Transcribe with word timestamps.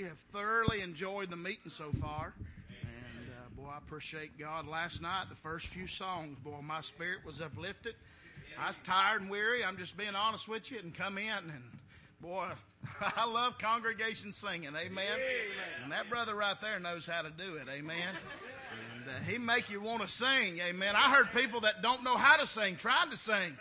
we 0.00 0.08
have 0.08 0.18
thoroughly 0.32 0.80
enjoyed 0.80 1.28
the 1.28 1.36
meeting 1.36 1.70
so 1.70 1.92
far. 2.00 2.32
And 2.70 3.28
uh, 3.28 3.60
boy, 3.60 3.68
I 3.70 3.76
appreciate 3.76 4.38
God. 4.38 4.66
Last 4.66 5.02
night, 5.02 5.24
the 5.28 5.36
first 5.36 5.66
few 5.66 5.86
songs, 5.86 6.38
boy, 6.42 6.62
my 6.62 6.80
spirit 6.80 7.18
was 7.26 7.42
uplifted. 7.42 7.94
I 8.58 8.68
was 8.68 8.80
tired 8.86 9.20
and 9.20 9.30
weary. 9.30 9.62
I'm 9.62 9.76
just 9.76 9.98
being 9.98 10.14
honest 10.14 10.48
with 10.48 10.70
you, 10.70 10.78
and 10.78 10.94
come 10.94 11.18
in 11.18 11.28
and 11.28 11.62
boy, 12.22 12.48
I 13.16 13.26
love 13.26 13.58
congregation 13.58 14.32
singing. 14.32 14.70
Amen. 14.74 15.18
And 15.82 15.92
that 15.92 16.08
brother 16.08 16.34
right 16.34 16.56
there 16.62 16.80
knows 16.80 17.04
how 17.04 17.20
to 17.20 17.30
do 17.30 17.56
it. 17.56 17.68
Amen. 17.70 18.14
And 18.96 19.06
uh, 19.06 19.30
he 19.30 19.36
make 19.36 19.68
you 19.68 19.82
want 19.82 20.00
to 20.00 20.08
sing. 20.08 20.60
Amen. 20.60 20.94
I 20.96 21.14
heard 21.14 21.26
people 21.34 21.60
that 21.62 21.82
don't 21.82 22.02
know 22.02 22.16
how 22.16 22.36
to 22.36 22.46
sing 22.46 22.76
tried 22.76 23.10
to 23.10 23.18
sing, 23.18 23.54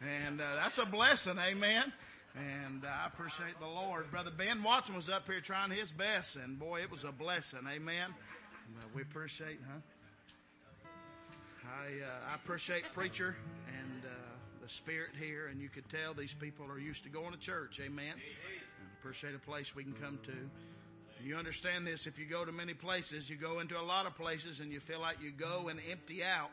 and 0.00 0.40
uh, 0.40 0.44
that's 0.62 0.78
a 0.78 0.86
blessing. 0.86 1.38
Amen. 1.38 1.92
And 2.34 2.84
I 2.86 3.06
appreciate 3.06 3.60
the 3.60 3.66
Lord. 3.66 4.10
Brother 4.10 4.30
Ben 4.36 4.62
Watson 4.62 4.94
was 4.94 5.08
up 5.08 5.26
here 5.26 5.40
trying 5.40 5.70
his 5.70 5.90
best, 5.90 6.36
and 6.36 6.58
boy, 6.58 6.80
it 6.80 6.90
was 6.90 7.04
a 7.04 7.12
blessing. 7.12 7.60
Amen. 7.70 8.08
We 8.94 9.02
appreciate, 9.02 9.58
huh? 9.68 9.80
I 11.64 12.04
uh, 12.04 12.32
I 12.32 12.34
appreciate 12.34 12.84
preacher 12.94 13.36
and 13.68 14.02
uh, 14.04 14.08
the 14.62 14.68
spirit 14.68 15.10
here, 15.18 15.48
and 15.48 15.60
you 15.60 15.68
could 15.68 15.88
tell 15.90 16.14
these 16.14 16.34
people 16.34 16.66
are 16.70 16.78
used 16.78 17.04
to 17.04 17.10
going 17.10 17.32
to 17.32 17.38
church. 17.38 17.80
Amen. 17.84 18.14
Appreciate 18.98 19.34
a 19.34 19.38
place 19.38 19.74
we 19.74 19.84
can 19.84 19.94
come 19.94 20.18
to. 20.24 20.32
You 21.22 21.36
understand 21.36 21.86
this? 21.86 22.06
If 22.06 22.18
you 22.18 22.24
go 22.24 22.44
to 22.44 22.52
many 22.52 22.74
places, 22.74 23.28
you 23.28 23.36
go 23.36 23.60
into 23.60 23.78
a 23.78 23.82
lot 23.82 24.06
of 24.06 24.16
places, 24.16 24.60
and 24.60 24.72
you 24.72 24.80
feel 24.80 25.00
like 25.00 25.18
you 25.22 25.32
go 25.32 25.68
and 25.68 25.78
empty 25.90 26.24
out 26.24 26.50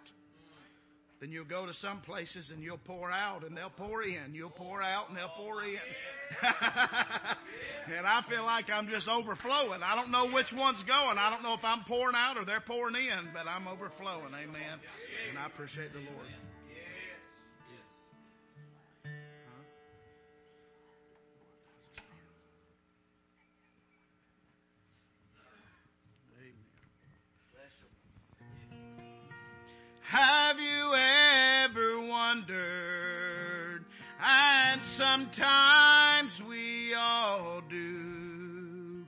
then 1.19 1.31
you'll 1.31 1.43
go 1.43 1.65
to 1.65 1.73
some 1.73 1.99
places 1.99 2.49
and 2.49 2.63
you'll 2.63 2.77
pour 2.77 3.11
out 3.11 3.43
and 3.43 3.55
they'll 3.55 3.69
pour 3.69 4.03
in. 4.03 4.33
You'll 4.33 4.49
pour 4.49 4.81
out 4.81 5.09
and 5.09 5.17
they'll 5.17 5.27
pour 5.27 5.63
in. 5.63 5.79
and 7.97 8.07
I 8.07 8.21
feel 8.21 8.43
like 8.43 8.69
I'm 8.69 8.87
just 8.87 9.09
overflowing. 9.09 9.83
I 9.83 9.95
don't 9.95 10.11
know 10.11 10.27
which 10.27 10.53
one's 10.53 10.83
going. 10.83 11.17
I 11.17 11.29
don't 11.29 11.43
know 11.43 11.53
if 11.53 11.65
I'm 11.65 11.83
pouring 11.83 12.15
out 12.15 12.37
or 12.37 12.45
they're 12.45 12.61
pouring 12.61 12.95
in, 12.95 13.29
but 13.33 13.47
I'm 13.47 13.67
overflowing. 13.67 14.33
Amen. 14.33 14.79
And 15.29 15.37
I 15.37 15.45
appreciate 15.45 15.91
the 15.91 15.99
Lord. 15.99 16.27
Have 30.09 30.59
you 30.59 30.95
ever 30.95 31.08
wondered? 32.29 33.85
And 34.23 34.81
sometimes 34.83 36.43
we 36.43 36.93
all 36.93 37.61
do. 37.67 39.03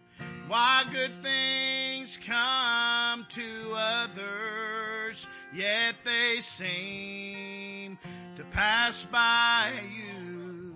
Why 0.47 0.85
good 0.91 1.11
things 1.21 2.19
come 2.25 3.27
to 3.29 3.73
others, 3.75 5.27
yet 5.53 5.95
they 6.03 6.41
seem 6.41 7.99
to 8.37 8.43
pass 8.45 9.05
by 9.05 9.71
you. 9.95 10.73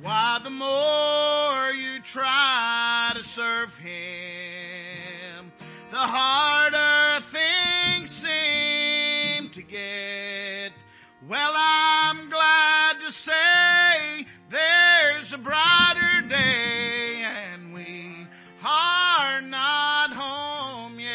Why 0.00 0.40
the 0.42 0.50
more 0.50 1.70
you 1.70 2.00
try 2.02 3.12
to 3.14 3.22
serve 3.22 3.76
Him, 3.78 5.52
the 5.92 5.96
harder 5.96 7.24
things 7.26 8.10
seem 8.10 9.50
to 9.50 9.62
get. 9.62 10.51
Well, 11.32 11.54
I'm 11.56 12.28
glad 12.28 13.00
to 13.00 13.10
say 13.10 14.26
there's 14.50 15.32
a 15.32 15.38
brighter 15.38 16.28
day 16.28 17.24
and 17.24 17.72
we 17.72 18.26
are 18.62 19.40
not 19.40 20.12
home 20.12 21.00
yet. 21.00 21.08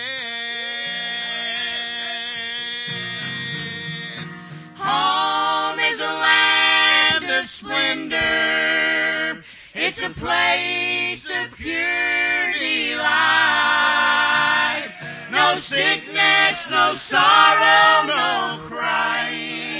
Home 4.77 5.79
is 5.81 5.99
a 5.99 6.13
land 6.25 7.29
of 7.29 7.47
splendor. 7.47 9.43
It's 9.75 10.01
a 10.01 10.09
place 10.09 11.29
of 11.29 11.55
pure 11.55 12.53
delight. 12.57 13.05
No 15.31 15.59
sickness, 15.59 16.71
no 16.71 16.95
sorrow, 16.95 18.07
no 18.07 18.61
crying. 18.65 19.76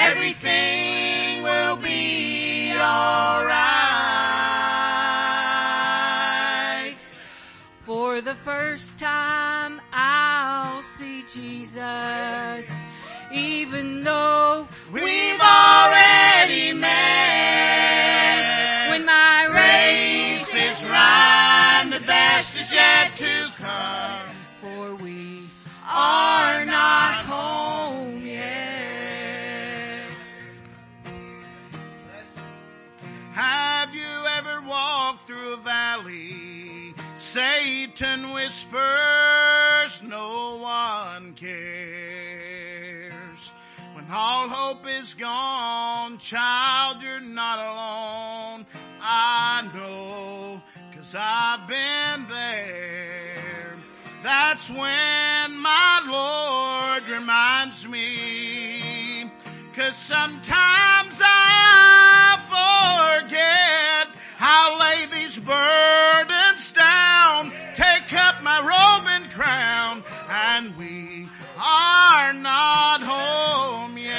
Everything 0.00 1.42
will 1.42 1.76
be 1.76 2.72
alright. 6.08 7.06
For 7.84 8.20
the 8.20 8.34
first 8.34 8.98
time 8.98 9.80
I'll 9.92 10.82
see 10.82 11.22
Jesus, 11.22 12.70
even 13.32 14.04
though 14.04 14.68
We've 14.92 15.40
already 15.40 16.72
met. 16.72 16.88
when 18.90 19.04
my 19.04 19.46
Race 19.46 20.54
is 20.54 20.84
run, 20.88 21.90
the 21.90 22.00
best 22.06 22.56
is 22.58 22.72
yet 22.72 23.16
to 23.16 23.52
come. 23.56 24.28
for 24.60 24.94
we 24.94 25.42
Are 25.86 26.64
not 26.64 27.24
home 27.24 27.97
through 35.28 35.52
a 35.52 35.56
valley? 35.58 36.94
Satan 37.18 38.32
whispers, 38.32 40.02
no 40.02 40.56
one 40.56 41.34
cares. 41.34 41.52
When 43.92 44.10
all 44.10 44.48
hope 44.48 44.86
is 44.88 45.12
gone, 45.12 46.16
child, 46.16 47.02
you're 47.02 47.20
not 47.20 47.58
alone. 47.58 48.64
I 49.02 49.70
know, 49.74 50.62
cause 50.96 51.14
I've 51.14 51.68
been 51.68 52.26
there. 52.30 53.76
That's 54.22 54.70
when 54.70 55.58
my 55.58 56.02
Lord 56.06 57.06
reminds 57.06 57.86
me 57.86 58.98
Cause 59.78 59.96
sometimes 59.96 61.20
I 61.22 62.27
I'll 64.70 64.78
lay 64.78 65.06
these 65.06 65.38
burdens 65.38 66.72
down, 66.72 67.50
take 67.74 68.12
up 68.12 68.42
my 68.42 68.60
robe 68.60 69.06
and 69.08 69.30
crown, 69.30 70.04
and 70.28 70.76
we 70.76 71.26
are 71.56 72.34
not 72.34 73.00
home 73.00 73.96
yet. 73.96 74.12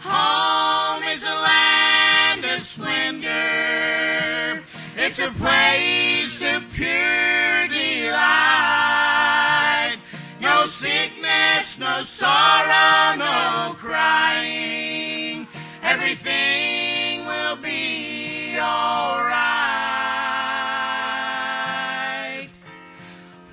Home 0.00 1.04
is 1.04 1.22
a 1.22 1.26
land 1.26 2.44
of 2.44 2.64
splendor. 2.64 4.64
It's 4.96 5.20
a 5.20 5.30
place 5.30 6.42
of 6.42 6.64
pure 6.72 7.68
delight. 7.68 8.18
No 10.40 10.66
sickness, 10.66 11.78
no 11.78 12.02
sorrow, 12.02 13.14
no 13.16 13.76
crying. 13.78 14.99
Everything 15.92 17.26
will 17.26 17.56
be 17.56 18.56
alright. 21.40 22.56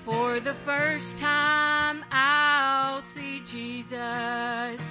For 0.06 0.40
the 0.40 0.54
first 0.54 1.18
time 1.18 2.06
I'll 2.12 3.02
see 3.02 3.40
Jesus, 3.40 4.82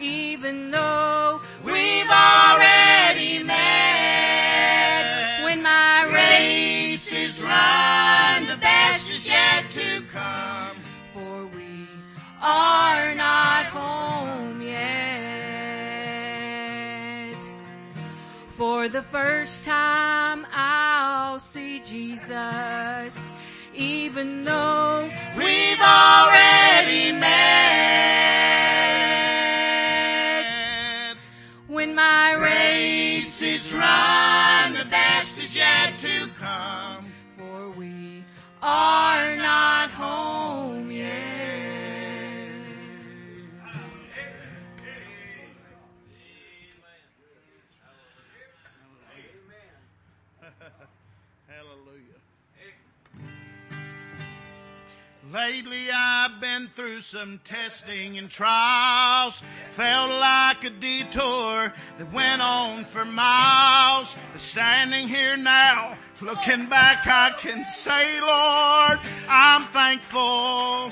even 0.00 0.70
though 0.70 1.42
We've 1.62 2.08
already 2.08 3.42
met. 3.44 5.42
when 5.44 5.62
my 5.62 6.04
race 6.10 7.12
is 7.12 7.42
run, 7.42 8.46
the 8.46 8.56
best 8.56 9.10
is 9.10 9.26
yet 9.28 9.68
to 9.72 10.02
come. 10.10 10.76
for 11.12 11.44
we 11.54 11.86
are 12.40 13.14
not 13.14 13.66
home 13.66 14.62
yet. 14.62 15.05
For 18.56 18.88
the 18.88 19.02
first 19.02 19.64
time 19.66 20.46
I'll 20.50 21.38
see 21.38 21.80
Jesus, 21.80 23.14
even 23.74 24.44
though 24.44 25.10
We've 25.36 25.80
already 25.80 27.12
met. 30.06 31.16
when 31.66 31.94
my 31.94 32.32
Race 32.32 33.42
is 33.42 33.72
run, 33.74 34.72
the 34.72 34.86
best 34.86 35.38
is 35.42 35.54
yet 35.54 35.98
to 35.98 36.28
come. 36.38 37.12
for 37.36 37.68
we 37.76 38.24
are 38.62 39.05
Lately 55.36 55.90
I've 55.92 56.40
been 56.40 56.70
through 56.74 57.02
some 57.02 57.40
testing 57.44 58.16
and 58.16 58.30
trials. 58.30 59.42
Felt 59.72 60.10
like 60.12 60.64
a 60.64 60.70
detour 60.70 61.74
that 61.98 62.12
went 62.14 62.40
on 62.40 62.86
for 62.86 63.04
miles. 63.04 64.16
But 64.32 64.40
standing 64.40 65.08
here 65.08 65.36
now, 65.36 65.98
looking 66.22 66.70
back, 66.70 67.06
I 67.06 67.32
can 67.38 67.66
say, 67.66 68.18
Lord, 68.18 68.98
I'm 69.28 69.64
thankful. 69.74 70.90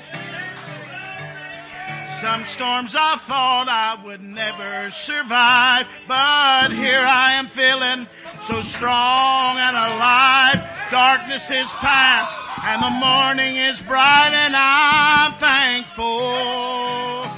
Some 2.25 2.45
storms 2.45 2.95
I 2.97 3.17
thought 3.17 3.69
I 3.69 4.03
would 4.03 4.23
never 4.23 4.89
survive, 4.89 5.85
but 6.07 6.73
here 6.73 7.05
I 7.05 7.33
am 7.33 7.49
feeling 7.49 8.07
so 8.41 8.61
strong 8.61 9.57
and 9.61 9.77
alive. 9.77 10.57
Darkness 10.89 11.45
is 11.51 11.69
past 11.85 12.33
and 12.65 12.81
the 12.81 12.89
morning 12.97 13.57
is 13.57 13.79
bright 13.79 14.33
and 14.33 14.55
I'm 14.57 15.37
thankful. 15.37 17.29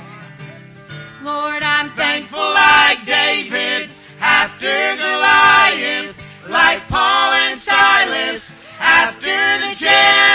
Lord, 1.21 1.63
I'm 1.63 1.89
thankful 1.91 2.39
like 2.39 3.05
David 3.05 3.91
after 4.21 4.71
Goliath, 4.95 6.15
like 6.47 6.87
Paul 6.87 7.33
and 7.33 7.59
Silas 7.59 8.55
after 8.79 9.35
the 9.67 9.75
jail. 9.75 10.26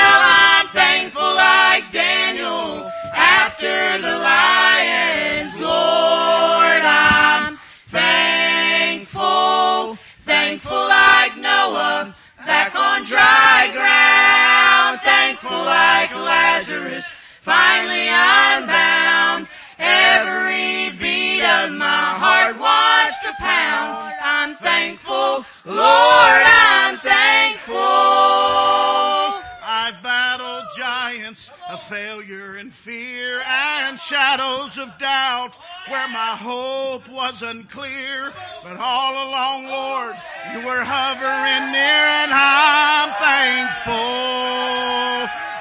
Where 35.89 36.09
my 36.09 36.37
hope 36.37 37.09
was 37.09 37.43
unclear. 37.43 38.33
But 38.63 38.77
all 38.77 39.29
along, 39.29 39.67
Lord, 39.67 40.15
you 40.53 40.67
were 40.67 40.85
hovering 40.85 41.73
near 41.73 42.07
and 42.23 42.33
I'm 42.33 43.11
thankful. 43.19 43.93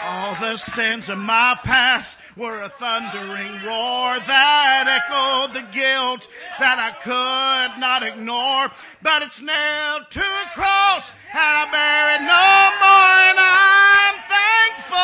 All 0.03 0.35
the 0.35 0.57
sins 0.57 1.09
of 1.09 1.17
my 1.17 1.57
past 1.63 2.17
were 2.37 2.61
a 2.61 2.69
thundering 2.69 3.53
roar 3.65 4.19
that 4.19 4.85
echoed 4.87 5.53
the 5.53 5.67
guilt 5.73 6.27
that 6.59 6.79
I 6.79 6.91
could 7.01 7.79
not 7.79 8.03
ignore. 8.03 8.71
But 9.01 9.23
it's 9.23 9.41
nailed 9.41 10.09
to 10.11 10.23
a 10.23 10.45
cross 10.53 11.11
and 11.33 11.41
I 11.41 11.65
bear 11.71 12.15
it 12.15 12.21
no 12.21 12.47
more 12.81 13.17
and 13.29 13.39
I'm 13.41 14.15
thankful. 14.29 15.01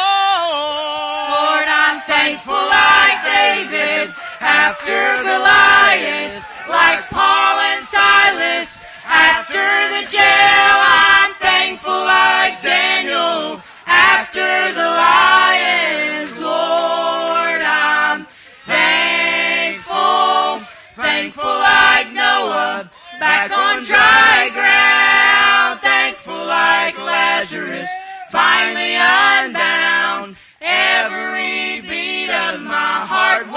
Lord, 1.36 1.68
I'm 1.68 2.02
thankful 2.06 2.54
like 2.54 3.20
David 3.26 4.14
after 4.40 5.24
Goliath, 5.24 6.44
like 6.70 7.10
Paul 7.10 7.60
and 7.72 7.86
Silas 7.86 8.84
after 9.06 9.66
the 9.94 10.04
jail. 10.12 10.76
I'm 10.84 11.34
thankful 11.36 11.92
like 11.92 12.62
Daniel 12.62 13.62
after 13.86 14.74
the 14.74 14.90
lions. 15.06 16.32
Lord, 16.40 17.62
I'm 17.62 18.28
thankful, 18.66 20.62
thankful 20.96 21.46
like 21.46 22.12
Noah 22.14 22.92
back 23.20 23.52
on 23.52 23.84
dry 23.84 24.50
ground. 24.54 25.82
Thankful 25.82 26.46
like 26.46 26.98
Lazarus, 26.98 27.90
finally 28.30 28.96
unbound. 28.96 30.36
Every 30.62 31.82
beat 31.82 32.30
of 32.30 32.62
my 32.62 33.06
heart 33.06 33.48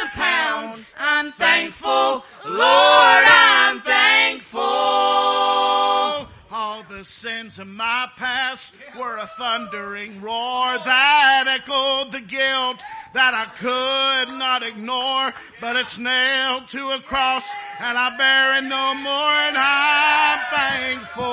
to 0.00 0.08
pound. 0.08 0.84
I'm 0.98 1.32
thankful, 1.32 2.24
Lord, 2.46 3.24
I'm 3.26 3.80
thankful. 3.80 4.60
All 6.52 6.82
the 6.88 7.04
sins 7.04 7.58
of 7.58 7.66
my 7.68 8.08
past 8.16 8.72
were 8.98 9.16
a 9.16 9.26
thundering 9.38 10.20
roar 10.20 10.78
that 10.78 11.44
echoed 11.46 12.12
the 12.12 12.20
guilt 12.20 12.82
that 13.14 13.34
I 13.34 13.46
could 13.56 14.36
not 14.38 14.62
ignore, 14.62 15.32
but 15.60 15.76
it's 15.76 15.98
nailed 15.98 16.68
to 16.70 16.90
a 16.90 17.00
cross 17.00 17.44
and 17.78 17.96
I 17.96 18.16
bear 18.16 18.58
it 18.58 18.62
no 18.62 18.94
more 18.94 19.32
and 19.48 19.56
I'm 19.56 20.40
thankful. 20.50 21.24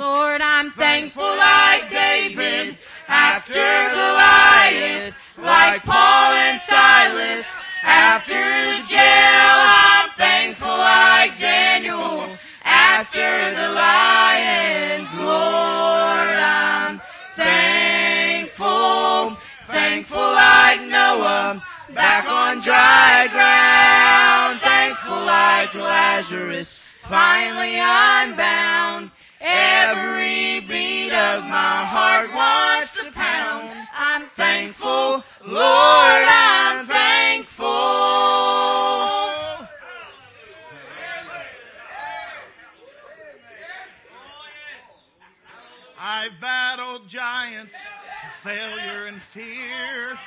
Lord, 0.00 0.40
I'm 0.40 0.70
thankful 0.72 1.22
like 1.22 1.90
David 1.90 2.78
after 3.06 3.54
Goliath, 3.54 5.14
like 5.38 5.82
Paul 5.82 6.32
and 6.32 6.60
Silas 6.60 7.46
after 7.82 8.34
the 8.34 8.86
jail. 8.86 9.00
I'm 9.00 10.10
thankful 10.10 10.68
like 10.68 11.38
Daniel 11.38 12.28
after 12.64 13.54
the 13.54 13.72
lions. 13.74 15.08
Lord, 15.18 16.38
I'm 16.38 17.00
thankful, 17.34 19.36
thankful 19.66 20.18
like 20.18 20.82
Noah 20.82 21.62
back 21.94 22.26
on 22.26 22.60
dry 22.60 23.28
ground. 23.32 24.60
Thankful 24.60 25.26
like 25.26 25.74
Lazarus, 25.74 26.78
finally 27.02 27.76
unbound. 27.76 29.10
Every 29.40 30.60
beat 30.60 31.12
of 31.12 31.42
my 31.44 31.84
heart 31.84 32.32
wants 32.32 32.93
thankful, 34.34 35.24
Lord, 35.46 36.24
I'm 36.26 36.86
thankful. 36.86 37.68
I've 45.98 46.38
battled 46.40 47.08
giants 47.08 47.76
failure 48.42 49.06
and 49.06 49.22
fear. 49.22 50.18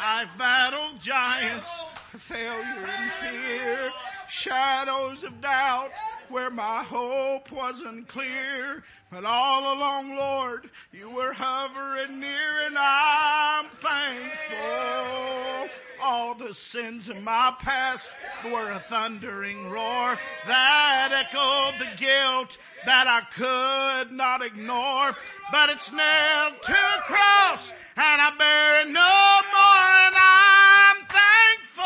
I've 0.00 0.36
battled 0.38 1.00
giants 1.00 1.68
failure 2.16 2.88
and 2.98 3.12
fear. 3.12 3.90
Shadows 4.28 5.24
of 5.24 5.40
doubt 5.40 5.90
where 6.30 6.50
my 6.50 6.82
hope 6.82 7.50
wasn't 7.52 8.08
clear. 8.08 8.82
But 9.10 9.24
all 9.24 9.72
along, 9.78 10.16
Lord, 10.16 10.70
you 10.92 11.08
were 11.10 11.32
hovering 11.32 12.20
near 12.20 12.66
and 12.66 12.76
I'm 12.76 13.66
thankful. 13.80 15.70
All 16.02 16.34
the 16.34 16.52
sins 16.52 17.08
of 17.08 17.22
my 17.22 17.54
past 17.58 18.10
were 18.44 18.70
a 18.72 18.80
thundering 18.80 19.70
roar 19.70 20.18
that 20.46 21.12
echoed 21.12 21.78
the 21.80 21.96
guilt 21.96 22.58
that 22.84 23.06
I 23.06 23.20
could 23.32 24.12
not 24.12 24.44
ignore. 24.44 25.16
But 25.50 25.70
it's 25.70 25.90
nailed 25.92 26.62
to 26.62 26.72
a 26.72 27.02
cross 27.04 27.72
and 27.96 28.20
I 28.20 28.30
bear 28.36 28.80
it 28.82 28.88
no 28.88 29.40
more 29.54 29.86
and 30.04 30.16
I'm 30.18 31.06
thankful. 31.06 31.84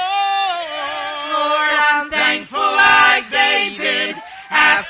Lord, 1.37 1.77
I'm 1.93 2.11
thankful 2.11 2.61
like 2.61 3.31
David 3.31 4.17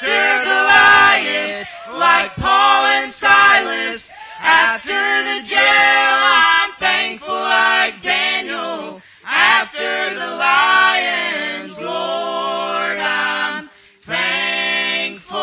after 0.03 0.45
Goliath, 0.45 1.69
like 1.93 2.35
Paul 2.37 2.87
and 2.87 3.13
Silas 3.13 4.11
after 4.39 4.89
the 4.89 5.43
jail. 5.47 5.61
I'm 5.61 6.73
thankful 6.79 7.35
like 7.35 8.01
Daniel 8.01 9.03
after 9.27 10.15
the 10.15 10.27
lions. 10.27 11.79
Lord, 11.79 12.99
I'm 12.99 13.69
thankful, 14.01 15.39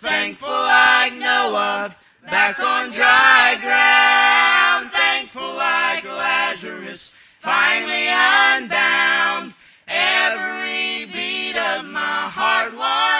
thankful 0.00 0.50
like 0.50 1.14
Noah 1.14 1.94
back 2.24 2.58
on 2.58 2.90
dry 2.90 3.56
ground. 3.60 4.90
Thankful 4.90 5.54
like 5.54 6.04
Lazarus, 6.04 7.12
finally 7.38 8.08
unbound. 8.08 9.54
Every 9.86 11.06
beat 11.06 11.56
of 11.56 11.84
my 11.84 12.00
heart. 12.00 12.72
I'm 12.74 13.11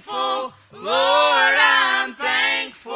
thankful, 0.00 0.52
Lord, 0.72 1.56
I'm 1.58 2.14
thankful. 2.14 2.92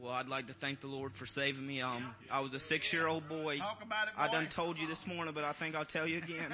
Well, 0.00 0.12
I'd 0.12 0.28
like 0.28 0.46
to 0.46 0.54
thank 0.54 0.80
the 0.80 0.86
Lord 0.86 1.14
for 1.14 1.26
saving 1.26 1.66
me. 1.66 1.82
Um, 1.82 2.14
I 2.30 2.40
was 2.40 2.54
a 2.54 2.58
six-year-old 2.58 3.28
boy. 3.28 3.58
Talk 3.58 3.82
about 3.82 4.08
it, 4.08 4.14
I 4.16 4.28
done 4.28 4.48
told 4.48 4.78
you 4.78 4.86
this 4.86 5.06
morning, 5.06 5.34
but 5.34 5.44
I 5.44 5.52
think 5.52 5.74
I'll 5.74 5.84
tell 5.84 6.06
you 6.06 6.18
again. 6.18 6.52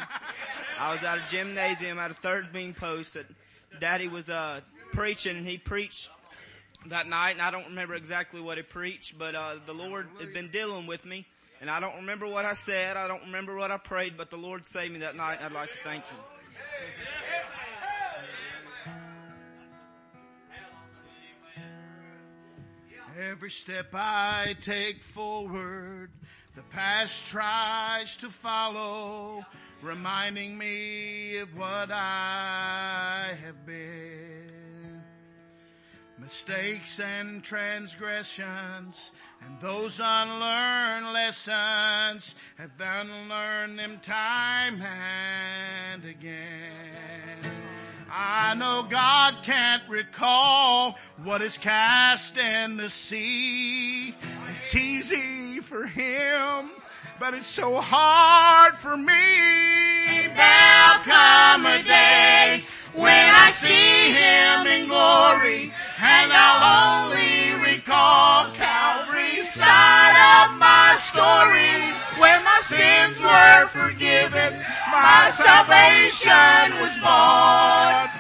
I 0.79 0.93
was 0.93 1.03
at 1.03 1.19
a 1.19 1.23
gymnasium 1.29 1.99
at 1.99 2.11
a 2.11 2.15
third 2.15 2.53
beam 2.53 2.75
post 2.75 3.15
that 3.15 3.27
Daddy 3.79 4.09
was 4.09 4.29
uh, 4.29 4.61
preaching, 4.93 5.37
and 5.37 5.47
he 5.47 5.59
preached 5.59 6.09
that 6.87 7.09
night, 7.09 7.33
and 7.33 7.43
I 7.43 7.51
don't 7.51 7.67
remember 7.67 7.95
exactly 7.95 8.41
what 8.41 8.57
he 8.57 8.63
preached, 8.63 9.19
but 9.19 9.35
uh, 9.35 9.57
the 9.65 9.75
Lord 9.75 10.09
had 10.21 10.33
been 10.33 10.49
dealing 10.51 10.87
with 10.87 11.05
me, 11.05 11.27
and 11.61 11.71
I 11.71 11.81
don't 11.81 11.97
remember 11.97 12.27
what 12.27 12.45
I 12.45 12.53
said. 12.53 12.97
I 12.97 13.09
don't 13.09 13.23
remember 13.23 13.57
what 13.57 13.71
I 13.71 13.79
prayed, 13.79 14.17
but 14.17 14.31
the 14.31 14.37
Lord 14.37 14.67
saved 14.67 14.93
me 14.93 15.01
that 15.01 15.17
night, 15.17 15.39
I'd 15.43 15.53
like 15.53 15.73
to 15.73 15.79
thank 15.79 16.05
Him. 16.05 16.19
Every 23.19 23.51
step 23.51 23.95
I 23.95 24.57
take 24.61 25.03
forward, 25.03 26.11
the 26.55 26.63
past 26.63 27.27
tries 27.31 28.15
to 28.19 28.29
follow, 28.29 29.47
reminding 29.81 30.59
me 30.59 31.39
of 31.39 31.57
what 31.57 31.91
I 31.91 33.35
have 33.43 33.65
been. 33.65 34.56
Mistakes 36.19 36.99
and 36.99 37.43
transgressions 37.43 39.11
and 39.43 39.61
those 39.61 40.01
unlearned 40.03 41.13
lessons 41.13 42.35
have 42.57 42.71
unlearned 42.81 43.79
them 43.79 44.01
time 44.03 44.81
and 44.81 46.03
again. 46.07 47.39
I 48.11 48.55
know 48.55 48.87
God 48.89 49.35
can't 49.43 49.83
recall 49.91 50.97
what 51.23 51.43
is 51.43 51.59
cast 51.59 52.39
in 52.39 52.79
the 52.79 52.89
sea. 52.89 54.15
It's 54.59 54.75
easy 54.75 55.61
for 55.61 55.85
Him, 55.85 56.71
but 57.21 57.35
it's 57.35 57.47
so 57.47 57.79
hard 57.79 58.79
for 58.79 58.97
me. 58.97 60.29
There'll 60.35 61.03
come 61.05 61.67
a 61.67 61.83
day 61.83 62.65
when 62.97 63.27
I 63.29 63.51
see 63.53 64.11
Him 64.17 64.67
in 64.67 64.89
glory 64.89 65.73
and 66.01 66.33
I'll 66.33 67.05
only 67.05 67.53
recall 67.61 68.53
Calvary's 68.55 69.53
side 69.53 70.17
of 70.41 70.57
my 70.59 70.97
story 70.99 71.77
where 72.19 72.41
my 72.41 72.61
sins 72.65 73.21
were 73.21 73.69
forgiven, 73.69 74.65
my 74.91 75.31
salvation 75.37 76.81
was 76.81 76.97
bought. 77.05 78.11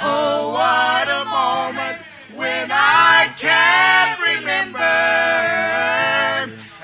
Oh, 0.00 0.52
what 0.52 1.08
a 1.08 1.24
moment 1.24 2.02
when 2.36 2.70
I 2.70 3.32
can 3.38 4.20
remember 4.20 4.78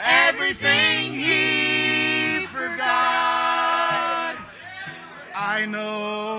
everything 0.03 1.13
He 1.13 2.47
forgot. 2.47 4.37
I 5.35 5.67
know 5.67 6.32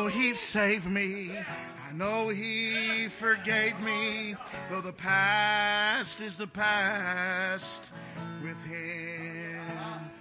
saved 0.54 0.86
me. 0.86 1.36
I 1.36 1.94
know 1.94 2.30
He 2.30 3.08
forgave 3.08 3.80
me, 3.80 4.36
though 4.70 4.82
the 4.82 4.94
past 4.94 6.22
is 6.22 6.36
the 6.36 6.46
past 6.46 7.82
with 8.44 8.62
Him. 8.62 10.12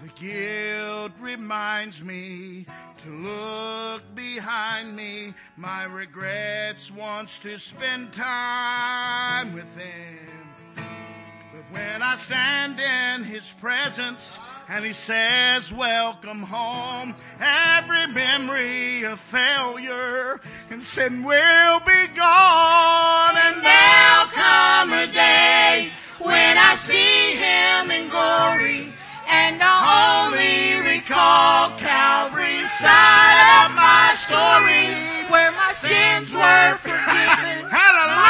The 0.00 0.08
guilt 0.18 1.12
reminds 1.20 2.02
me 2.02 2.64
to 3.02 3.10
look 3.10 4.02
behind 4.14 4.96
me. 4.96 5.34
My 5.58 5.84
regrets 5.84 6.90
wants 6.90 7.38
to 7.40 7.58
spend 7.58 8.14
time 8.14 9.52
with 9.52 9.70
Him. 9.76 10.54
But 10.74 11.70
when 11.70 12.00
I 12.00 12.16
stand 12.16 12.80
in 12.80 13.24
His 13.24 13.52
presence 13.60 14.38
and 14.70 14.84
He 14.84 14.92
says, 14.92 15.72
welcome 15.72 16.42
home, 16.42 17.16
every 17.40 18.06
memory 18.06 19.02
of 19.02 19.18
failure 19.18 20.40
and 20.70 20.84
sin 20.84 21.24
will 21.24 21.80
be 21.80 22.06
gone 22.14 23.36
and 23.36 23.56
there'll 23.64 24.30
come 24.30 24.92
a 24.92 25.06
day 25.12 25.90
when 26.20 26.56
I 26.56 26.76
see 26.76 27.34
Him 27.34 27.90
in 27.90 28.08
glory 28.10 28.94
and 29.28 29.60
I'll 29.60 30.30
only 30.30 30.78
recall 30.86 31.76
Calvary's 31.76 32.70
side 32.78 33.66
of 33.66 33.74
my 33.74 34.14
story 34.22 34.94
where 35.30 35.50
my 35.50 35.72
sins 35.72 36.32
were 36.32 36.76
forgiven. 36.76 37.66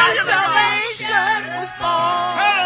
My 0.01 0.17
salvation 0.25 1.47
was 1.57 1.69
born. 1.79 2.60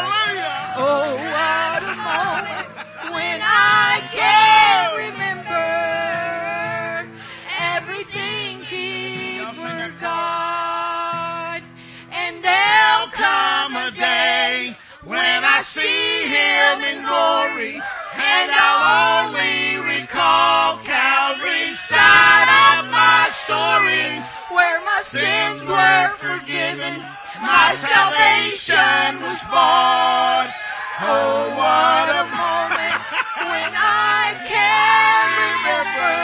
See 16.81 16.93
in 16.93 17.03
glory 17.03 17.75
and 18.15 18.51
I'll 18.51 19.29
only 19.29 19.79
recall 19.79 20.79
Calvary's 20.79 21.79
side 21.79 22.79
of 22.79 22.91
my 22.91 23.29
story 23.31 24.23
where 24.55 24.81
my 24.83 25.01
sins 25.03 25.67
were 25.67 26.09
forgiven, 26.17 27.03
my 27.43 27.75
salvation 27.77 29.21
was 29.23 29.41
bought. 29.51 30.55
Oh, 31.01 31.51
what 31.59 32.09
a 32.09 32.25
moment 32.31 33.05
when 33.51 33.73
I 33.75 34.39
can 34.47 35.35
remember 35.43 36.17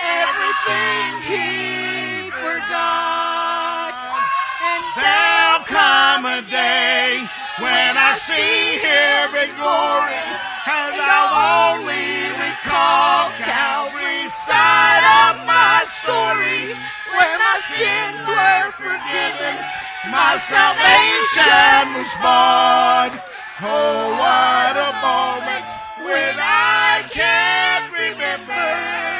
everything 0.00 1.08
he 1.28 2.30
forgot. 2.30 3.92
And 4.64 4.82
there'll 4.96 5.64
come 5.68 6.24
a 6.24 6.42
day 6.50 7.28
when 7.58 7.92
I 7.98 8.14
see 8.14 8.78
in 8.78 9.50
glory 9.56 10.22
and 10.70 10.94
I'll 11.00 11.74
only 11.74 12.30
recall 12.38 13.32
Calvary's 13.40 14.34
side 14.34 15.04
of 15.28 15.42
my 15.48 15.82
story 15.88 16.76
where 17.10 17.36
my 17.40 17.56
sins 17.66 18.22
were 18.28 18.70
forgiven, 18.78 19.56
my 20.12 20.38
salvation 20.46 21.98
was 21.98 22.12
bought. 22.22 23.14
Oh, 23.62 24.14
what 24.16 24.76
a 24.76 24.92
moment 25.04 25.66
when 26.06 26.36
I 26.38 27.04
can 27.10 27.92
remember 27.92 29.19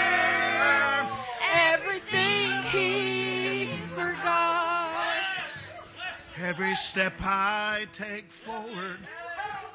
Every 6.51 6.75
step 6.75 7.13
I 7.21 7.87
take 7.97 8.29
forward, 8.29 8.99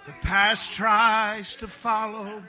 the 0.05 0.11
past 0.23 0.73
tries 0.73 1.55
to 1.55 1.69
follow, 1.69 2.43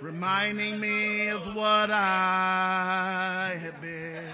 reminding 0.00 0.80
me 0.80 1.28
of 1.28 1.44
what 1.54 1.90
I 1.90 3.58
have 3.60 3.78
been. 3.82 4.24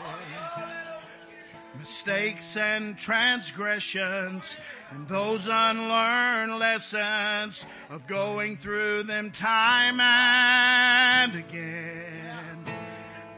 Mistakes 1.76 2.56
and 2.56 2.96
transgressions 2.96 4.58
and 4.92 5.08
those 5.08 5.48
unlearned 5.50 6.60
lessons 6.60 7.64
of 7.90 8.06
going 8.06 8.56
through 8.56 9.02
them 9.02 9.32
time 9.32 9.98
and 9.98 11.34
again. 11.34 12.64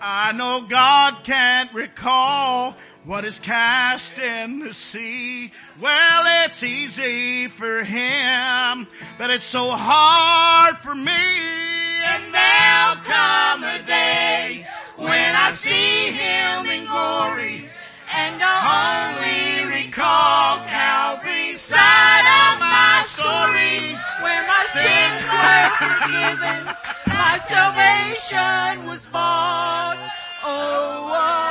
I 0.03 0.33
know 0.33 0.67
God 0.69 1.25
can't 1.25 1.73
recall 1.73 2.77
what 3.05 3.25
is 3.25 3.39
cast 3.39 4.19
in 4.19 4.59
the 4.61 4.75
sea. 4.75 5.53
Well, 5.81 6.45
it's 6.45 6.63
easy 6.63 7.49
for 7.49 7.85
him, 7.85 8.87
but 9.19 9.31
it's 9.31 9.45
so 9.45 9.71
hard 9.71 10.77
for 10.79 10.95
me. 10.95 11.13
And 11.13 12.35
there'll 12.35 13.03
come 13.03 13.65
a 13.65 13.83
day 13.87 14.67
when 14.97 15.35
I 15.35 15.53
see 15.53 16.11
him 16.13 16.67
in 16.67 16.87
glory 16.87 17.69
and 18.15 18.41
I'll 18.43 19.15
only 19.15 19.85
recall 19.85 20.65
Calvary's 20.65 21.61
side 21.61 22.27
of 22.51 22.61
my 22.61 23.05
story 23.07 23.95
where 24.23 24.47
my 24.47 24.65
sins 24.73 25.23
were 25.29 25.71
forgiven, 25.79 26.75
my 27.07 27.39
salvation 27.39 28.87
was 28.89 29.07
bought. 29.07 29.99
Oh, 30.43 31.48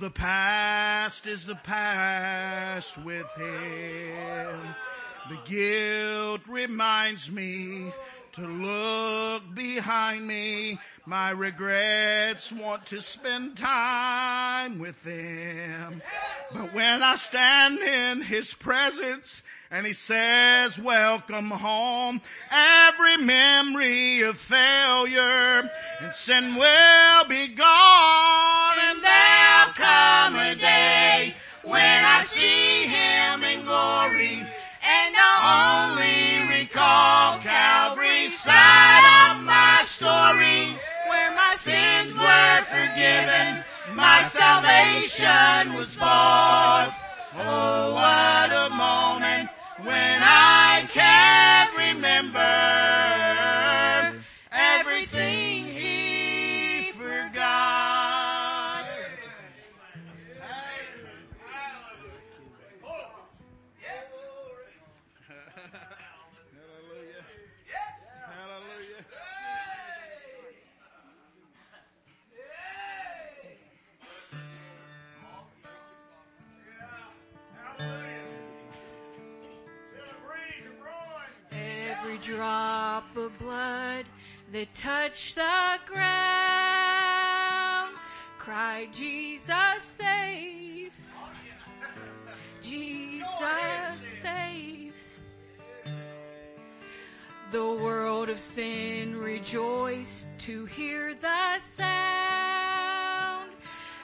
The 0.00 0.10
past 0.10 1.26
is 1.26 1.44
the 1.44 1.56
past 1.56 2.96
with 2.98 3.26
him. 3.32 4.76
The 5.28 5.38
guilt 5.44 6.42
reminds 6.46 7.28
me 7.28 7.92
to 8.34 8.46
look 8.46 9.42
behind 9.56 10.24
me. 10.24 10.78
My 11.04 11.30
regrets 11.30 12.52
want 12.52 12.86
to 12.86 13.00
spend 13.02 13.56
time 13.56 14.78
with 14.78 15.02
them. 15.02 16.00
But 16.52 16.72
when 16.72 17.02
I 17.02 17.16
stand 17.16 17.80
in 17.80 18.22
his 18.22 18.54
presence 18.54 19.42
and 19.68 19.84
he 19.84 19.94
says, 19.94 20.78
welcome 20.78 21.50
home, 21.50 22.20
every 22.52 23.16
memory 23.16 24.22
of 24.22 24.38
failure 24.38 25.68
and 26.00 26.14
sin 26.14 26.54
will 26.54 27.24
be 27.28 27.48
gone 27.48 28.78
and 28.78 29.02
a 30.36 30.54
day 30.54 31.34
when 31.62 32.04
I 32.04 32.22
see 32.24 32.84
him 32.84 33.42
in 33.44 33.64
glory 33.64 34.44
and 34.84 35.14
I'll 35.16 35.92
only 35.92 36.48
recall 36.48 37.38
Calvary's 37.38 38.38
side 38.38 39.32
of 39.32 39.42
my 39.44 39.80
story 39.84 40.74
where 41.08 41.34
my 41.34 41.54
sins 41.54 42.14
were 42.16 42.60
forgiven, 42.62 43.64
my 43.94 44.22
salvation 44.28 45.74
was 45.74 45.96
bought. 45.96 46.94
Oh, 47.36 47.94
what 47.94 48.52
a 48.52 48.68
moment 48.74 49.50
when 49.82 50.18
I 50.22 50.86
can't 50.92 51.76
remember 51.76 52.40
everything 54.52 55.77
blood 83.48 84.04
that 84.52 84.74
touched 84.74 85.36
the 85.36 85.78
ground 85.86 86.76
cried, 88.38 88.92
Jesus 88.92 89.80
saves. 89.80 91.14
Jesus 92.60 93.38
saves. 94.00 95.16
The 97.50 97.64
world 97.64 98.28
of 98.28 98.38
sin 98.38 99.16
rejoiced 99.16 100.26
to 100.40 100.66
hear 100.66 101.14
the 101.14 101.58
sound 101.58 103.52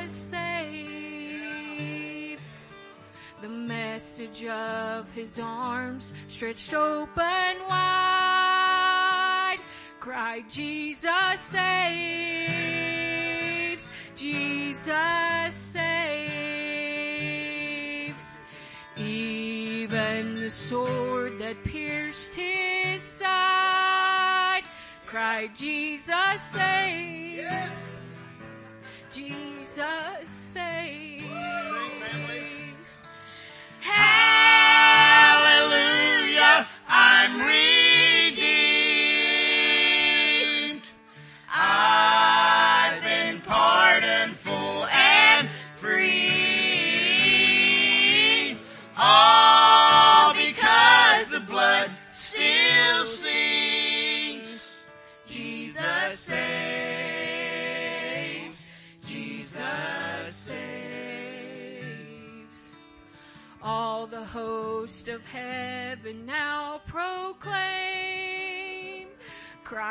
The 3.45 3.51
message 3.51 4.47
of 4.47 5.13
his 5.13 5.39
arms 5.39 6.15
stretched 6.29 6.73
open 6.73 7.59
wide 7.69 9.59
cried, 10.01 10.49
Jesus 10.49 11.41
saves. 11.41 11.61
Jesus 14.17 15.55
saves. 15.55 15.85
Even 18.97 20.37
the 20.37 20.51
sword 20.51 21.39
that 21.39 21.63
pierced 21.65 22.35
his 22.35 23.03
side 23.03 24.63
cried, 25.05 25.55
Jesus 25.55 26.41
saves. 26.51 27.91
Jesus 29.11 30.31
saves. 30.31 31.14
I'm 37.25 37.41
redeemed. 37.41 37.74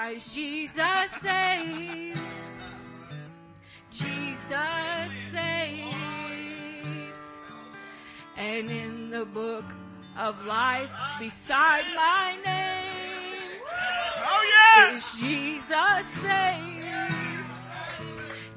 Christ 0.03 0.33
Jesus 0.33 1.11
saves. 1.21 2.49
Jesus 3.89 5.13
saves. 5.31 5.93
And 8.35 8.69
in 8.69 9.09
the 9.11 9.23
book 9.23 9.63
of 10.17 10.45
life 10.45 10.89
beside 11.19 11.85
my 11.95 12.35
name 12.43 13.61
Oh 14.25 14.43
Jesus 15.21 16.05
saves. 16.21 17.65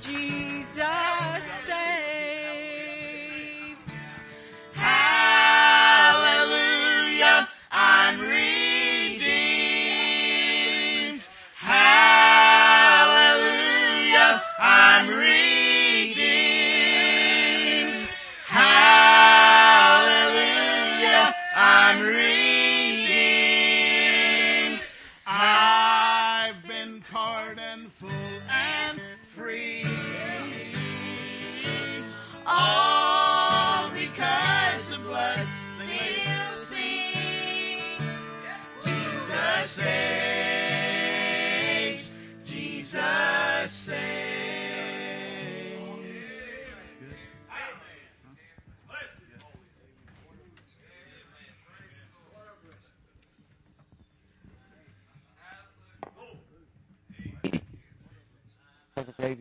Jesus 0.01 1.16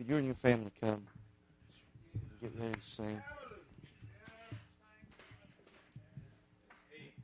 you 0.06 0.16
and 0.16 0.26
your 0.26 0.34
family 0.36 0.70
come. 0.80 1.02
Get 2.40 2.52
ready 2.58 2.72
to 2.74 2.80
sing. 2.80 3.22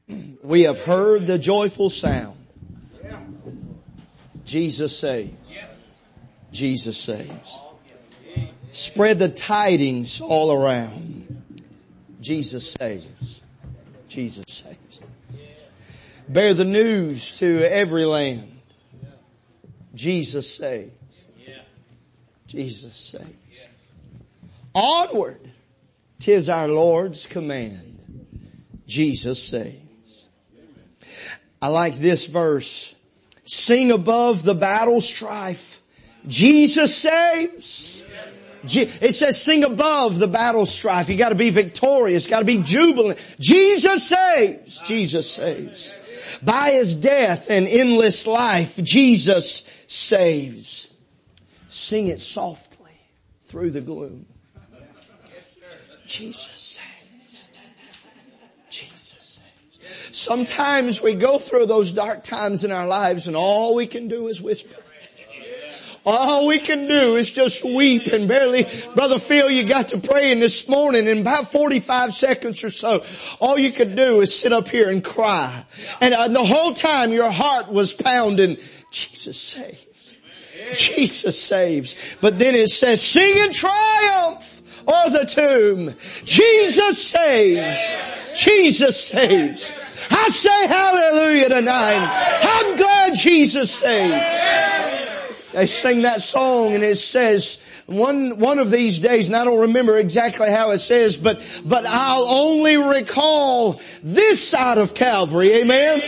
We 0.42 0.62
have 0.62 0.80
heard 0.80 1.26
the 1.26 1.38
joyful 1.38 1.88
sound. 1.88 2.36
Jesus 4.44 4.98
saves. 4.98 5.32
Jesus 6.50 6.98
saves. 6.98 7.58
Spread 8.72 9.20
the 9.20 9.28
tidings 9.28 10.20
all 10.20 10.52
around. 10.52 11.44
Jesus 12.20 12.72
saves. 12.72 13.42
Jesus 14.08 14.44
saves. 14.48 15.00
Bear 16.28 16.52
the 16.52 16.64
news 16.64 17.38
to 17.38 17.62
every 17.62 18.04
land. 18.04 18.60
Jesus 19.94 20.52
saves. 20.52 20.92
Jesus 22.52 22.94
saves. 22.94 23.66
Onward, 24.74 25.40
tis 26.18 26.50
our 26.50 26.68
Lord's 26.68 27.24
command. 27.24 28.28
Jesus 28.86 29.42
saves. 29.42 30.26
I 31.62 31.68
like 31.68 31.96
this 31.96 32.26
verse. 32.26 32.94
Sing 33.44 33.90
above 33.90 34.42
the 34.42 34.54
battle 34.54 35.00
strife. 35.00 35.80
Jesus 36.26 36.94
saves. 36.94 38.04
It 38.64 39.14
says 39.14 39.40
sing 39.40 39.64
above 39.64 40.18
the 40.18 40.28
battle 40.28 40.66
strife. 40.66 41.08
You 41.08 41.16
gotta 41.16 41.34
be 41.34 41.48
victorious, 41.48 42.26
gotta 42.26 42.44
be 42.44 42.58
jubilant. 42.58 43.18
Jesus 43.40 44.06
saves. 44.06 44.76
Jesus 44.80 45.30
saves. 45.30 45.96
By 46.42 46.72
His 46.72 46.94
death 46.94 47.48
and 47.48 47.66
endless 47.66 48.26
life, 48.26 48.76
Jesus 48.76 49.66
saves. 49.86 50.91
Sing 51.72 52.08
it 52.08 52.20
softly 52.20 53.00
through 53.44 53.70
the 53.70 53.80
gloom. 53.80 54.26
Jesus 56.04 56.50
saves. 56.52 57.48
Jesus 58.68 59.40
saves. 59.80 60.16
Sometimes 60.18 61.00
we 61.00 61.14
go 61.14 61.38
through 61.38 61.64
those 61.64 61.90
dark 61.90 62.24
times 62.24 62.64
in 62.64 62.72
our 62.72 62.86
lives 62.86 63.26
and 63.26 63.34
all 63.34 63.74
we 63.74 63.86
can 63.86 64.06
do 64.06 64.28
is 64.28 64.38
whisper. 64.38 64.76
All 66.04 66.46
we 66.46 66.58
can 66.58 66.88
do 66.88 67.16
is 67.16 67.32
just 67.32 67.64
weep 67.64 68.06
and 68.08 68.28
barely, 68.28 68.66
Brother 68.94 69.18
Phil, 69.18 69.50
you 69.50 69.64
got 69.64 69.88
to 69.88 69.98
praying 69.98 70.40
this 70.40 70.68
morning 70.68 71.06
in 71.06 71.20
about 71.20 71.52
45 71.52 72.12
seconds 72.12 72.62
or 72.62 72.70
so. 72.70 73.02
All 73.40 73.56
you 73.56 73.72
could 73.72 73.96
do 73.96 74.20
is 74.20 74.38
sit 74.38 74.52
up 74.52 74.68
here 74.68 74.90
and 74.90 75.02
cry. 75.02 75.64
And 76.02 76.12
uh, 76.12 76.28
the 76.28 76.44
whole 76.44 76.74
time 76.74 77.12
your 77.12 77.30
heart 77.30 77.72
was 77.72 77.94
pounding, 77.94 78.58
Jesus 78.90 79.40
saves. 79.40 79.91
Jesus 80.72 81.40
saves. 81.40 81.96
But 82.20 82.38
then 82.38 82.54
it 82.54 82.68
says, 82.68 83.02
sing 83.02 83.36
in 83.44 83.52
triumph 83.52 84.62
or 84.86 85.10
the 85.10 85.24
tomb. 85.24 85.94
Jesus 86.24 87.04
saves. 87.06 87.96
Jesus 88.34 89.02
saves. 89.02 89.72
I 90.10 90.28
say 90.28 90.66
hallelujah 90.66 91.48
tonight. 91.48 92.40
I'm 92.42 92.76
glad 92.76 93.14
Jesus 93.16 93.70
saved. 93.70 94.24
They 95.52 95.66
sing 95.66 96.02
that 96.02 96.22
song 96.22 96.74
and 96.74 96.82
it 96.82 96.96
says, 96.96 97.62
one, 97.92 98.38
one 98.38 98.58
of 98.58 98.70
these 98.70 98.98
days, 98.98 99.26
and 99.26 99.36
I 99.36 99.44
don't 99.44 99.60
remember 99.60 99.98
exactly 99.98 100.50
how 100.50 100.70
it 100.70 100.78
says, 100.80 101.16
but, 101.16 101.40
but 101.64 101.84
I'll 101.86 102.24
only 102.24 102.76
recall 102.76 103.80
this 104.02 104.46
side 104.46 104.78
of 104.78 104.94
Calvary, 104.94 105.52
amen? 105.54 106.02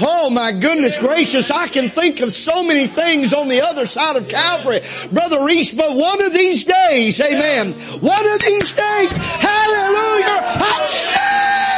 Oh 0.00 0.30
my 0.30 0.52
goodness 0.52 0.98
gracious, 0.98 1.50
I 1.50 1.68
can 1.68 1.90
think 1.90 2.20
of 2.20 2.32
so 2.32 2.62
many 2.62 2.86
things 2.86 3.32
on 3.32 3.48
the 3.48 3.62
other 3.62 3.86
side 3.86 4.16
of 4.16 4.28
Calvary, 4.28 4.80
Brother 5.12 5.44
Reese, 5.44 5.72
but 5.74 5.94
one 5.94 6.22
of 6.22 6.32
these 6.32 6.64
days, 6.64 7.20
amen, 7.20 7.72
one 7.72 8.26
of 8.26 8.40
these 8.40 8.72
days, 8.72 9.12
hallelujah, 9.12 10.40
I'm 10.42 10.88
saved! 10.88 11.76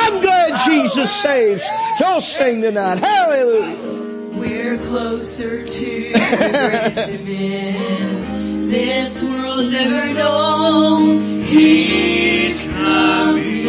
I'm 0.00 0.20
glad 0.22 0.70
Jesus 0.70 1.10
saves. 1.22 1.66
Y'all 2.00 2.20
sing 2.20 2.62
tonight, 2.62 2.98
hallelujah. 2.98 3.98
We're 4.38 4.78
closer 4.78 5.66
to 5.66 6.12
the 6.12 6.58
greatest 6.70 7.10
event 7.10 8.07
this 8.68 9.22
world's 9.22 9.72
ever 9.72 10.12
known. 10.12 11.42
He's 11.42 12.60
coming. 12.66 13.64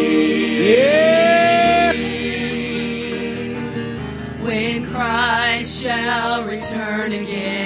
Yeah. 0.65 1.93
When 4.41 4.85
Christ 4.85 5.81
shall 5.81 6.43
return 6.43 7.13
again 7.13 7.58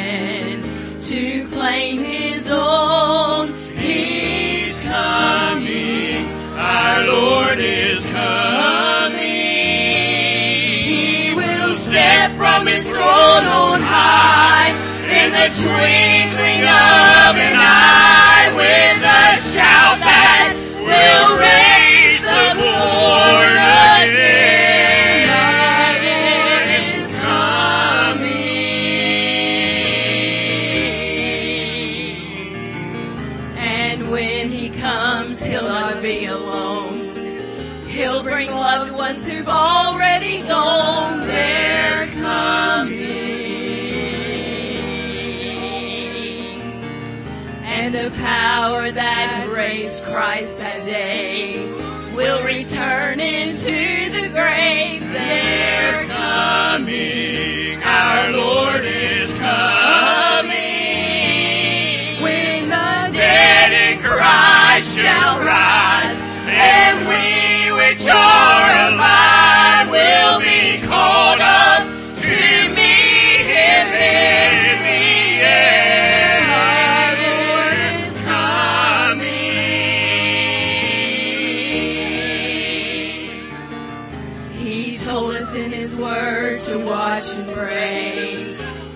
the 15.44 15.50
twinkling 15.50 16.64
of 16.64 17.36
an 17.36 17.56
eye 17.58 18.48
with 18.56 19.04
a 19.04 19.36
shout 19.52 20.00
that 20.00 20.56
will 20.80 21.38
raise 21.38 21.63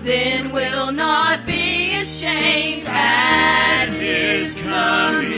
Then 0.08 0.52
we'll 0.52 0.90
not 0.90 1.44
be 1.44 1.96
ashamed 2.00 2.86
at 2.86 3.88
his 3.88 4.58
coming. 4.60 5.37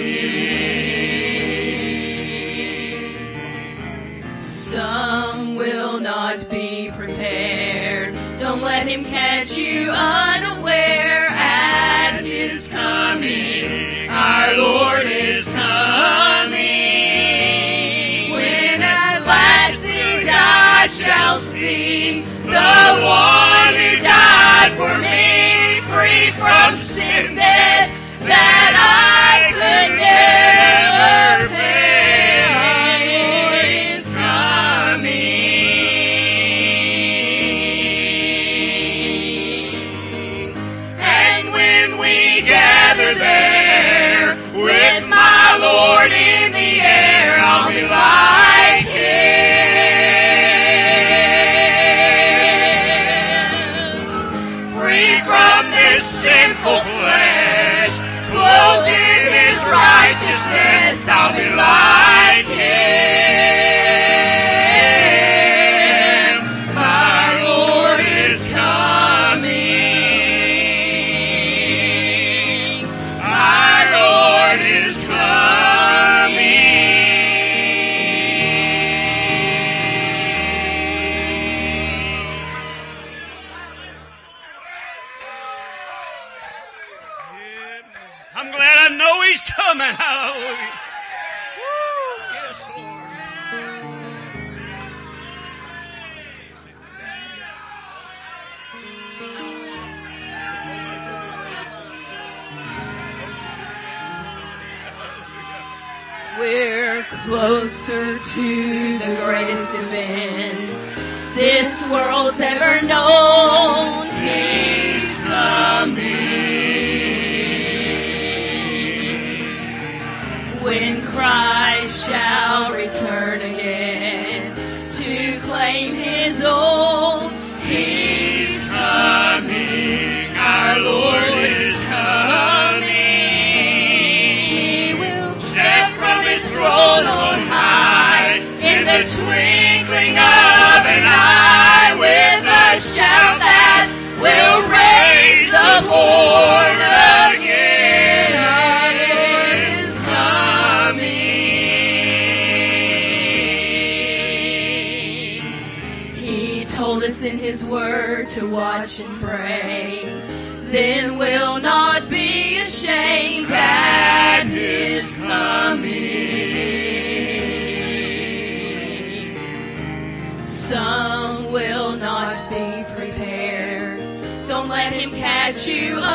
You 175.66 176.10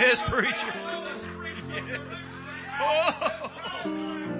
Yes, 0.00 0.22
preacher. 0.22 0.72
Yes. 1.86 2.32
Oh. 2.80 4.39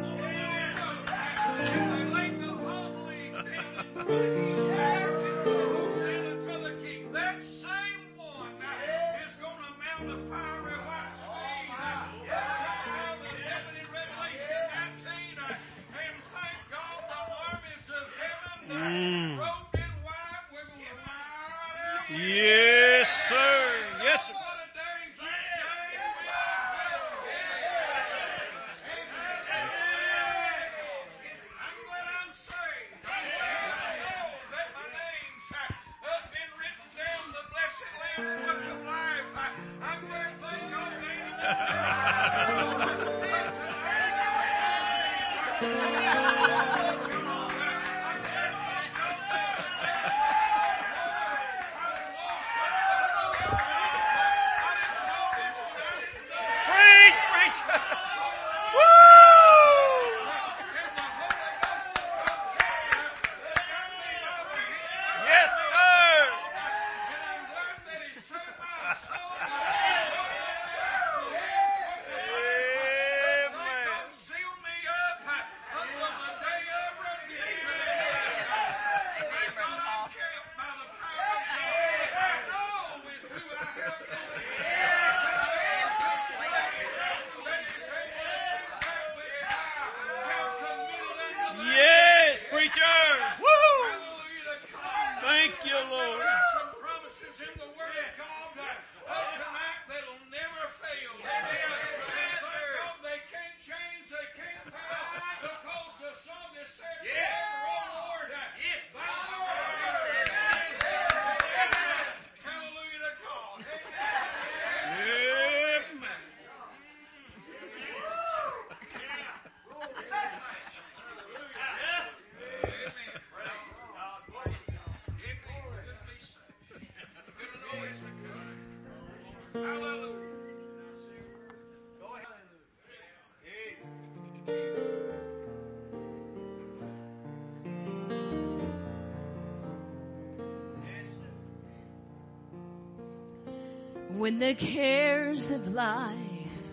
When 144.17 144.39
the 144.39 144.55
cares 144.55 145.51
of 145.51 145.73
life 145.73 146.19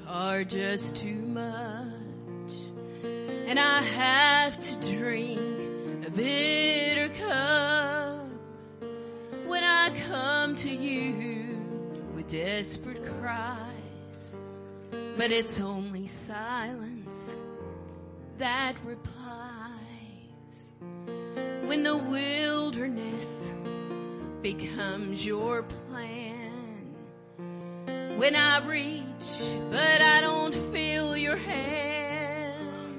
are 0.07 0.43
just 0.43 0.97
too 0.97 1.15
much 1.15 2.53
and 3.47 3.57
I 3.57 3.81
have 3.81 4.59
to 4.59 4.91
drink 4.91 6.05
a 6.05 6.09
bitter 6.09 7.09
cup 7.09 8.27
when 9.45 9.63
I 9.63 9.97
come 10.09 10.55
to 10.55 10.69
you 10.69 11.57
with 12.13 12.27
desperate 12.27 13.05
cries, 13.19 14.35
but 15.15 15.31
it's 15.31 15.61
only 15.61 16.07
silence 16.07 17.37
that 18.37 18.75
replies. 18.83 19.77
When 21.65 21.83
the 21.83 21.97
wilderness 21.97 23.53
becomes 24.41 25.25
your 25.25 25.63
place 25.63 25.86
when 28.17 28.35
I 28.35 28.65
reach, 28.65 29.55
but 29.69 30.01
I 30.01 30.21
don't 30.21 30.53
feel 30.73 31.15
your 31.15 31.37
hand. 31.37 32.97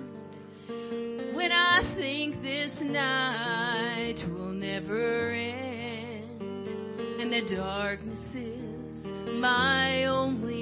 When 1.35 1.51
I 1.51 1.83
think 1.97 2.43
this 2.43 2.81
night 2.83 4.25
will 4.29 4.53
never 4.53 5.31
end 5.31 6.69
and 7.21 7.33
the 7.33 7.43
darkness 7.43 8.37
is 8.37 9.13
my 9.27 10.05
only 10.05 10.58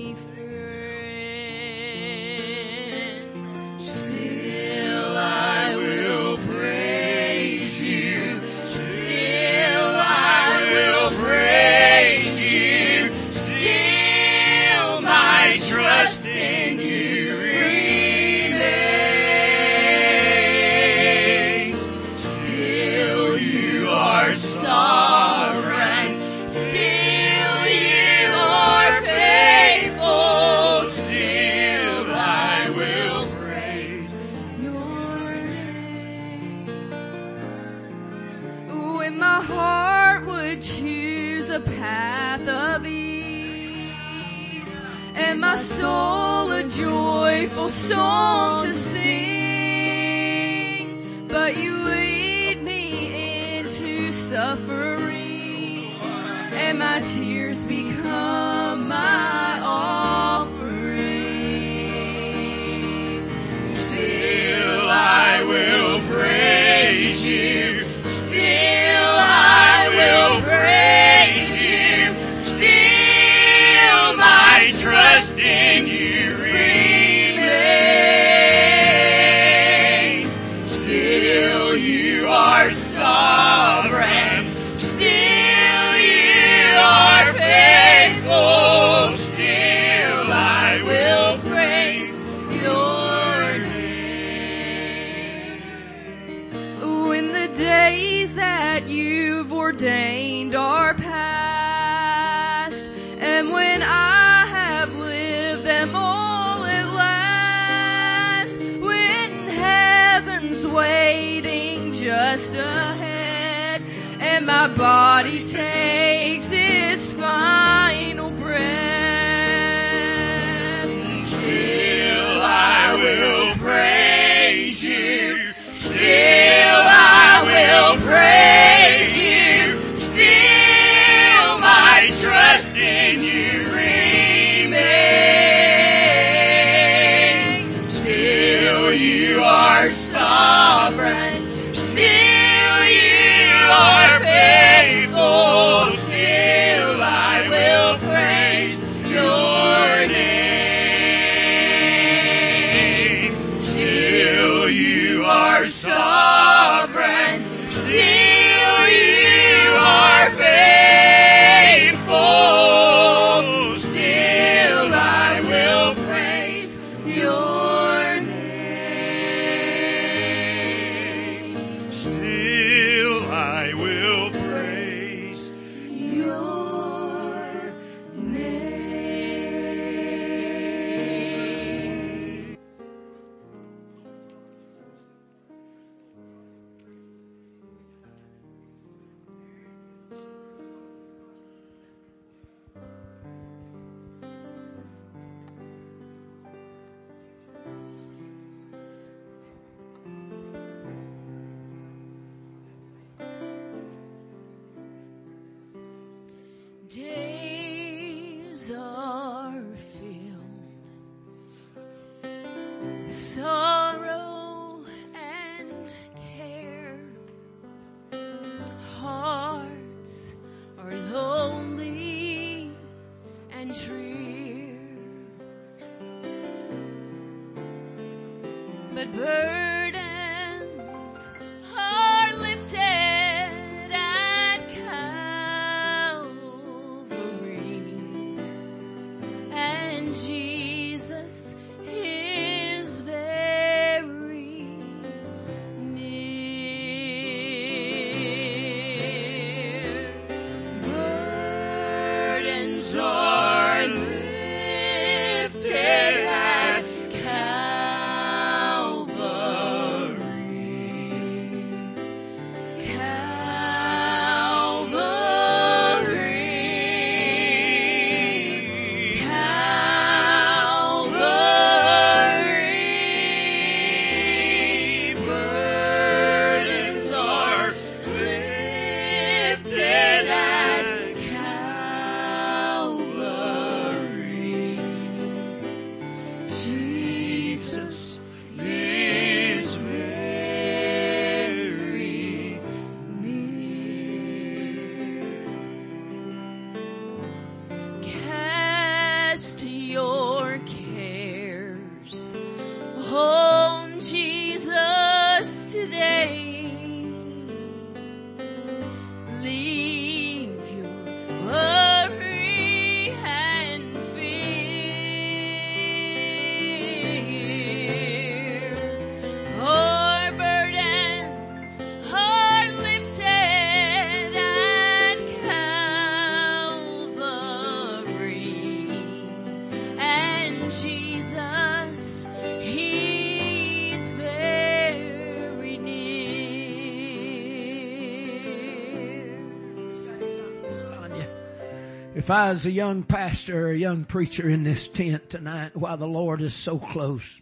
if 342.27 342.31
I 342.33 342.51
was 342.51 342.67
a 342.67 342.73
young 342.73 343.05
pastor 343.05 343.69
or 343.69 343.71
a 343.71 343.79
young 343.79 344.05
preacher 344.05 344.51
in 344.51 344.65
this 344.65 344.89
tent 344.89 345.31
tonight 345.31 345.77
while 345.77 345.97
the 345.97 346.09
Lord 346.09 346.43
is 346.43 346.55
so 346.55 346.77
close, 346.77 347.41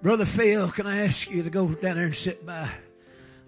Brother 0.00 0.24
Phil, 0.24 0.70
can 0.70 0.86
I 0.86 1.04
ask 1.04 1.30
you 1.30 1.42
to 1.42 1.50
go 1.50 1.68
down 1.68 1.96
there 1.96 2.06
and 2.06 2.14
sit 2.14 2.46
by 2.46 2.70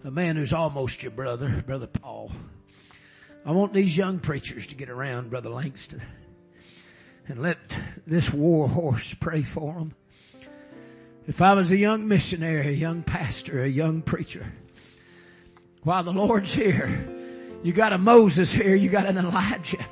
a 0.04 0.10
man 0.10 0.36
who's 0.36 0.52
almost 0.52 1.02
your 1.02 1.12
brother, 1.12 1.64
Brother 1.66 1.86
Paul? 1.86 2.30
I 3.46 3.52
want 3.52 3.72
these 3.72 3.96
young 3.96 4.18
preachers 4.18 4.66
to 4.66 4.74
get 4.74 4.90
around 4.90 5.30
Brother 5.30 5.48
Langston 5.48 6.02
and 7.26 7.40
let 7.40 7.56
this 8.06 8.30
war 8.30 8.68
horse 8.68 9.14
pray 9.20 9.42
for 9.42 9.72
them. 9.72 9.94
If 11.26 11.40
I 11.40 11.54
was 11.54 11.72
a 11.72 11.78
young 11.78 12.06
missionary, 12.06 12.68
a 12.68 12.72
young 12.72 13.02
pastor, 13.02 13.64
a 13.64 13.68
young 13.68 14.02
preacher, 14.02 14.52
while 15.82 16.02
the 16.02 16.12
Lord's 16.12 16.52
here, 16.52 17.19
you 17.62 17.72
got 17.72 17.92
a 17.92 17.98
Moses 17.98 18.52
here, 18.52 18.74
you 18.74 18.88
got 18.88 19.06
an 19.06 19.18
Elijah. 19.18 19.84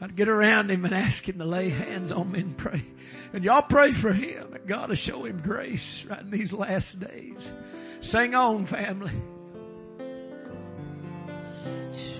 I'd 0.00 0.16
get 0.16 0.28
around 0.28 0.70
him 0.70 0.84
and 0.84 0.94
ask 0.94 1.26
him 1.28 1.38
to 1.38 1.44
lay 1.44 1.70
hands 1.70 2.12
on 2.12 2.32
me 2.32 2.40
and 2.40 2.56
pray. 2.56 2.84
And 3.32 3.42
y'all 3.42 3.62
pray 3.62 3.92
for 3.92 4.12
him 4.12 4.52
and 4.54 4.66
God 4.66 4.90
will 4.90 4.96
show 4.96 5.24
him 5.24 5.40
grace 5.40 6.04
right 6.04 6.20
in 6.20 6.30
these 6.30 6.52
last 6.52 7.00
days. 7.00 7.38
Sing 8.00 8.34
on 8.34 8.66
family. 8.66 9.12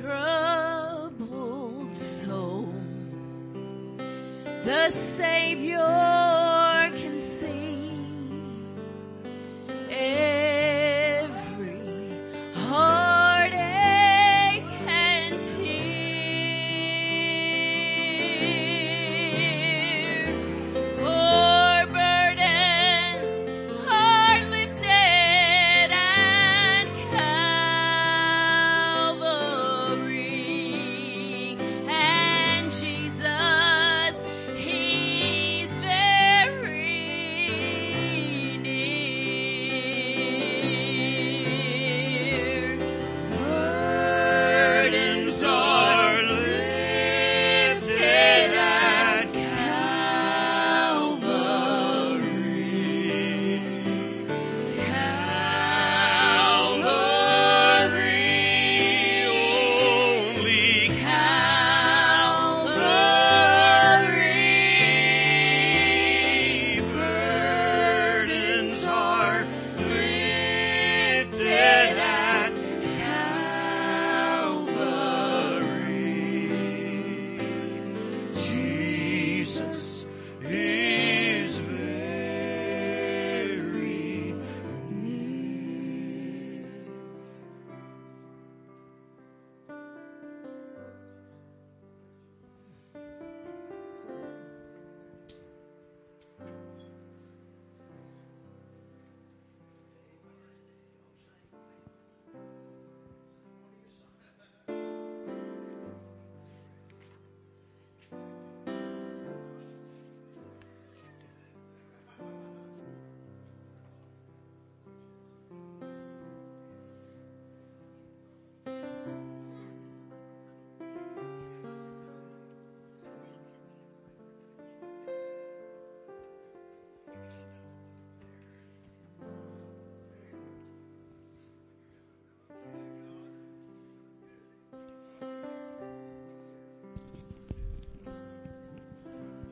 troubled 0.01 1.95
soul. 1.95 2.73
The 4.63 4.91
Savior 4.91 5.79
can 5.79 7.21
see 7.21 7.85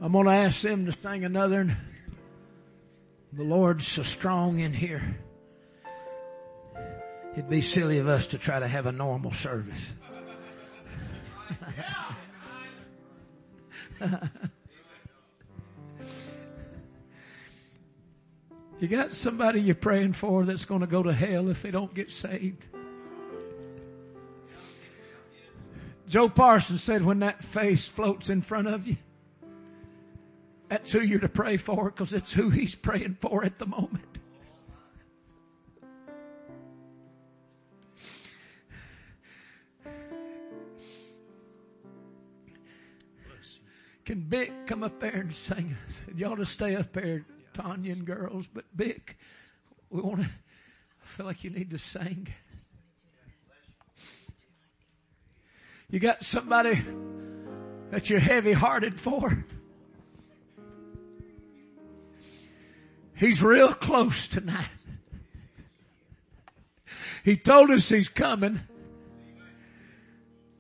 I'm 0.03 0.11
going 0.11 0.27
to 0.27 0.33
ask 0.33 0.61
them 0.63 0.85
to 0.87 0.93
sing 0.93 1.25
another. 1.25 1.77
The 3.33 3.45
Lord's 3.45 3.87
so 3.87 4.03
strong 4.03 4.59
in 4.59 4.73
here. 4.73 5.17
It'd 7.35 7.49
be 7.49 7.63
silly 7.63 7.99
of 7.99 8.09
us 8.09 8.27
to 8.29 8.39
try 8.39 8.59
to 8.59 8.67
have 8.67 8.87
a 8.87 8.93
normal 8.93 9.33
service. 9.33 9.79
you 18.81 18.89
got 18.89 19.13
somebody 19.13 19.61
you're 19.61 19.77
praying 19.77 20.15
for 20.15 20.45
that's 20.45 20.65
going 20.65 20.81
to 20.81 20.89
go 20.89 21.05
to 21.05 21.13
hell 21.13 21.49
if 21.49 21.63
they 21.63 21.71
don't 21.71 21.95
get 21.95 22.11
saved. 22.11 22.65
Joe 26.09 26.29
Parsons 26.29 26.83
said 26.83 27.05
when 27.05 27.21
that 27.21 27.45
face 27.45 27.87
floats 27.87 28.29
in 28.31 28.43
front 28.43 28.67
of 28.67 28.85
you, 28.89 28.97
that's 30.73 30.91
who 30.91 31.03
you're 31.03 31.21
to 31.21 31.29
pray 31.29 31.59
for 31.59 31.91
because 31.91 32.15
it's 32.15 32.33
who 32.33 32.49
he's 32.49 32.75
praying 32.75 33.19
for 33.21 33.45
at 33.45 33.59
the 33.59 33.67
moment. 33.67 34.03
Can 44.07 44.23
Vic 44.23 44.51
come 44.67 44.83
up 44.83 44.99
there 44.99 45.11
and 45.11 45.35
sing? 45.35 45.77
You 46.17 46.25
ought 46.29 46.37
to 46.37 46.47
stay 46.47 46.75
up 46.75 46.95
there, 46.95 47.27
Tanya 47.53 47.93
and 47.93 48.07
girls, 48.07 48.47
but 48.47 48.65
Vic, 48.75 49.19
we 49.91 50.01
want 50.01 50.23
to, 50.23 50.27
I 50.27 51.07
feel 51.07 51.27
like 51.27 51.45
you 51.45 51.51
need 51.51 51.69
to 51.73 51.79
sing. 51.79 52.29
You 55.91 56.01
got 56.01 56.25
somebody 56.25 56.83
that 57.91 58.09
you're 58.09 58.21
heavy 58.21 58.55
hearted 58.55 58.99
for? 58.99 59.45
He's 63.15 63.43
real 63.43 63.73
close 63.73 64.27
tonight. 64.27 64.69
He 67.25 67.37
told 67.37 67.71
us 67.71 67.89
he's 67.89 68.09
coming. 68.09 68.61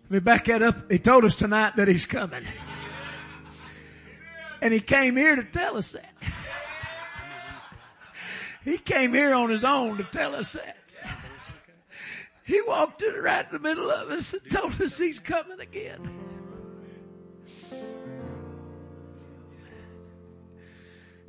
Let 0.05 0.11
me 0.11 0.19
back 0.21 0.45
that 0.47 0.63
up. 0.63 0.91
He 0.91 0.99
told 0.99 1.25
us 1.25 1.35
tonight 1.35 1.77
that 1.77 1.89
he's 1.89 2.07
coming. 2.07 2.45
And 4.61 4.73
he 4.73 4.81
came 4.81 5.17
here 5.17 5.35
to 5.35 5.45
tell 5.45 5.77
us 5.77 5.93
that. 5.93 6.13
He 8.65 8.79
came 8.79 9.13
here 9.13 9.35
on 9.35 9.51
his 9.51 9.65
own 9.65 9.97
to 9.97 10.05
tell 10.05 10.37
us 10.37 10.53
that. 10.53 10.77
He 12.45 12.61
walked 12.61 13.03
in 13.03 13.15
right 13.15 13.45
in 13.45 13.53
the 13.53 13.59
middle 13.59 13.91
of 13.91 14.11
us 14.11 14.33
and 14.33 14.43
told 14.51 14.81
us 14.81 14.99
he's 14.99 15.19
coming 15.19 15.59
again. 15.59 16.32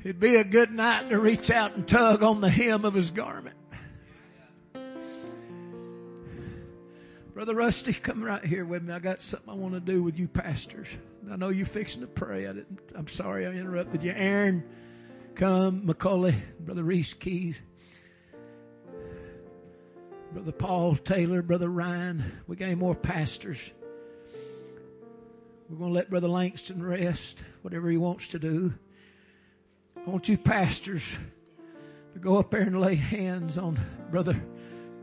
It'd 0.03 0.19
be 0.19 0.35
a 0.35 0.43
good 0.43 0.69
night 0.69 1.09
to 1.09 1.17
reach 1.17 1.49
out 1.49 1.77
and 1.77 1.87
tug 1.87 2.23
on 2.23 2.41
the 2.41 2.49
hem 2.49 2.83
of 2.83 2.93
his 2.93 3.09
garment. 3.09 3.55
Brother 7.33 7.55
Rusty, 7.55 7.93
come 7.93 8.21
right 8.21 8.43
here 8.43 8.65
with 8.65 8.83
me. 8.83 8.93
I 8.93 8.99
got 8.99 9.21
something 9.21 9.49
I 9.49 9.53
want 9.53 9.75
to 9.75 9.79
do 9.79 10.03
with 10.03 10.19
you 10.19 10.27
pastors. 10.27 10.89
I 11.31 11.37
know 11.37 11.47
you're 11.49 11.65
fixing 11.65 12.01
to 12.01 12.07
pray. 12.07 12.47
I 12.47 12.53
didn't, 12.53 12.79
I'm 12.93 13.07
sorry 13.07 13.47
I 13.47 13.51
interrupted 13.51 14.03
you. 14.03 14.11
Aaron, 14.11 14.63
come. 15.35 15.85
Macaulay, 15.85 16.35
Brother 16.59 16.83
Reese 16.83 17.13
Keys. 17.13 17.57
Brother 20.33 20.51
Paul 20.51 20.97
Taylor, 20.97 21.41
Brother 21.41 21.69
Ryan. 21.69 22.39
We 22.45 22.57
got 22.57 22.75
more 22.75 22.93
pastors. 22.93 23.71
We're 25.69 25.77
going 25.77 25.91
to 25.91 25.95
let 25.95 26.09
Brother 26.09 26.27
Langston 26.27 26.83
rest, 26.83 27.39
whatever 27.61 27.89
he 27.89 27.97
wants 27.97 28.27
to 28.29 28.39
do. 28.39 28.73
I 30.05 30.09
want 30.09 30.27
you 30.27 30.37
pastors 30.37 31.15
to 32.13 32.19
go 32.19 32.37
up 32.37 32.51
there 32.51 32.61
and 32.61 32.79
lay 32.81 32.95
hands 32.95 33.57
on 33.57 33.79
Brother 34.11 34.41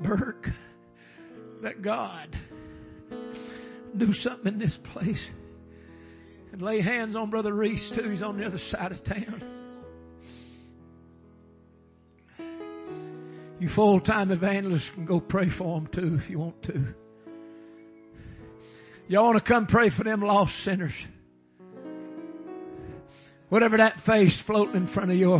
Burke. 0.00 0.50
That 1.62 1.80
God 1.82 2.36
do 3.96 4.12
something 4.12 4.54
in 4.54 4.58
this 4.58 4.76
place. 4.76 5.24
And 6.52 6.60
lay 6.60 6.80
hands 6.80 7.16
on 7.16 7.30
Brother 7.30 7.54
Reese 7.54 7.90
too. 7.90 8.10
He's 8.10 8.22
on 8.22 8.36
the 8.36 8.44
other 8.44 8.58
side 8.58 8.92
of 8.92 9.02
town. 9.02 9.42
You 13.58 13.68
full-time 13.68 14.30
evangelists 14.30 14.90
can 14.90 15.04
go 15.04 15.20
pray 15.20 15.48
for 15.48 15.78
them 15.78 15.86
too 15.86 16.14
if 16.14 16.28
you 16.30 16.38
want 16.38 16.62
to. 16.64 16.94
Y'all 19.08 19.24
want 19.24 19.38
to 19.38 19.44
come 19.44 19.66
pray 19.66 19.90
for 19.90 20.04
them 20.04 20.20
lost 20.20 20.56
sinners. 20.58 20.94
Whatever 23.50 23.76
that 23.76 24.00
face 24.00 24.40
floating 24.40 24.76
in 24.76 24.86
front 24.86 25.10
of 25.10 25.16
you. 25.16 25.34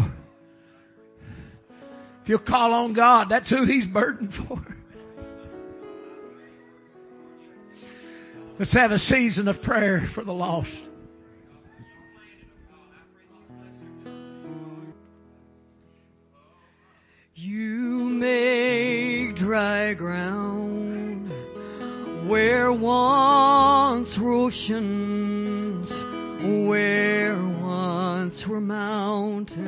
If 2.22 2.28
you'll 2.28 2.38
call 2.40 2.74
on 2.74 2.92
God, 2.92 3.28
that's 3.30 3.48
who 3.48 3.64
He's 3.64 3.86
burdened 3.86 4.34
for. 4.34 4.60
Let's 8.58 8.72
have 8.72 8.92
a 8.92 8.98
season 8.98 9.48
of 9.48 9.62
prayer 9.62 10.06
for 10.06 10.22
the 10.22 10.34
lost. 10.34 10.84
You 17.34 18.10
make 18.10 19.34
dry 19.36 19.94
ground 19.94 21.32
where 22.28 22.70
once 22.70 24.18
oceans, 24.18 25.90
where 26.42 27.59
once 28.30 28.46
were 28.46 28.60
mountains. 28.60 29.64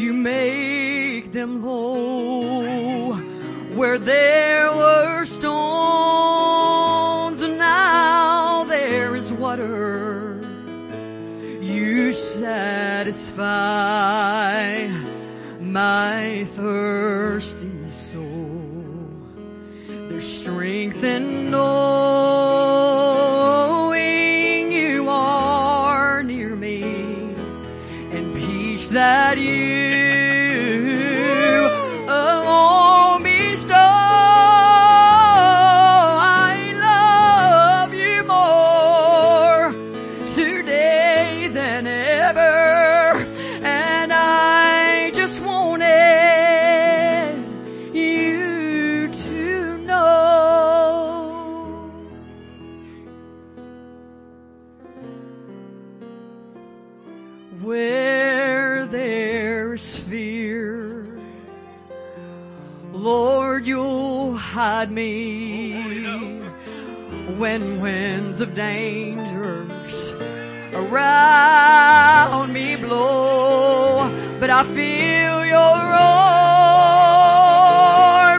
You 0.00 0.12
make 0.12 1.32
them 1.32 1.64
low 1.64 3.14
where 3.74 3.98
there 3.98 4.72
were 4.72 5.24
stones 5.24 5.50
and 7.40 7.58
now 7.58 8.62
there 8.68 9.16
is 9.16 9.32
water. 9.32 10.40
You 11.60 12.12
satisfy 12.12 13.26
my 15.58 16.46
thirsty 16.54 17.90
soul. 17.90 18.62
There's 19.88 20.24
strength 20.24 21.02
in 21.02 21.50
knowing 21.50 22.45
dangers 68.56 70.12
around 70.72 72.52
me 72.54 72.74
blow. 72.76 74.10
But 74.40 74.48
I 74.48 74.64
feel 74.64 75.44
your 75.44 75.76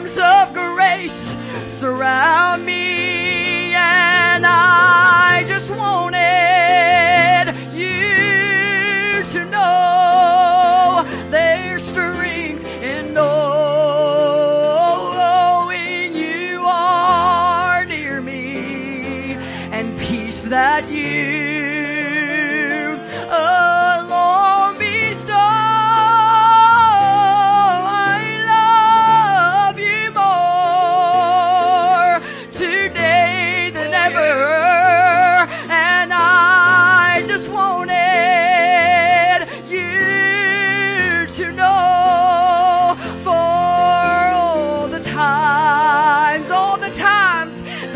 arms 0.00 0.18
of 0.18 0.52
grace 0.52 1.36
surround 1.78 2.66
me 2.66 3.74
and 3.74 4.44
I 4.44 5.37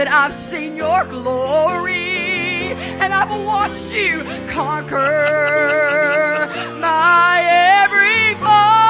that 0.04 0.12
I've 0.12 0.50
seen 0.50 0.74
your 0.74 1.04
glory 1.04 2.72
and 2.74 3.14
I've 3.14 3.30
watched 3.46 3.92
you 3.92 4.24
conquer 4.48 4.98
my 6.80 7.40
every 7.84 8.34
foe. 8.34 8.81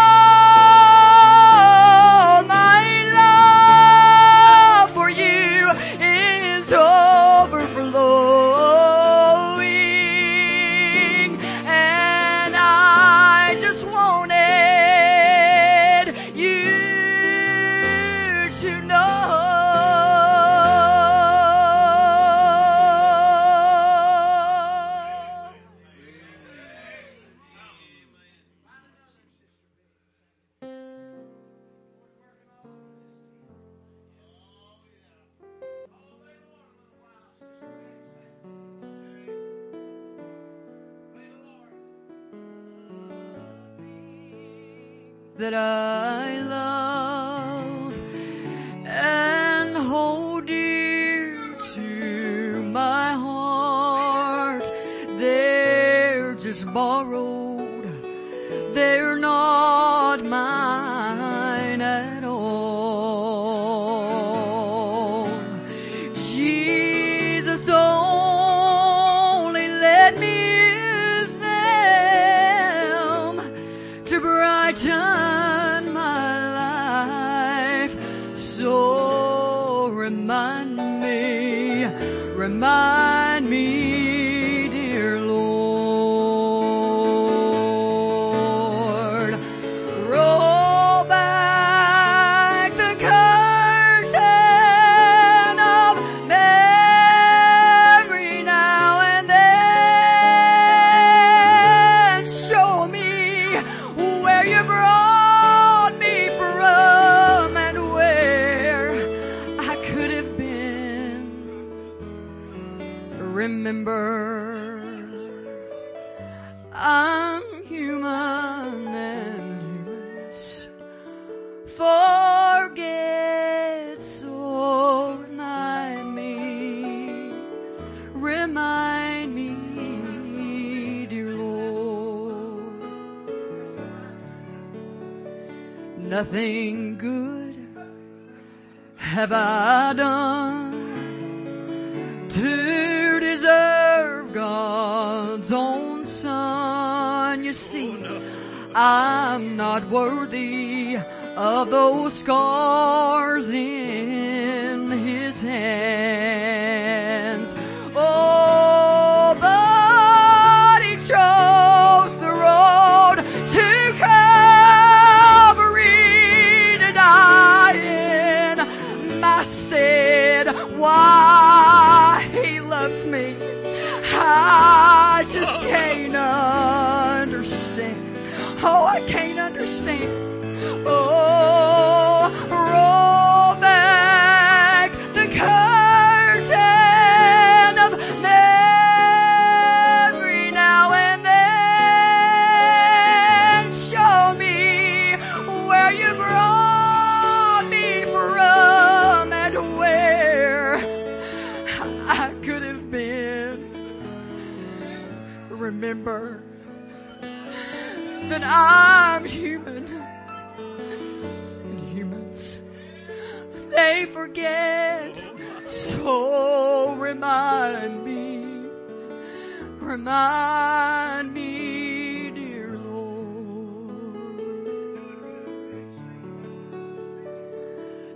Find 220.12 221.32
me, 221.32 222.30
dear 222.32 222.76
Lord. 222.76 223.14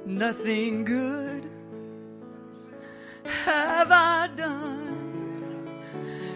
Nothing 0.05 0.85
good 0.85 1.49
have 3.25 3.91
I 3.91 4.29
done 4.37 5.71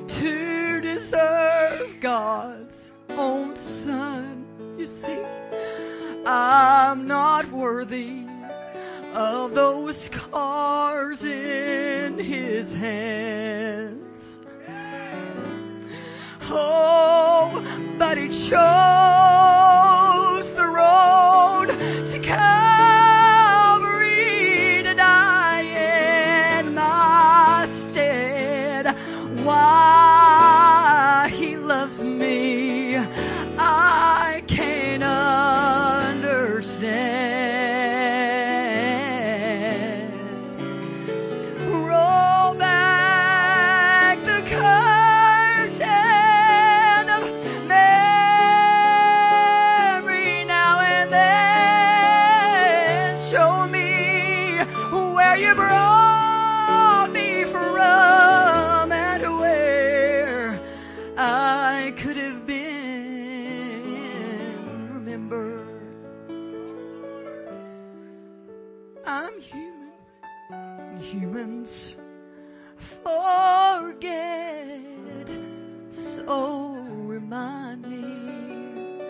to 0.08 0.80
deserve 0.80 2.00
God's 2.00 2.94
own 3.10 3.54
Son. 3.54 4.46
You 4.78 4.86
see, 4.86 5.20
I'm 6.24 7.06
not 7.06 7.52
worthy 7.52 8.24
of 9.12 9.54
those 9.54 10.00
scars 10.00 11.22
in 11.22 12.16
His 12.18 12.74
hand 12.74 14.09
home, 16.50 17.96
but 17.98 18.18
it 18.18 18.32
chose 18.32 18.50
the 20.60 20.66
road 20.66 21.68
to 22.10 22.18
Calvary 22.18 22.42
to 24.82 24.94
die 24.94 25.62
in 26.58 26.74
my 26.74 27.68
stead. 27.72 28.96
Why 29.44 31.30
he 31.32 31.56
loves 31.56 32.00
me, 32.00 32.96
I 32.96 34.39
humans 71.40 71.94
forget. 73.02 74.76
So 75.90 76.76
remind 77.06 77.82
me, 77.82 79.02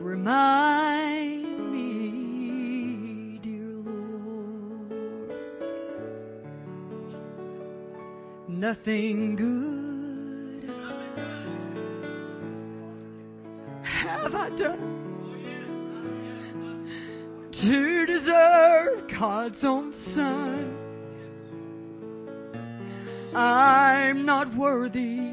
remind 0.00 1.72
me, 1.72 3.38
dear 3.42 3.74
Lord. 3.84 4.92
Nothing 8.48 9.36
good 9.36 10.70
have 13.82 14.34
I 14.34 14.50
done 14.50 14.94
to 17.52 18.06
deserve 18.06 19.08
God's 19.08 19.64
own 19.64 19.92
son. 19.92 20.77
I'm 23.34 24.24
not 24.24 24.54
worthy 24.54 25.30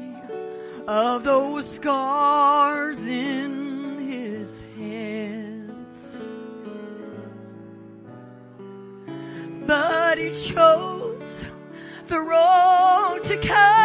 of 0.86 1.24
those 1.24 1.68
scars 1.74 2.98
in 3.06 4.10
his 4.10 4.62
hands. 4.76 6.20
But 9.66 10.18
he 10.18 10.32
chose 10.32 11.44
the 12.06 12.20
road 12.20 13.24
to 13.24 13.36
Calvary 13.38 13.75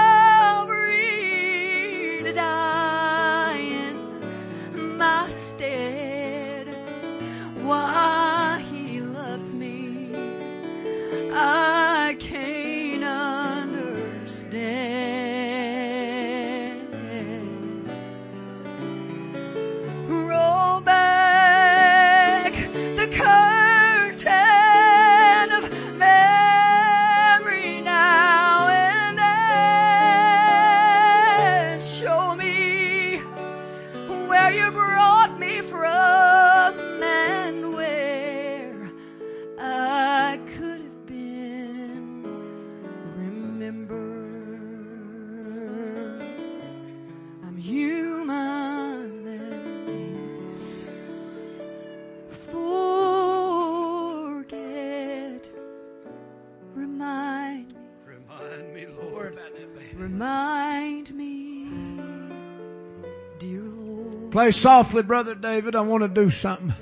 Play 64.41 64.49
softly, 64.49 65.03
Brother 65.03 65.35
David. 65.35 65.75
I 65.75 65.81
want 65.81 66.01
to 66.01 66.07
do 66.07 66.31
something. 66.31 66.73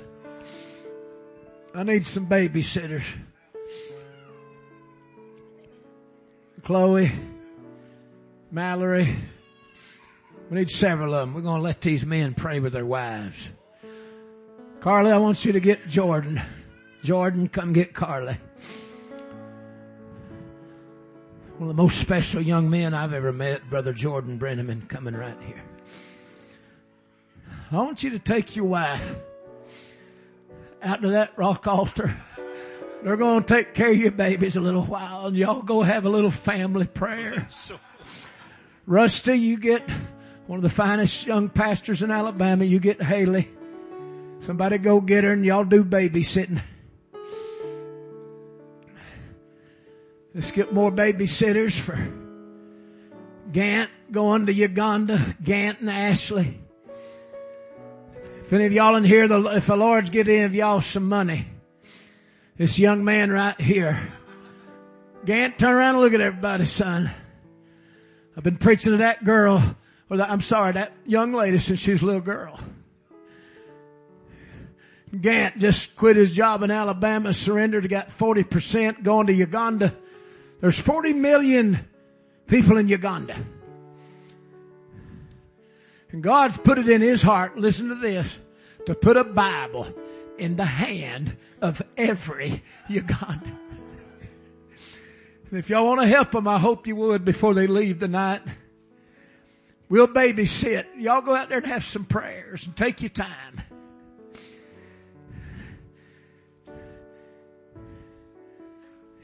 I 1.74 1.82
need 1.82 2.06
some 2.06 2.26
babysitters. 2.26 3.04
Chloe, 6.62 7.12
Mallory. 8.50 9.14
We 10.48 10.56
need 10.56 10.70
several 10.70 11.12
of 11.12 11.20
them. 11.20 11.34
We're 11.34 11.42
going 11.42 11.58
to 11.58 11.62
let 11.62 11.82
these 11.82 12.02
men 12.02 12.32
pray 12.32 12.60
with 12.60 12.72
their 12.72 12.86
wives. 12.86 13.50
Carly, 14.80 15.10
I 15.10 15.18
want 15.18 15.44
you 15.44 15.52
to 15.52 15.60
get 15.60 15.86
Jordan. 15.86 16.40
Jordan, 17.04 17.46
come 17.46 17.74
get 17.74 17.92
Carly. 17.92 18.38
One 21.58 21.68
of 21.68 21.76
the 21.76 21.82
most 21.82 21.98
special 21.98 22.40
young 22.40 22.70
men 22.70 22.94
I've 22.94 23.12
ever 23.12 23.34
met, 23.34 23.68
Brother 23.68 23.92
Jordan 23.92 24.38
Brenneman, 24.38 24.88
coming 24.88 25.14
right 25.14 25.36
here. 25.42 25.62
I 27.72 27.76
want 27.76 28.02
you 28.02 28.10
to 28.10 28.18
take 28.18 28.56
your 28.56 28.64
wife 28.64 29.16
out 30.82 31.02
to 31.02 31.10
that 31.10 31.36
rock 31.36 31.66
altar. 31.68 32.16
They're 33.02 33.16
going 33.16 33.44
to 33.44 33.54
take 33.54 33.74
care 33.74 33.90
of 33.90 33.96
your 33.96 34.10
babies 34.10 34.56
a 34.56 34.60
little 34.60 34.82
while 34.82 35.26
and 35.26 35.36
y'all 35.36 35.62
go 35.62 35.82
have 35.82 36.04
a 36.04 36.10
little 36.10 36.32
family 36.32 36.86
prayer. 36.86 37.46
Rusty, 38.86 39.36
you 39.36 39.56
get 39.56 39.88
one 40.48 40.58
of 40.58 40.62
the 40.62 40.68
finest 40.68 41.26
young 41.26 41.48
pastors 41.48 42.02
in 42.02 42.10
Alabama. 42.10 42.64
You 42.64 42.80
get 42.80 43.00
Haley. 43.00 43.48
Somebody 44.40 44.78
go 44.78 45.00
get 45.00 45.22
her 45.22 45.32
and 45.32 45.44
y'all 45.44 45.64
do 45.64 45.84
babysitting. 45.84 46.60
Let's 50.34 50.50
get 50.50 50.72
more 50.72 50.90
babysitters 50.90 51.78
for 51.78 51.98
Gant 53.52 53.90
going 54.10 54.46
to 54.46 54.52
Uganda, 54.52 55.36
Gant 55.42 55.80
and 55.80 55.90
Ashley. 55.90 56.59
If 58.50 58.54
any 58.54 58.66
of 58.66 58.72
y'all 58.72 58.96
in 58.96 59.04
here, 59.04 59.28
the, 59.28 59.40
if 59.50 59.66
the 59.68 59.76
Lord's 59.76 60.10
get 60.10 60.26
any 60.26 60.42
of 60.42 60.56
y'all 60.56 60.80
some 60.80 61.08
money, 61.08 61.46
this 62.56 62.80
young 62.80 63.04
man 63.04 63.30
right 63.30 63.60
here, 63.60 64.12
Gant, 65.24 65.56
turn 65.56 65.70
around 65.70 65.94
and 65.94 66.00
look 66.00 66.14
at 66.14 66.20
everybody, 66.20 66.64
son. 66.64 67.12
I've 68.36 68.42
been 68.42 68.56
preaching 68.56 68.90
to 68.90 68.98
that 68.98 69.22
girl, 69.22 69.76
or 70.10 70.20
I'm 70.20 70.40
sorry, 70.40 70.72
that 70.72 70.92
young 71.06 71.32
lady 71.32 71.60
since 71.60 71.78
she 71.78 71.92
was 71.92 72.02
a 72.02 72.06
little 72.06 72.20
girl. 72.20 72.58
Gant 75.20 75.60
just 75.60 75.94
quit 75.94 76.16
his 76.16 76.32
job 76.32 76.64
in 76.64 76.72
Alabama, 76.72 77.32
surrendered, 77.32 77.88
got 77.88 78.08
40% 78.08 79.04
going 79.04 79.28
to 79.28 79.32
Uganda. 79.32 79.94
There's 80.60 80.76
40 80.76 81.12
million 81.12 81.88
people 82.48 82.78
in 82.78 82.88
Uganda. 82.88 83.36
And 86.12 86.22
God's 86.22 86.58
put 86.58 86.78
it 86.78 86.88
in 86.88 87.02
his 87.02 87.22
heart, 87.22 87.56
listen 87.56 87.88
to 87.88 87.94
this, 87.94 88.26
to 88.86 88.94
put 88.94 89.16
a 89.16 89.24
Bible 89.24 89.92
in 90.38 90.56
the 90.56 90.64
hand 90.64 91.36
of 91.60 91.80
every 91.96 92.62
Ugandan. 92.88 93.58
And 95.50 95.58
if 95.58 95.68
y'all 95.68 95.86
want 95.86 96.00
to 96.00 96.06
help 96.06 96.32
them, 96.32 96.48
I 96.48 96.58
hope 96.58 96.86
you 96.86 96.96
would 96.96 97.24
before 97.24 97.54
they 97.54 97.66
leave 97.66 97.98
tonight. 97.98 98.42
We'll 99.88 100.08
babysit. 100.08 100.86
Y'all 100.98 101.20
go 101.20 101.34
out 101.34 101.48
there 101.48 101.58
and 101.58 101.66
have 101.66 101.84
some 101.84 102.04
prayers 102.04 102.64
and 102.66 102.76
take 102.76 103.02
your 103.02 103.10
time. 103.10 103.60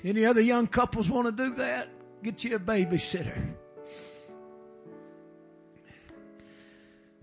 Any 0.05 0.25
other 0.25 0.41
young 0.41 0.67
couples 0.69 1.09
want 1.09 1.27
to 1.27 1.33
do 1.33 1.57
that? 1.57 1.89
Get 2.23 2.45
you 2.45 2.55
a 2.57 2.61
babysitter. 2.61 3.55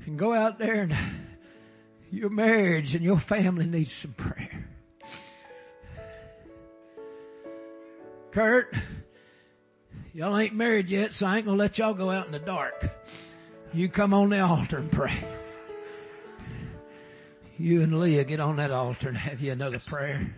And 0.05 0.19
go 0.19 0.33
out 0.33 0.59
there 0.59 0.81
and 0.81 0.95
your 2.11 2.29
marriage 2.29 2.93
and 2.93 3.03
your 3.03 3.19
family 3.19 3.65
needs 3.65 3.91
some 3.91 4.13
prayer. 4.13 4.67
Kurt, 8.31 8.73
y'all 10.13 10.37
ain't 10.37 10.55
married 10.55 10.89
yet, 10.89 11.13
so 11.13 11.27
I 11.27 11.37
ain't 11.37 11.45
gonna 11.45 11.57
let 11.57 11.77
y'all 11.77 11.93
go 11.93 12.09
out 12.09 12.25
in 12.25 12.31
the 12.31 12.39
dark. 12.39 12.89
You 13.73 13.89
come 13.89 14.13
on 14.13 14.29
the 14.29 14.39
altar 14.39 14.77
and 14.77 14.91
pray. 14.91 15.23
You 17.57 17.81
and 17.81 17.99
Leah 17.99 18.23
get 18.23 18.39
on 18.39 18.57
that 18.57 18.71
altar 18.71 19.09
and 19.09 19.17
have 19.17 19.39
you 19.39 19.51
another 19.51 19.79
prayer. 19.79 20.35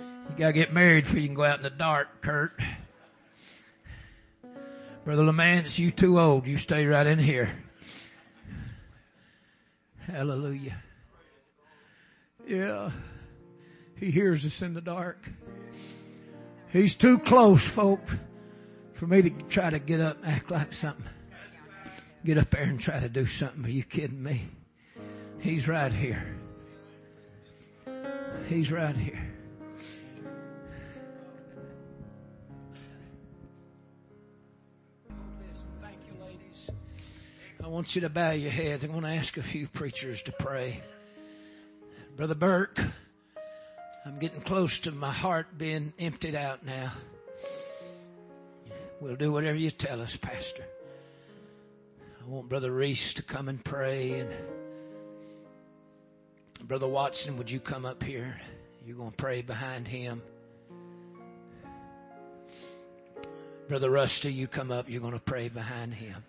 You 0.00 0.34
gotta 0.36 0.52
get 0.52 0.72
married 0.72 1.04
before 1.04 1.18
you 1.18 1.26
can 1.26 1.34
go 1.34 1.44
out 1.44 1.58
in 1.58 1.64
the 1.64 1.70
dark, 1.70 2.20
Kurt. 2.20 2.52
Brother 5.04 5.22
Lamance, 5.22 5.78
you 5.78 5.90
too 5.90 6.20
old. 6.20 6.46
You 6.46 6.56
stay 6.56 6.86
right 6.86 7.06
in 7.06 7.18
here. 7.18 7.50
Hallelujah. 10.10 10.82
Yeah. 12.46 12.90
He 13.96 14.10
hears 14.10 14.46
us 14.46 14.62
in 14.62 14.74
the 14.74 14.80
dark. 14.80 15.28
He's 16.70 16.94
too 16.94 17.18
close, 17.18 17.66
folk, 17.66 18.00
for 18.94 19.06
me 19.06 19.22
to 19.22 19.30
try 19.48 19.70
to 19.70 19.78
get 19.78 20.00
up 20.00 20.18
and 20.22 20.32
act 20.32 20.50
like 20.50 20.72
something. 20.72 21.04
Get 22.24 22.38
up 22.38 22.50
there 22.50 22.64
and 22.64 22.80
try 22.80 23.00
to 23.00 23.08
do 23.08 23.26
something. 23.26 23.64
Are 23.64 23.70
you 23.70 23.84
kidding 23.84 24.22
me? 24.22 24.48
He's 25.40 25.68
right 25.68 25.92
here. 25.92 26.36
He's 28.48 28.72
right 28.72 28.96
here. 28.96 29.27
I 37.68 37.70
want 37.70 37.94
you 37.94 38.00
to 38.00 38.08
bow 38.08 38.30
your 38.30 38.50
heads. 38.50 38.82
I'm 38.82 38.92
going 38.92 39.02
to 39.02 39.10
ask 39.10 39.36
a 39.36 39.42
few 39.42 39.66
preachers 39.68 40.22
to 40.22 40.32
pray. 40.32 40.80
Brother 42.16 42.34
Burke, 42.34 42.80
I'm 44.06 44.18
getting 44.18 44.40
close 44.40 44.78
to 44.80 44.90
my 44.90 45.10
heart 45.10 45.58
being 45.58 45.92
emptied 45.98 46.34
out 46.34 46.64
now. 46.64 46.94
We'll 49.02 49.16
do 49.16 49.30
whatever 49.30 49.58
you 49.58 49.70
tell 49.70 50.00
us, 50.00 50.16
Pastor. 50.16 50.64
I 52.22 52.26
want 52.26 52.48
Brother 52.48 52.72
Reese 52.72 53.12
to 53.14 53.22
come 53.22 53.50
and 53.50 53.62
pray 53.62 54.20
and 54.20 54.30
Brother 56.66 56.88
Watson, 56.88 57.36
would 57.36 57.50
you 57.50 57.60
come 57.60 57.84
up 57.84 58.02
here? 58.02 58.40
You're 58.86 58.96
going 58.96 59.10
to 59.10 59.16
pray 59.16 59.42
behind 59.42 59.86
him. 59.86 60.22
Brother 63.68 63.90
Rusty, 63.90 64.32
you 64.32 64.46
come 64.46 64.70
up. 64.70 64.88
You're 64.88 65.02
going 65.02 65.12
to 65.12 65.20
pray 65.20 65.50
behind 65.50 65.92
him. 65.92 66.24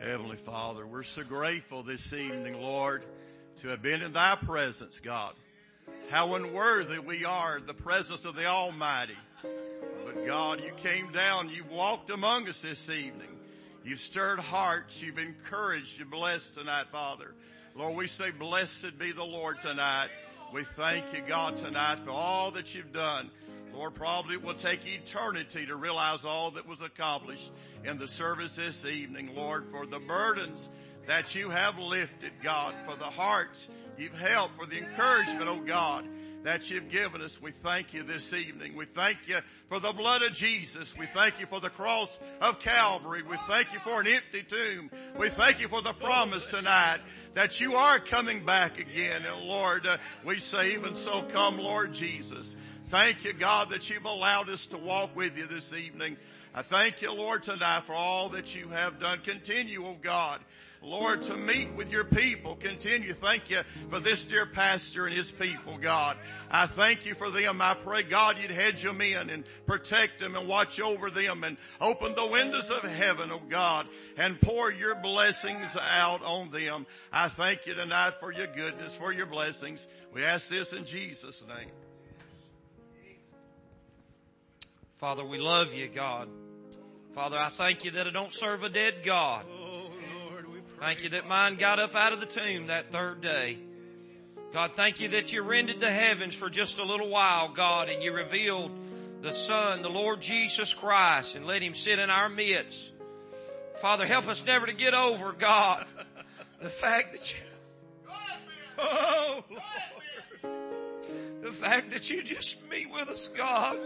Heavenly 0.00 0.36
Father, 0.36 0.86
we're 0.86 1.02
so 1.02 1.24
grateful 1.24 1.82
this 1.82 2.12
evening, 2.12 2.62
Lord, 2.62 3.02
to 3.60 3.68
have 3.68 3.82
been 3.82 4.00
in 4.00 4.12
thy 4.12 4.36
presence, 4.36 5.00
God. 5.00 5.34
How 6.08 6.36
unworthy 6.36 7.00
we 7.00 7.24
are 7.24 7.58
the 7.58 7.74
presence 7.74 8.24
of 8.24 8.36
the 8.36 8.46
Almighty. 8.46 9.16
But 10.06 10.24
God, 10.24 10.62
you 10.62 10.70
came 10.76 11.10
down, 11.10 11.50
you 11.50 11.64
walked 11.68 12.10
among 12.10 12.48
us 12.48 12.60
this 12.60 12.88
evening. 12.88 13.40
You've 13.84 13.98
stirred 13.98 14.38
hearts, 14.38 15.02
you've 15.02 15.18
encouraged, 15.18 15.98
you've 15.98 16.10
blessed 16.10 16.54
tonight, 16.54 16.86
Father. 16.92 17.34
Lord, 17.74 17.96
we 17.96 18.06
say 18.06 18.30
blessed 18.30 19.00
be 19.00 19.10
the 19.10 19.24
Lord 19.24 19.58
tonight. 19.58 20.10
We 20.54 20.62
thank 20.62 21.12
you, 21.12 21.22
God, 21.26 21.56
tonight 21.56 21.98
for 21.98 22.10
all 22.10 22.52
that 22.52 22.72
you've 22.72 22.92
done. 22.92 23.30
Lord, 23.74 23.94
probably 23.94 24.34
it 24.34 24.44
will 24.44 24.54
take 24.54 24.86
eternity 24.86 25.66
to 25.66 25.76
realize 25.76 26.24
all 26.24 26.50
that 26.52 26.66
was 26.66 26.82
accomplished 26.82 27.50
in 27.84 27.98
the 27.98 28.08
service 28.08 28.56
this 28.56 28.84
evening, 28.84 29.34
Lord, 29.34 29.66
for 29.70 29.86
the 29.86 30.00
burdens 30.00 30.70
that 31.06 31.34
you 31.34 31.50
have 31.50 31.78
lifted, 31.78 32.32
God, 32.42 32.74
for 32.86 32.96
the 32.96 33.04
hearts 33.04 33.68
you've 33.96 34.18
helped, 34.18 34.56
for 34.56 34.66
the 34.66 34.78
encouragement, 34.78 35.48
oh 35.48 35.60
God, 35.64 36.06
that 36.42 36.70
you've 36.70 36.90
given 36.90 37.22
us. 37.22 37.40
We 37.40 37.50
thank 37.50 37.94
you 37.94 38.02
this 38.02 38.32
evening. 38.32 38.76
We 38.76 38.84
thank 38.84 39.26
you 39.26 39.38
for 39.68 39.80
the 39.80 39.92
blood 39.92 40.22
of 40.22 40.32
Jesus. 40.32 40.96
We 40.96 41.06
thank 41.06 41.40
you 41.40 41.46
for 41.46 41.60
the 41.60 41.70
cross 41.70 42.20
of 42.40 42.60
Calvary. 42.60 43.22
We 43.22 43.36
thank 43.48 43.72
you 43.72 43.78
for 43.80 44.00
an 44.00 44.06
empty 44.06 44.42
tomb. 44.42 44.90
We 45.18 45.30
thank 45.30 45.60
you 45.60 45.68
for 45.68 45.82
the 45.82 45.92
promise 45.92 46.50
tonight 46.50 47.00
that 47.34 47.60
you 47.60 47.74
are 47.74 47.98
coming 47.98 48.44
back 48.44 48.78
again. 48.78 49.22
And 49.24 49.46
Lord, 49.46 49.86
uh, 49.86 49.98
we 50.24 50.40
say 50.40 50.74
even 50.74 50.94
so 50.94 51.22
come 51.22 51.58
Lord 51.58 51.92
Jesus. 51.92 52.56
Thank 52.88 53.24
you 53.24 53.34
God 53.34 53.68
that 53.70 53.90
you've 53.90 54.06
allowed 54.06 54.48
us 54.48 54.64
to 54.68 54.78
walk 54.78 55.14
with 55.14 55.36
you 55.36 55.46
this 55.46 55.74
evening. 55.74 56.16
I 56.54 56.62
thank 56.62 57.02
you 57.02 57.12
Lord 57.12 57.42
tonight 57.42 57.84
for 57.84 57.92
all 57.92 58.30
that 58.30 58.54
you 58.56 58.68
have 58.68 58.98
done. 58.98 59.18
Continue, 59.20 59.84
oh 59.84 59.96
God, 60.00 60.40
Lord, 60.80 61.22
to 61.24 61.36
meet 61.36 61.70
with 61.74 61.92
your 61.92 62.04
people. 62.04 62.56
Continue. 62.56 63.12
Thank 63.12 63.50
you 63.50 63.60
for 63.90 64.00
this 64.00 64.24
dear 64.24 64.46
pastor 64.46 65.04
and 65.04 65.14
his 65.14 65.30
people, 65.30 65.76
God. 65.76 66.16
I 66.50 66.66
thank 66.66 67.04
you 67.04 67.14
for 67.14 67.28
them. 67.28 67.60
I 67.60 67.74
pray, 67.74 68.04
God, 68.04 68.36
you'd 68.40 68.50
hedge 68.50 68.82
them 68.82 69.02
in 69.02 69.28
and 69.28 69.44
protect 69.66 70.18
them 70.18 70.34
and 70.34 70.48
watch 70.48 70.80
over 70.80 71.10
them 71.10 71.44
and 71.44 71.58
open 71.82 72.14
the 72.14 72.26
windows 72.26 72.70
of 72.70 72.84
heaven, 72.84 73.30
oh 73.30 73.42
God, 73.50 73.86
and 74.16 74.40
pour 74.40 74.72
your 74.72 74.94
blessings 74.94 75.76
out 75.76 76.24
on 76.24 76.50
them. 76.52 76.86
I 77.12 77.28
thank 77.28 77.66
you 77.66 77.74
tonight 77.74 78.14
for 78.18 78.32
your 78.32 78.46
goodness, 78.46 78.94
for 78.94 79.12
your 79.12 79.26
blessings. 79.26 79.86
We 80.14 80.24
ask 80.24 80.48
this 80.48 80.72
in 80.72 80.86
Jesus' 80.86 81.44
name. 81.46 81.68
Father, 84.98 85.24
we 85.24 85.38
love 85.38 85.72
you, 85.74 85.86
God. 85.86 86.28
Father, 87.14 87.38
I 87.38 87.50
thank 87.50 87.84
you 87.84 87.92
that 87.92 88.08
I 88.08 88.10
don't 88.10 88.34
serve 88.34 88.64
a 88.64 88.68
dead 88.68 89.04
God. 89.04 89.44
Thank 90.80 91.04
you 91.04 91.10
that 91.10 91.28
mine 91.28 91.54
got 91.54 91.78
up 91.78 91.94
out 91.94 92.12
of 92.12 92.18
the 92.18 92.26
tomb 92.26 92.66
that 92.66 92.90
third 92.90 93.20
day. 93.20 93.58
God, 94.52 94.72
thank 94.74 95.00
you 95.00 95.08
that 95.08 95.32
you 95.32 95.42
rendered 95.42 95.80
the 95.80 95.90
heavens 95.90 96.34
for 96.34 96.50
just 96.50 96.80
a 96.80 96.84
little 96.84 97.08
while, 97.08 97.48
God, 97.48 97.88
and 97.88 98.02
you 98.02 98.12
revealed 98.12 98.72
the 99.20 99.32
Son, 99.32 99.82
the 99.82 99.88
Lord 99.88 100.20
Jesus 100.20 100.74
Christ, 100.74 101.36
and 101.36 101.46
let 101.46 101.62
him 101.62 101.74
sit 101.74 102.00
in 102.00 102.10
our 102.10 102.28
midst. 102.28 102.92
Father, 103.76 104.04
help 104.04 104.26
us 104.26 104.44
never 104.44 104.66
to 104.66 104.74
get 104.74 104.94
over, 104.94 105.32
God, 105.32 105.86
the 106.60 106.70
fact 106.70 107.12
that 107.12 107.32
you, 107.32 107.38
oh, 108.78 109.44
Lord, 109.48 109.62
the 111.42 111.52
fact 111.52 111.90
that 111.90 112.10
you 112.10 112.20
just 112.20 112.68
meet 112.68 112.90
with 112.90 113.08
us, 113.08 113.28
God. 113.28 113.78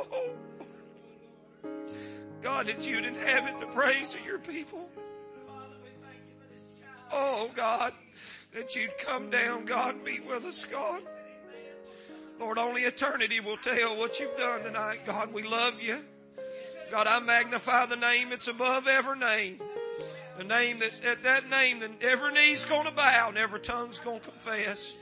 Oh. 0.00 0.30
God, 2.42 2.66
that 2.66 2.86
you'd 2.86 3.04
inhabit 3.04 3.58
the 3.58 3.66
praise 3.66 4.14
of 4.14 4.24
your 4.24 4.38
people. 4.38 4.88
Oh 7.12 7.50
God, 7.54 7.92
that 8.54 8.74
you'd 8.76 8.96
come 8.98 9.30
down, 9.30 9.64
God, 9.64 10.02
meet 10.04 10.24
with 10.26 10.44
us, 10.44 10.64
God. 10.64 11.02
Lord, 12.38 12.56
only 12.56 12.82
eternity 12.82 13.40
will 13.40 13.58
tell 13.58 13.96
what 13.96 14.18
you've 14.18 14.36
done 14.38 14.62
tonight. 14.62 15.04
God, 15.04 15.32
we 15.32 15.42
love 15.42 15.82
you. 15.82 15.98
God, 16.90 17.06
I 17.06 17.20
magnify 17.20 17.86
the 17.86 17.96
name 17.96 18.30
that's 18.30 18.48
above 18.48 18.88
every 18.88 19.18
name. 19.18 19.60
The 20.38 20.44
name 20.44 20.78
that, 20.78 21.04
at 21.04 21.22
that 21.24 21.50
name 21.50 21.80
that 21.80 22.02
every 22.02 22.32
knee's 22.32 22.64
gonna 22.64 22.92
bow 22.92 23.28
and 23.28 23.36
every 23.36 23.60
tongue's 23.60 23.98
gonna 23.98 24.20
confess. 24.20 24.96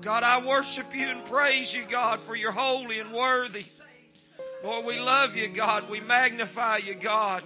God, 0.00 0.24
I 0.24 0.44
worship 0.44 0.94
you 0.94 1.06
and 1.06 1.24
praise 1.26 1.72
you, 1.72 1.84
God, 1.88 2.18
for 2.20 2.34
you're 2.34 2.50
holy 2.50 2.98
and 2.98 3.12
worthy. 3.12 3.64
Lord, 4.62 4.84
we 4.84 4.98
love 4.98 5.36
you, 5.36 5.48
God. 5.48 5.88
We 5.88 6.00
magnify 6.00 6.78
you, 6.78 6.94
God. 6.94 7.42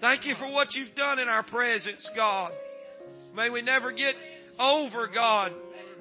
Thank 0.00 0.26
you 0.26 0.34
for 0.34 0.46
what 0.46 0.76
you've 0.76 0.94
done 0.94 1.18
in 1.18 1.28
our 1.28 1.42
presence, 1.42 2.10
God. 2.14 2.52
May 3.34 3.48
we 3.48 3.62
never 3.62 3.92
get 3.92 4.14
over, 4.58 5.06
God, 5.06 5.52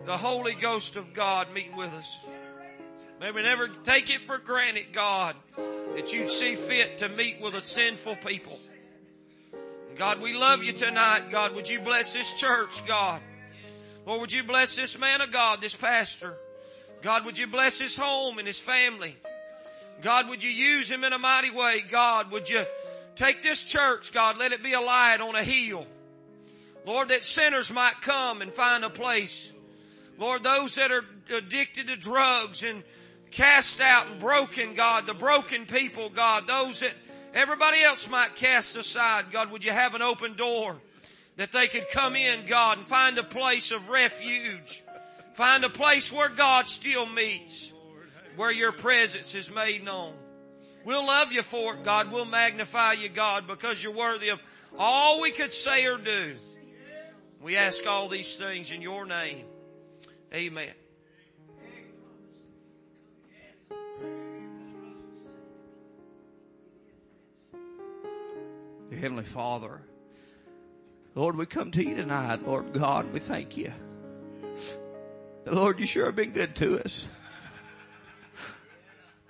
the 0.05 0.17
Holy 0.17 0.53
Ghost 0.53 0.95
of 0.95 1.13
God 1.13 1.47
meeting 1.53 1.75
with 1.75 1.93
us. 1.93 2.25
May 3.19 3.31
we 3.31 3.43
never 3.43 3.67
take 3.67 4.13
it 4.13 4.21
for 4.21 4.37
granted, 4.37 4.87
God, 4.93 5.35
that 5.95 6.13
you'd 6.13 6.29
see 6.29 6.55
fit 6.55 6.99
to 6.99 7.09
meet 7.09 7.41
with 7.41 7.53
a 7.53 7.61
sinful 7.61 8.17
people. 8.17 8.57
God, 9.95 10.21
we 10.21 10.33
love 10.33 10.63
you 10.63 10.71
tonight. 10.71 11.23
God, 11.29 11.55
would 11.55 11.67
you 11.67 11.79
bless 11.79 12.13
this 12.13 12.33
church, 12.33 12.85
God? 12.85 13.21
Lord, 14.05 14.21
would 14.21 14.31
you 14.31 14.43
bless 14.43 14.75
this 14.75 14.97
man 14.97 15.19
of 15.21 15.31
God, 15.31 15.59
this 15.59 15.75
pastor? 15.75 16.37
God, 17.01 17.25
would 17.25 17.37
you 17.37 17.47
bless 17.47 17.79
his 17.79 17.97
home 17.97 18.39
and 18.39 18.47
his 18.47 18.59
family? 18.59 19.15
God, 20.01 20.29
would 20.29 20.43
you 20.43 20.49
use 20.49 20.89
him 20.89 21.03
in 21.03 21.13
a 21.13 21.19
mighty 21.19 21.51
way? 21.51 21.83
God, 21.89 22.31
would 22.31 22.49
you 22.49 22.65
take 23.15 23.41
this 23.41 23.63
church, 23.63 24.13
God, 24.13 24.37
let 24.37 24.53
it 24.53 24.63
be 24.63 24.73
a 24.73 24.79
light 24.79 25.19
on 25.19 25.35
a 25.35 25.43
hill. 25.43 25.85
Lord, 26.85 27.09
that 27.09 27.21
sinners 27.21 27.71
might 27.71 27.95
come 28.01 28.41
and 28.41 28.53
find 28.53 28.85
a 28.85 28.89
place. 28.89 29.51
Lord, 30.17 30.41
those 30.41 30.75
that 30.75 30.91
are 30.91 31.03
addicted 31.35 31.87
to 31.87 31.97
drugs 31.97 32.63
and 32.63 32.81
cast 33.29 33.81
out 33.81 34.07
and 34.07 34.19
broken, 34.19 34.73
God, 34.73 35.05
the 35.05 35.13
broken 35.13 35.65
people, 35.65 36.09
God, 36.09 36.47
those 36.47 36.79
that 36.79 36.93
everybody 37.33 37.81
else 37.81 38.09
might 38.09 38.35
cast 38.35 38.77
aside, 38.77 39.25
God, 39.31 39.51
would 39.51 39.65
you 39.65 39.71
have 39.71 39.95
an 39.95 40.01
open 40.01 40.35
door 40.35 40.77
that 41.35 41.51
they 41.51 41.67
could 41.67 41.89
come 41.89 42.15
in, 42.15 42.45
God, 42.45 42.77
and 42.77 42.87
find 42.87 43.17
a 43.17 43.23
place 43.23 43.71
of 43.71 43.89
refuge. 43.89 44.81
Find 45.33 45.63
a 45.63 45.69
place 45.69 46.11
where 46.11 46.29
God 46.29 46.67
still 46.67 47.05
meets 47.05 47.73
where 48.39 48.53
your 48.53 48.71
presence 48.71 49.35
is 49.35 49.53
made 49.53 49.83
known. 49.83 50.13
We'll 50.85 51.05
love 51.05 51.33
you 51.33 51.41
for 51.41 51.73
it, 51.73 51.83
God. 51.83 52.09
We'll 52.09 52.23
magnify 52.23 52.93
you, 52.93 53.09
God, 53.09 53.47
because 53.47 53.83
you're 53.83 53.91
worthy 53.91 54.29
of 54.29 54.39
all 54.77 55.19
we 55.19 55.31
could 55.31 55.53
say 55.53 55.85
or 55.85 55.97
do. 55.97 56.35
We 57.41 57.57
ask 57.57 57.85
all 57.85 58.07
these 58.07 58.37
things 58.37 58.71
in 58.71 58.81
your 58.81 59.05
name. 59.05 59.43
Amen. 60.33 60.69
Dear 68.89 68.99
Heavenly 68.99 69.25
Father, 69.25 69.81
Lord, 71.13 71.35
we 71.35 71.45
come 71.45 71.71
to 71.71 71.83
you 71.83 71.97
tonight. 71.97 72.47
Lord 72.47 72.71
God, 72.71 73.11
we 73.11 73.19
thank 73.19 73.57
you. 73.57 73.73
Lord, 75.45 75.81
you 75.81 75.85
sure 75.85 76.05
have 76.05 76.15
been 76.15 76.31
good 76.31 76.55
to 76.55 76.79
us. 76.79 77.05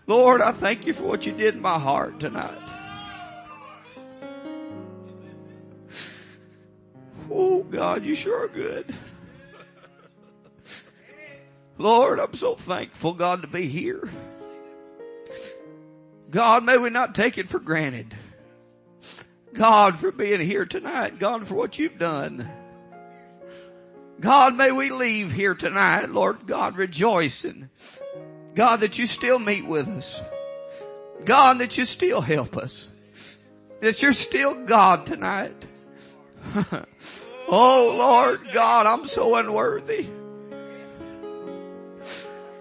Lord, 0.09 0.41
I 0.41 0.53
thank 0.53 0.87
you 0.87 0.93
for 0.93 1.03
what 1.03 1.27
you 1.27 1.33
did 1.33 1.53
in 1.53 1.61
my 1.61 1.77
heart 1.77 2.19
tonight. 2.19 2.57
Oh 7.29 7.61
God, 7.61 8.03
you 8.03 8.15
sure 8.15 8.45
are 8.45 8.47
good. 8.47 8.91
Lord, 11.77 12.19
I'm 12.19 12.33
so 12.33 12.55
thankful, 12.55 13.13
God, 13.13 13.43
to 13.43 13.47
be 13.47 13.67
here. 13.67 14.09
God, 16.31 16.63
may 16.63 16.79
we 16.79 16.89
not 16.89 17.13
take 17.13 17.37
it 17.37 17.47
for 17.47 17.59
granted. 17.59 18.15
God, 19.53 19.99
for 19.99 20.11
being 20.11 20.41
here 20.41 20.65
tonight. 20.65 21.19
God, 21.19 21.47
for 21.47 21.53
what 21.53 21.77
you've 21.77 21.99
done. 21.99 22.49
God, 24.19 24.55
may 24.55 24.71
we 24.71 24.89
leave 24.89 25.31
here 25.31 25.53
tonight, 25.53 26.09
Lord 26.09 26.47
God, 26.47 26.77
rejoicing 26.77 27.69
God, 28.55 28.81
that 28.81 28.97
you 28.97 29.05
still 29.05 29.39
meet 29.39 29.65
with 29.65 29.87
us. 29.87 30.21
God, 31.25 31.59
that 31.59 31.77
you 31.77 31.85
still 31.85 32.21
help 32.21 32.57
us. 32.57 32.89
That 33.81 34.01
you're 34.01 34.13
still 34.13 34.65
God 34.65 35.05
tonight. 35.05 35.67
Oh 37.51 37.95
Lord 37.97 38.39
God, 38.53 38.85
I'm 38.85 39.05
so 39.05 39.35
unworthy. 39.35 40.07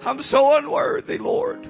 I'm 0.02 0.22
so 0.22 0.56
unworthy, 0.56 1.18
Lord. 1.18 1.68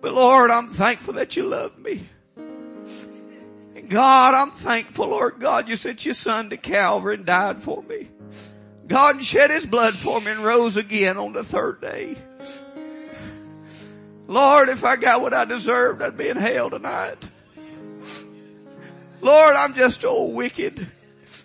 But 0.00 0.14
Lord, 0.14 0.52
I'm 0.52 0.72
thankful 0.72 1.14
that 1.14 1.34
you 1.34 1.42
love 1.42 1.76
me. 1.76 2.06
And 2.36 3.90
God, 3.90 4.34
I'm 4.34 4.52
thankful, 4.52 5.08
Lord 5.08 5.40
God, 5.40 5.68
you 5.68 5.74
sent 5.74 6.04
your 6.04 6.14
son 6.14 6.50
to 6.50 6.56
Calvary 6.56 7.16
and 7.16 7.26
died 7.26 7.60
for 7.60 7.82
me. 7.82 8.10
God 8.86 9.24
shed 9.24 9.50
his 9.50 9.66
blood 9.66 9.94
for 9.94 10.20
me 10.20 10.30
and 10.30 10.44
rose 10.44 10.76
again 10.76 11.16
on 11.16 11.32
the 11.32 11.42
third 11.42 11.80
day. 11.80 12.16
Lord, 14.28 14.68
if 14.68 14.84
I 14.84 14.96
got 14.96 15.20
what 15.20 15.32
I 15.32 15.44
deserved, 15.44 16.02
I'd 16.02 16.16
be 16.16 16.28
in 16.28 16.36
hell 16.36 16.70
tonight. 16.70 17.16
Lord, 19.20 19.54
I'm 19.54 19.74
just 19.74 20.04
old 20.04 20.34
wicked, 20.34 20.86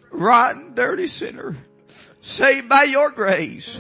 rotten, 0.10 0.74
dirty 0.74 1.08
sinner, 1.08 1.58
saved 2.22 2.68
by 2.68 2.84
your 2.84 3.12
grace. 3.12 3.80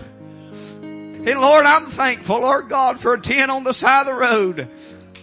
And 0.82 1.40
Lord, 1.40 1.66
I'm 1.66 1.88
thankful, 1.88 2.42
Lord 2.42 2.70
God, 2.70 3.00
for 3.00 3.14
a 3.14 3.22
tent 3.22 3.52
on 3.52 3.64
the 3.64 3.74
side 3.74 4.02
of 4.02 4.08
the 4.08 4.14
road. 4.16 4.70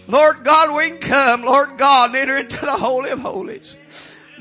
Lord 0.07 0.43
God, 0.43 0.75
we 0.75 0.91
can 0.91 0.99
come, 0.99 1.43
Lord 1.43 1.77
God, 1.77 2.09
and 2.09 2.15
enter 2.15 2.37
into 2.37 2.65
the 2.65 2.77
Holy 2.77 3.09
of 3.09 3.19
Holies. 3.19 3.75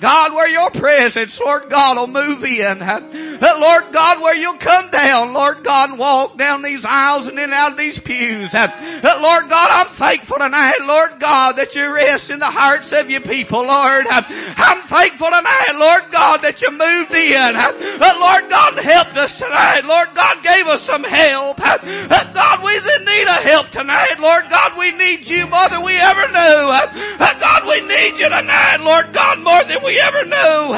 God, 0.01 0.33
where 0.35 0.49
your 0.49 0.71
presence, 0.71 1.41
Lord 1.41 1.71
God, 1.71 1.97
will 1.97 2.07
move 2.07 2.45
in. 2.45 2.79
Lord 2.79 3.85
God, 3.93 4.23
where 4.23 4.35
you'll 4.35 4.55
come 4.55 4.91
down, 4.91 5.33
Lord 5.33 5.65
God, 5.65 5.99
walk 5.99 6.37
down 6.37 6.63
these 6.63 6.85
aisles 6.85 7.27
and 7.27 7.39
in 7.39 7.53
out 7.53 7.73
of 7.73 7.79
these 7.79 7.99
pews. 7.99 8.53
Lord 8.55 9.49
God, 9.49 9.69
I'm 9.71 9.87
thankful 9.87 10.39
tonight, 10.39 10.79
Lord 10.83 11.21
God, 11.21 11.57
that 11.57 11.75
you 11.75 11.93
rest 11.93 12.31
in 12.31 12.39
the 12.39 12.47
hearts 12.47 12.93
of 12.93 13.11
your 13.11 13.21
people, 13.21 13.63
Lord. 13.63 14.07
I'm 14.09 14.83
thankful 14.83 15.29
tonight, 15.29 15.75
Lord 15.75 16.11
God, 16.11 16.43
that 16.43 16.63
you 16.63 16.71
moved 16.71 17.15
in. 17.15 17.55
Lord 18.21 18.51
God 18.51 18.79
helped 18.79 19.17
us 19.17 19.39
tonight. 19.39 19.85
Lord 19.85 20.09
God 20.15 20.43
gave 20.43 20.67
us 20.67 20.83
some 20.83 21.05
help. 21.05 21.59
God, 21.59 22.63
we're 22.63 22.79
in 22.79 23.05
need 23.05 23.29
of 23.29 23.43
help 23.43 23.69
tonight. 23.71 24.17
Lord 24.21 24.45
God, 24.51 24.79
we 24.79 24.93
need 24.93 25.27
you 25.29 25.47
more 25.47 25.69
than 25.69 25.83
we 25.83 25.97
ever 25.97 26.27
knew. 26.29 26.71
God, 27.39 27.67
we 27.69 27.81
need 27.87 28.19
you 28.19 28.29
tonight, 28.29 28.79
Lord 28.81 29.13
God, 29.13 29.39
more 29.43 29.63
than 29.65 29.79
we 29.85 29.88
ever 29.97 30.25
knew. 30.25 30.75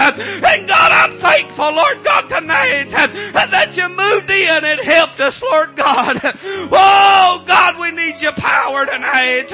And 0.46 0.68
God, 0.68 0.92
I'm 0.92 1.12
thankful, 1.12 1.74
Lord 1.74 2.04
God, 2.04 2.28
tonight 2.28 2.90
that 2.90 3.76
you 3.76 3.88
moved 3.88 4.30
in 4.30 4.64
and 4.64 4.80
helped 4.80 5.20
us, 5.20 5.42
Lord 5.42 5.76
God. 5.76 6.20
Oh 6.70 7.42
God, 7.46 7.80
we 7.80 7.90
need 7.90 8.20
your 8.20 8.32
power 8.32 8.86
tonight. 8.86 9.48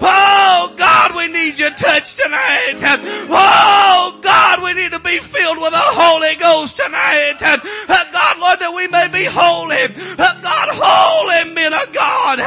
Oh 0.00 0.74
God, 0.76 1.16
we 1.16 1.28
need 1.28 1.58
your 1.58 1.70
touch 1.70 2.16
tonight. 2.16 2.78
Oh 3.28 4.18
God, 4.22 4.62
we 4.62 4.74
need 4.74 4.92
to 4.92 5.00
be 5.00 5.18
filled 5.18 5.58
with 5.58 5.70
the 5.70 5.76
Holy 5.76 6.36
Ghost 6.36 6.76
tonight. 6.76 7.36
God, 8.12 8.38
Lord, 8.38 8.58
that 8.60 8.72
we 8.74 8.88
may 8.88 9.08
be 9.08 9.24
holy. 9.24 9.88
God, 10.16 10.68
holy 10.72 11.54
men 11.54 11.72
of 11.72 11.92
God. 11.92 12.38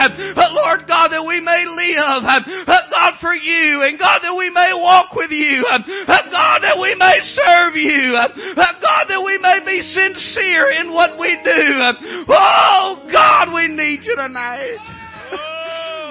Lord 0.55 0.87
God, 0.87 1.09
that 1.09 1.25
we 1.25 1.41
may 1.41 1.65
live. 1.65 2.23
God, 2.65 3.13
for 3.15 3.33
you. 3.33 3.83
And 3.83 3.99
God, 3.99 4.19
that 4.21 4.35
we 4.35 4.49
may 4.49 4.71
walk 4.73 5.15
with 5.15 5.31
you. 5.31 5.63
God, 5.63 6.54
that 6.61 6.77
we 6.81 6.95
may 6.95 7.19
serve 7.21 7.75
you. 7.75 8.15
Uh, 8.15 8.27
God, 8.55 9.07
that 9.07 9.23
we 9.25 9.37
may 9.39 9.59
be 9.65 9.81
sincere 9.81 10.69
in 10.71 10.91
what 10.91 11.17
we 11.17 11.35
do. 11.35 11.95
Oh 12.29 13.03
God, 13.09 13.53
we 13.53 13.67
need 13.67 14.05
you 14.05 14.15
tonight. 14.15 14.77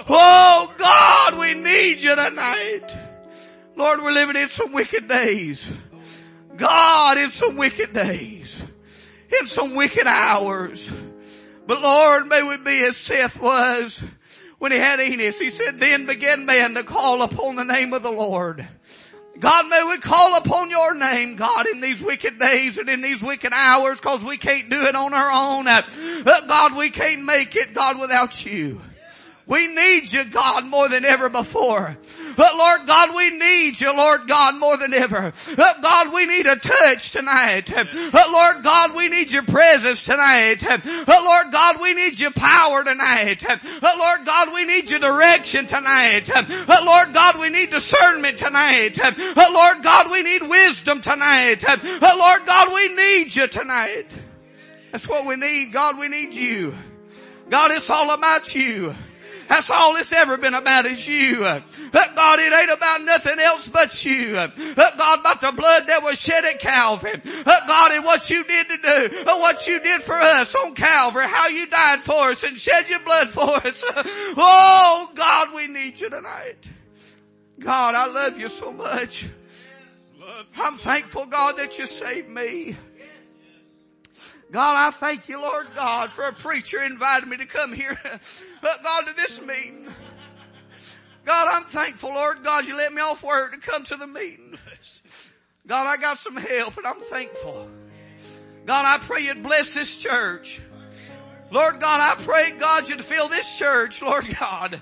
Oh 0.07 0.73
God, 0.77 1.39
we 1.39 1.55
need 1.55 2.03
you 2.03 2.15
tonight. 2.15 2.97
Lord, 3.77 4.03
we're 4.03 4.13
living 4.13 4.37
in 4.37 4.49
some 4.49 4.73
wicked 4.73 5.09
days. 5.09 5.71
God, 6.57 7.19
in 7.19 7.31
some 7.31 7.57
wicked 7.57 7.93
days. 7.93 8.63
In 9.41 9.47
some 9.47 9.75
wicked 9.75 10.07
hours. 10.07 10.93
But 11.67 11.81
Lord, 11.81 12.27
may 12.29 12.43
we 12.43 12.59
be 12.59 12.85
as 12.85 12.97
Seth 12.97 13.41
was 13.41 14.05
when 14.59 14.71
he 14.71 14.79
had 14.79 15.01
Enos. 15.01 15.39
He 15.39 15.51
said, 15.51 15.81
then 15.81 16.07
began 16.07 16.47
man 16.47 16.75
to 16.75 16.85
call 16.85 17.23
upon 17.23 17.57
the 17.57 17.65
name 17.65 17.93
of 17.93 18.03
the 18.03 18.13
Lord. 18.13 18.69
God, 19.39 19.69
may 19.69 19.83
we 19.83 19.99
call 19.99 20.37
upon 20.37 20.71
your 20.71 20.95
name, 20.95 21.37
God, 21.37 21.67
in 21.67 21.81
these 21.81 22.03
wicked 22.03 22.39
days 22.39 22.79
and 22.79 22.89
in 22.89 23.01
these 23.01 23.23
wicked 23.23 23.53
hours 23.53 24.01
because 24.01 24.25
we 24.25 24.39
can't 24.39 24.71
do 24.71 24.83
it 24.83 24.95
on 24.95 25.13
our 25.13 25.31
own. 25.31 25.67
Uh, 25.67 25.83
God, 26.47 26.77
we 26.77 26.91
can't 26.91 27.25
make 27.25 27.57
it, 27.57 27.75
God, 27.75 27.99
without 27.99 28.45
you. 28.47 28.81
We 29.47 29.67
need 29.67 30.11
you, 30.11 30.25
God, 30.25 30.65
more 30.65 30.89
than 30.89 31.05
ever 31.05 31.29
before. 31.29 31.99
But 32.35 32.57
Lord 32.57 32.87
God, 32.87 33.15
we 33.15 33.29
need 33.31 33.79
you, 33.79 33.95
Lord 33.95 34.27
God, 34.27 34.59
more 34.59 34.79
than 34.79 34.95
ever. 34.95 35.35
Uh, 35.59 35.75
God, 35.83 36.15
we 36.15 36.25
need 36.25 36.47
a 36.47 36.57
touch 36.57 37.13
tonight. 37.13 37.71
Uh, 37.71 37.85
Lord 38.33 38.65
God, 38.65 38.95
we 38.95 39.09
need 39.09 39.31
your 39.31 39.43
presence 39.43 40.05
tonight. 40.07 40.65
Uh, 40.65 40.79
Lord 41.07 41.53
God, 41.53 41.79
we 41.81 41.93
need 41.93 42.19
your 42.19 42.31
power 42.31 42.83
tonight. 42.85 43.45
Lord 43.83 44.25
God, 44.25 44.55
we 44.55 44.65
need 44.65 44.91
your 44.91 45.01
direction 45.01 45.67
tonight. 45.67 46.31
Lord 46.83 47.13
God, 47.13 47.39
we 47.39 47.51
need 47.51 47.71
discernment 47.71 48.39
tonight. 48.39 48.99
Lord 49.37 49.83
God, 49.83 50.11
we 50.11 50.23
need 50.23 50.49
wisdom 50.49 51.03
tonight. 51.03 51.63
Lord 52.01 52.47
God, 52.47 52.73
we 52.73 52.95
need 52.95 53.37
you 53.37 53.47
tonight. 53.47 54.17
That's 54.91 55.07
what 55.07 55.27
we 55.27 55.37
need. 55.37 55.73
God, 55.73 55.99
we 55.99 56.09
need 56.09 56.35
you. 56.35 56.75
God, 57.51 57.73
it's 57.73 57.91
all 57.91 58.11
about 58.11 58.55
you. 58.55 58.95
That's 59.49 59.71
all 59.71 59.97
it's 59.97 60.13
ever 60.13 60.37
been 60.37 60.55
about 60.55 60.87
is 60.87 61.07
you. 61.07 61.41
God, 61.41 62.39
it 62.39 62.53
ain't 62.53 62.71
about 62.71 63.03
nothing 63.03 63.39
else 63.39 63.69
but 63.69 64.05
you. 64.05 64.33
God, 64.33 65.21
about 65.21 65.41
the 65.41 65.53
blood 65.53 65.87
that 65.87 66.03
was 66.03 66.21
shed 66.21 66.45
at 66.45 66.61
Calvary. 66.61 67.21
God, 67.45 67.93
and 67.93 68.05
what 68.05 68.31
you 68.31 68.45
did 68.45 68.69
to 68.69 68.77
do, 68.77 69.25
what 69.25 69.67
you 69.67 69.81
did 69.81 70.03
for 70.03 70.17
us 70.17 70.55
on 70.55 70.75
Calvary, 70.75 71.27
how 71.27 71.49
you 71.49 71.67
died 71.67 72.01
for 72.01 72.31
us 72.31 72.43
and 72.43 72.59
shed 72.59 72.89
your 72.89 73.01
blood 73.01 73.29
for 73.29 73.57
us. 73.57 73.85
Oh 74.37 75.11
God, 75.15 75.55
we 75.55 75.67
need 75.67 76.01
you 76.01 76.11
tonight. 76.11 76.69
God, 77.59 77.95
I 77.95 78.07
love 78.07 78.39
you 78.39 78.49
so 78.49 78.73
much. 78.73 79.27
I'm 80.57 80.77
thankful, 80.77 81.27
God, 81.27 81.59
that 81.59 81.79
you 81.79 81.87
saved 81.87 82.29
me. 82.29 82.77
God, 84.55 84.87
I 84.87 84.93
thank 84.93 85.29
you, 85.29 85.41
Lord 85.41 85.67
God, 85.75 86.13
for 86.13 86.23
a 86.23 86.33
preacher 86.33 86.81
invited 86.81 87.29
me 87.29 87.39
to 87.39 87.45
come 87.45 87.73
here, 87.73 87.99
God, 88.63 89.07
to 89.09 89.13
this 89.17 89.43
meeting. 89.43 89.85
God, 91.25 91.49
I'm 91.51 91.65
thankful, 91.65 92.11
Lord 92.11 92.45
God, 92.45 92.65
you 92.65 92.77
let 92.77 92.93
me 92.93 93.03
off 93.03 93.25
work 93.25 93.53
to 93.53 93.59
come 93.59 93.83
to 93.83 93.97
the 93.97 94.07
meeting. 94.07 94.57
God, 95.67 95.89
I 95.89 96.01
got 96.01 96.19
some 96.19 96.37
help 96.37 96.77
and 96.77 96.87
I'm 96.87 97.01
thankful. 97.01 97.69
God, 98.65 98.85
I 98.87 99.05
pray 99.05 99.23
you'd 99.23 99.43
bless 99.43 99.75
this 99.75 99.97
church. 99.97 100.61
Lord 101.51 101.81
God, 101.81 102.17
I 102.17 102.23
pray 102.23 102.53
God 102.53 102.89
you'd 102.89 103.03
fill 103.03 103.27
this 103.27 103.59
church, 103.59 104.03
Lord 104.03 104.25
God. 104.39 104.81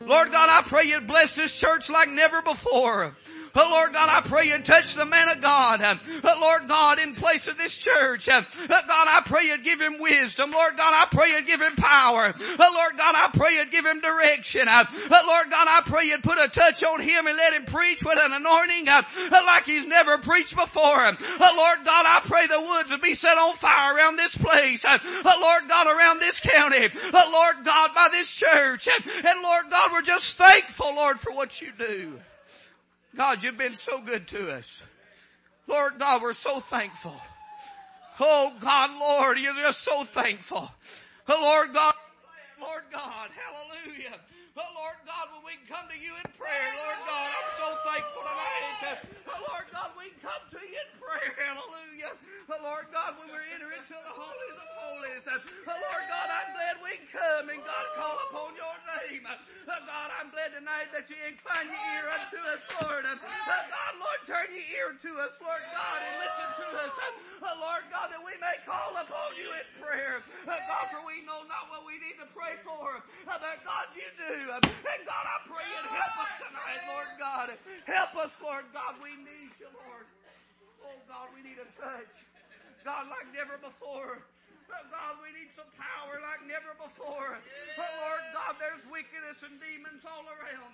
Lord 0.00 0.32
God, 0.32 0.48
I 0.50 0.62
pray 0.62 0.86
you'd 0.86 1.06
bless 1.06 1.36
this 1.36 1.56
church 1.56 1.88
like 1.90 2.10
never 2.10 2.42
before. 2.42 3.14
Oh 3.54 3.68
Lord 3.70 3.92
God, 3.92 4.08
I 4.10 4.26
pray 4.26 4.48
you 4.48 4.58
touch 4.58 4.94
the 4.94 5.04
man 5.04 5.28
of 5.28 5.40
God. 5.42 5.98
But 6.22 6.40
Lord 6.40 6.68
God, 6.68 6.98
in 6.98 7.14
place 7.14 7.48
of 7.48 7.58
this 7.58 7.76
church. 7.76 8.26
God, 8.26 8.46
I 8.90 9.20
pray 9.24 9.44
you 9.46 9.58
give 9.58 9.80
him 9.80 9.98
wisdom. 9.98 10.50
Lord 10.52 10.76
God, 10.76 10.94
I 10.94 11.06
pray 11.14 11.30
you 11.30 11.42
give 11.42 11.60
him 11.60 11.76
power. 11.76 12.32
Lord 12.58 12.96
God, 12.96 13.14
I 13.14 13.30
pray 13.32 13.56
you 13.56 13.66
give 13.66 13.84
him 13.84 14.00
direction. 14.00 14.66
Lord 14.66 15.50
God, 15.50 15.68
I 15.68 15.82
pray 15.84 16.06
you 16.06 16.18
put 16.18 16.38
a 16.38 16.48
touch 16.48 16.82
on 16.82 17.00
him 17.00 17.26
and 17.26 17.36
let 17.36 17.52
him 17.52 17.64
preach 17.64 18.02
with 18.02 18.18
an 18.18 18.32
anointing 18.32 18.86
like 18.86 19.64
he's 19.64 19.86
never 19.86 20.18
preached 20.18 20.56
before. 20.56 20.82
Lord 20.82 21.78
God, 21.84 22.06
I 22.06 22.20
pray 22.24 22.46
the 22.46 22.60
woods 22.60 22.90
would 22.90 23.02
be 23.02 23.14
set 23.14 23.36
on 23.36 23.54
fire 23.56 23.94
around 23.94 24.16
this 24.16 24.36
place. 24.36 24.84
Lord 24.84 25.68
God, 25.68 25.86
around 25.86 26.20
this 26.20 26.40
county. 26.40 26.88
Lord 27.12 27.56
God, 27.64 27.90
by 27.94 28.08
this 28.12 28.32
church. 28.32 28.88
And 28.88 29.42
Lord 29.42 29.64
God, 29.70 29.92
we're 29.92 30.02
just 30.02 30.38
thankful, 30.38 30.94
Lord, 30.94 31.20
for 31.20 31.32
what 31.32 31.60
you 31.60 31.72
do. 31.78 32.18
God, 33.16 33.42
you've 33.42 33.58
been 33.58 33.76
so 33.76 34.00
good 34.00 34.26
to 34.28 34.52
us. 34.52 34.82
Lord 35.66 35.98
God, 35.98 36.22
we're 36.22 36.32
so 36.32 36.60
thankful. 36.60 37.20
Oh 38.20 38.52
God, 38.60 38.90
Lord, 38.98 39.38
you're 39.38 39.54
just 39.54 39.82
so 39.82 40.04
thankful. 40.04 40.70
Lord 41.28 41.72
God, 41.72 41.94
Lord 42.60 42.82
God, 42.92 43.30
hallelujah. 43.30 44.18
Oh 44.52 44.68
Lord 44.76 45.00
God, 45.08 45.32
when 45.32 45.48
we 45.48 45.56
come 45.64 45.88
to 45.88 45.96
you 45.96 46.12
in 46.20 46.28
prayer, 46.36 46.68
Lord 46.76 47.00
God, 47.08 47.24
I'm 47.24 47.50
so 47.56 47.68
thankful 47.88 48.20
tonight. 48.20 49.00
Lord 49.24 49.66
God, 49.72 49.90
we 49.96 50.12
come 50.20 50.44
to 50.52 50.60
you 50.60 50.76
in 50.76 50.90
prayer, 51.00 51.32
hallelujah. 51.48 52.12
Lord 52.60 52.86
God, 52.92 53.16
when 53.16 53.32
we're 53.32 53.48
entering 53.48 53.80
into 53.80 53.96
the 53.96 54.12
holies 54.12 54.58
of 54.60 54.68
holies, 54.76 55.24
Lord 55.24 56.04
God, 56.04 56.28
I'm 56.28 56.50
glad 56.52 56.74
we 56.84 56.94
come 57.08 57.44
and 57.48 57.64
God 57.64 57.86
call 57.96 58.16
upon 58.28 58.52
your 58.52 58.76
name. 59.00 59.24
God, 59.24 60.08
I'm 60.20 60.28
glad 60.28 60.52
tonight 60.52 60.92
that 60.92 61.08
you 61.08 61.16
incline 61.24 61.72
your 61.72 61.84
ear 61.96 62.06
unto 62.20 62.38
us, 62.52 62.62
Lord. 62.76 63.08
God, 63.08 63.94
Lord, 63.96 64.20
turn 64.28 64.48
your 64.52 64.68
ear 64.76 64.90
to 64.92 65.10
us, 65.24 65.40
Lord 65.40 65.64
God, 65.72 65.98
and 66.04 66.14
listen 66.20 66.48
to 66.60 66.66
us. 66.76 66.92
Lord 67.40 67.84
God, 67.94 68.10
that 68.10 68.20
we 68.20 68.34
may 68.42 68.56
call 68.66 68.92
upon 69.00 69.30
you 69.38 69.48
in 69.48 69.66
prayer. 69.80 70.20
God, 70.44 70.86
for 70.92 71.00
we 71.06 71.22
know 71.24 71.40
not 71.48 71.70
what 71.70 71.86
we 71.86 71.94
need 72.02 72.18
to 72.20 72.28
pray 72.34 72.58
for, 72.66 73.00
but 73.26 73.40
God, 73.64 73.86
you 73.94 74.08
do. 74.18 74.41
And 74.50 75.02
God, 75.06 75.24
I 75.28 75.38
pray 75.46 75.68
and 75.78 75.86
help 75.86 76.14
us 76.18 76.32
tonight, 76.42 76.82
Lord 76.90 77.10
God. 77.18 77.46
Help 77.86 78.16
us, 78.16 78.40
Lord 78.42 78.64
God. 78.74 78.96
We 79.02 79.14
need 79.22 79.54
you, 79.60 79.70
Lord. 79.86 80.06
Oh 80.82 80.98
God, 81.06 81.30
we 81.34 81.42
need 81.46 81.58
a 81.62 81.68
touch. 81.78 82.26
God, 82.82 83.06
like 83.06 83.30
never 83.30 83.54
before. 83.62 84.26
Oh 84.72 84.88
God, 84.88 85.20
we 85.20 85.28
need 85.36 85.52
some 85.52 85.68
power 85.76 86.16
like 86.24 86.42
never 86.48 86.72
before. 86.80 87.38
But 87.76 87.92
Lord 88.02 88.24
God, 88.32 88.56
there's 88.56 88.88
wickedness 88.88 89.44
and 89.44 89.60
demons 89.60 90.02
all 90.02 90.24
around. 90.26 90.72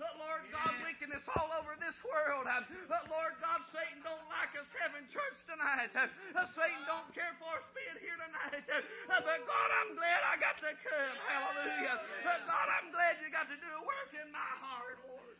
Oh 0.00 0.14
Lord 0.22 0.46
God, 0.54 0.70
wickedness 0.86 1.26
all 1.34 1.50
over 1.58 1.74
this 1.76 2.00
world. 2.06 2.46
Oh 2.46 3.04
Lord 3.10 3.34
God, 3.42 3.60
Satan 3.66 4.00
don't 4.06 4.24
like 4.30 4.54
us 4.54 4.70
having 4.80 5.04
church 5.10 5.44
tonight. 5.44 5.92
Satan 5.92 6.80
don't 6.88 7.10
care 7.12 7.34
for 7.42 7.50
us 7.58 7.68
being 7.74 7.98
here 8.00 8.16
tonight. 8.16 8.64
But 9.10 9.26
God, 9.44 9.68
I'm 9.84 9.92
glad 9.98 10.20
I 10.30 10.34
got 10.40 10.56
to 10.62 10.72
come. 10.80 11.16
Hallelujah. 11.28 11.98
Oh, 12.24 12.40
God, 12.46 12.66
I'm 12.80 12.88
glad 12.94 13.18
you 13.20 13.28
got 13.34 13.50
to 13.50 13.58
do 13.58 13.68
a 13.68 13.82
work 13.84 14.14
in 14.14 14.30
my 14.30 14.52
heart, 14.62 14.96
Lord. 15.10 15.36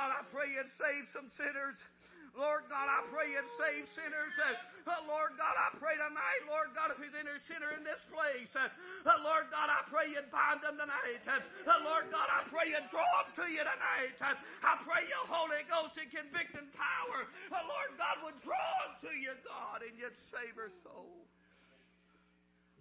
God, 0.00 0.16
I 0.16 0.24
pray 0.32 0.48
you'd 0.56 0.72
save 0.72 1.04
some 1.04 1.28
sinners. 1.28 1.84
Lord 2.32 2.64
God, 2.72 2.88
I 2.88 3.04
pray 3.12 3.36
you'd 3.36 3.44
save 3.52 3.84
sinners. 3.84 4.32
Uh, 4.40 4.56
uh, 4.88 4.96
Lord 5.04 5.36
God, 5.36 5.52
I 5.52 5.76
pray 5.76 5.92
tonight, 6.00 6.40
Lord 6.48 6.72
God, 6.72 6.88
if 6.88 7.04
there's 7.04 7.20
any 7.20 7.36
sinner 7.36 7.76
in 7.76 7.84
this 7.84 8.08
place, 8.08 8.48
uh, 8.56 8.72
uh, 9.04 9.20
Lord 9.20 9.52
God, 9.52 9.68
I 9.68 9.84
pray 9.92 10.08
you'd 10.08 10.32
bind 10.32 10.64
them 10.64 10.80
tonight. 10.80 11.20
Uh, 11.28 11.44
uh, 11.68 11.84
Lord 11.84 12.08
God, 12.08 12.24
I 12.32 12.48
pray 12.48 12.72
you'd 12.72 12.88
draw 12.88 13.04
them 13.28 13.44
to 13.44 13.46
you 13.52 13.60
tonight. 13.60 14.16
I 14.64 14.80
pray 14.80 15.04
your 15.04 15.26
Holy 15.28 15.68
Ghost 15.68 16.00
and 16.00 16.08
convicting 16.08 16.72
power, 16.72 17.28
Lord 17.52 17.92
God, 18.00 18.24
would 18.24 18.40
draw 18.40 18.72
them 18.88 18.96
to 19.04 19.12
you, 19.20 19.36
God, 19.44 19.84
and 19.84 19.92
you'd 20.00 20.16
save 20.16 20.56
her 20.56 20.72
soul. 20.72 21.28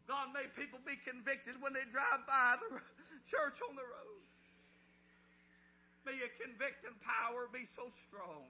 God, 0.08 0.32
may 0.32 0.48
people 0.56 0.80
be 0.88 0.96
convicted 1.04 1.60
when 1.60 1.76
they 1.76 1.84
drive 1.92 2.24
by 2.24 2.56
the 2.64 2.80
church 3.28 3.60
on 3.68 3.76
the 3.76 3.84
road. 3.84 4.19
May 6.10 6.26
your 6.26 6.34
convicting 6.42 6.98
power 7.06 7.46
be 7.54 7.70
so 7.70 7.86
strong. 7.86 8.50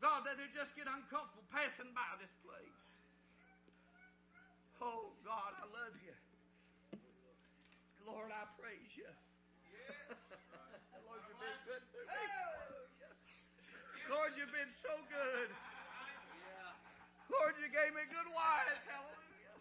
God, 0.00 0.24
that 0.24 0.40
they 0.40 0.48
just 0.56 0.72
get 0.72 0.88
uncomfortable 0.88 1.44
passing 1.52 1.92
by 1.92 2.16
this 2.16 2.32
place. 2.40 2.84
Oh, 4.80 5.12
God, 5.20 5.52
I 5.52 5.68
love 5.68 5.92
you. 6.00 6.16
Lord, 8.08 8.32
I 8.32 8.48
praise 8.56 8.88
you. 8.96 9.04
Lord, 11.04 11.20
you've 11.28 11.44
been 11.44 11.60
good 11.68 11.84
to 11.84 12.00
me. 12.08 12.24
Lord, 14.08 14.32
you've 14.40 14.56
been 14.56 14.72
so 14.72 14.96
good. 15.12 15.52
Lord, 17.28 17.52
you 17.60 17.68
gave 17.68 17.92
me 17.92 18.08
good 18.08 18.28
wives. 18.32 18.80
Hallelujah. 18.88 19.56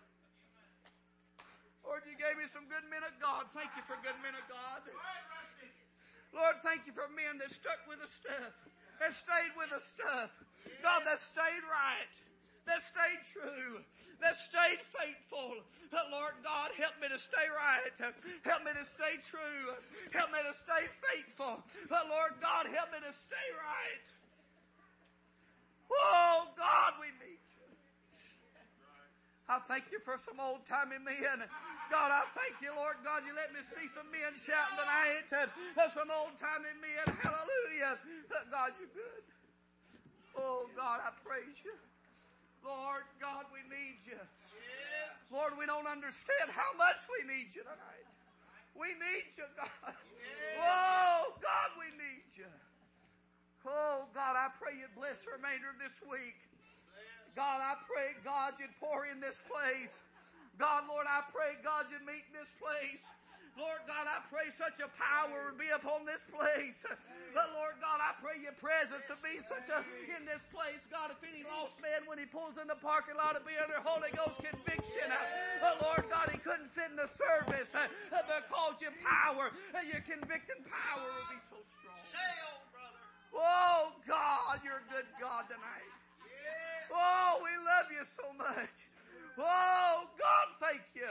Lord, 1.83 2.07
you 2.07 2.15
gave 2.15 2.39
me 2.39 2.47
some 2.47 2.71
good 2.71 2.87
men 2.87 3.03
of 3.03 3.11
God. 3.19 3.51
Thank 3.51 3.75
you 3.75 3.83
for 3.83 3.99
good 3.99 4.15
men 4.23 4.31
of 4.31 4.47
God. 4.47 4.79
Lord, 6.33 6.55
thank 6.63 6.87
you 6.87 6.93
for 6.93 7.11
men 7.11 7.37
that 7.39 7.51
stuck 7.51 7.79
with 7.87 7.99
the 7.99 8.07
stuff, 8.07 8.55
that 8.99 9.13
stayed 9.13 9.51
with 9.59 9.69
the 9.69 9.83
stuff. 9.83 10.31
God, 10.83 11.01
that 11.05 11.19
stayed 11.19 11.65
right, 11.67 12.13
that 12.67 12.81
stayed 12.81 13.19
true, 13.27 13.83
that 14.21 14.35
stayed 14.37 14.79
faithful. 14.79 15.59
Lord 16.11 16.37
God, 16.43 16.71
help 16.77 16.95
me 17.01 17.09
to 17.09 17.19
stay 17.19 17.47
right. 17.51 17.91
Help 18.45 18.63
me 18.63 18.71
to 18.77 18.85
stay 18.85 19.19
true. 19.19 19.75
Help 20.13 20.31
me 20.31 20.39
to 20.47 20.53
stay 20.55 20.87
faithful. 21.11 21.59
Lord 21.89 22.33
God, 22.39 22.63
help 22.71 22.93
me 22.93 22.99
to 23.03 23.13
stay 23.13 23.47
right. 23.57 24.07
Oh 25.91 26.47
God, 26.55 26.93
we 27.01 27.07
need. 27.19 27.40
I 29.51 29.59
thank 29.67 29.91
you 29.91 29.99
for 29.99 30.15
some 30.15 30.39
old 30.39 30.63
timey 30.63 30.95
men. 30.95 31.43
God, 31.91 32.07
I 32.07 32.23
thank 32.31 32.63
you, 32.63 32.71
Lord 32.71 32.95
God, 33.03 33.27
you 33.27 33.35
let 33.35 33.51
me 33.51 33.59
see 33.59 33.83
some 33.83 34.07
men 34.07 34.31
shouting 34.39 34.79
tonight. 34.79 35.27
Uh, 35.27 35.91
some 35.91 36.07
old 36.07 36.39
timey 36.39 36.71
men. 36.79 37.03
Hallelujah. 37.19 37.99
Uh, 38.31 38.47
God, 38.47 38.71
you're 38.79 38.95
good. 38.95 39.27
Oh 40.39 40.71
God, 40.71 41.03
I 41.03 41.11
praise 41.19 41.59
you. 41.67 41.75
Lord 42.63 43.03
God, 43.19 43.43
we 43.51 43.59
need 43.67 43.99
you. 44.07 44.23
Lord, 45.27 45.59
we 45.59 45.67
don't 45.67 45.87
understand 45.87 46.47
how 46.47 46.71
much 46.79 47.03
we 47.11 47.27
need 47.27 47.51
you 47.51 47.67
tonight. 47.67 48.07
We 48.71 48.95
need 48.95 49.35
you, 49.35 49.47
God. 49.59 49.99
Oh 50.63 51.35
God, 51.43 51.69
we 51.75 51.91
need 51.99 52.31
you. 52.39 52.47
Oh 53.67 54.07
God, 54.15 54.39
I 54.39 54.47
pray 54.63 54.79
you'd 54.79 54.95
bless 54.95 55.27
the 55.27 55.35
remainder 55.35 55.67
of 55.67 55.79
this 55.83 55.99
week. 56.07 56.39
God, 57.35 57.59
I 57.63 57.75
pray, 57.87 58.19
God, 58.23 58.53
you'd 58.59 58.75
pour 58.79 59.05
in 59.05 59.19
this 59.19 59.41
place. 59.47 60.03
God, 60.59 60.83
Lord, 60.89 61.07
I 61.07 61.23
pray, 61.31 61.57
God, 61.63 61.87
you'd 61.89 62.05
meet 62.05 62.27
in 62.27 62.35
this 62.35 62.53
place. 62.59 63.07
Lord 63.59 63.83
God, 63.83 64.07
I 64.07 64.23
pray 64.31 64.47
such 64.47 64.79
a 64.79 64.87
power 64.95 65.51
would 65.51 65.59
be 65.59 65.67
upon 65.75 66.07
this 66.07 66.23
place. 66.31 66.87
But 67.35 67.51
Lord 67.51 67.75
God, 67.83 67.99
I 67.99 68.15
pray 68.23 68.39
your 68.39 68.55
presence 68.55 69.03
would 69.11 69.19
be 69.19 69.43
such 69.43 69.67
a, 69.67 69.83
in 70.07 70.23
this 70.23 70.47
place. 70.55 70.87
God, 70.87 71.11
if 71.11 71.19
any 71.19 71.43
lost 71.43 71.75
man, 71.83 72.07
when 72.07 72.15
he 72.15 72.23
pulls 72.23 72.55
in 72.55 72.71
the 72.71 72.79
parking 72.79 73.19
lot, 73.19 73.35
to 73.35 73.43
be 73.43 73.55
under 73.59 73.75
Holy 73.83 74.07
Ghost 74.15 74.39
conviction. 74.39 75.07
Uh, 75.11 75.75
Lord 75.83 76.07
God, 76.07 76.31
he 76.31 76.39
couldn't 76.39 76.71
sit 76.71 76.87
in 76.87 76.95
the 76.95 77.11
service 77.11 77.75
because 78.07 78.75
your 78.79 78.95
power, 79.03 79.51
your 79.83 80.03
convicting 80.07 80.63
power 80.63 81.03
will 81.03 81.29
be 81.35 81.41
so 81.43 81.59
strong. 81.59 81.99
Oh 83.35 83.91
God, 84.07 84.63
you're 84.63 84.79
a 84.79 84.89
good 84.91 85.07
God 85.19 85.47
tonight. 85.51 86.00
Oh, 86.93 87.39
we 87.43 87.53
love 87.65 87.87
you 87.91 88.05
so 88.05 88.23
much. 88.37 88.87
Oh 89.37 90.05
God, 90.19 90.47
thank 90.59 90.83
you 90.95 91.09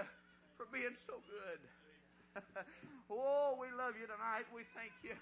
for 0.57 0.67
being 0.73 0.95
so 0.95 1.15
good. 1.27 2.45
oh, 3.11 3.57
we 3.61 3.67
love 3.77 3.95
you 3.99 4.07
tonight. 4.07 4.47
We 4.55 4.63
thank 4.77 4.93
you. 5.03 5.17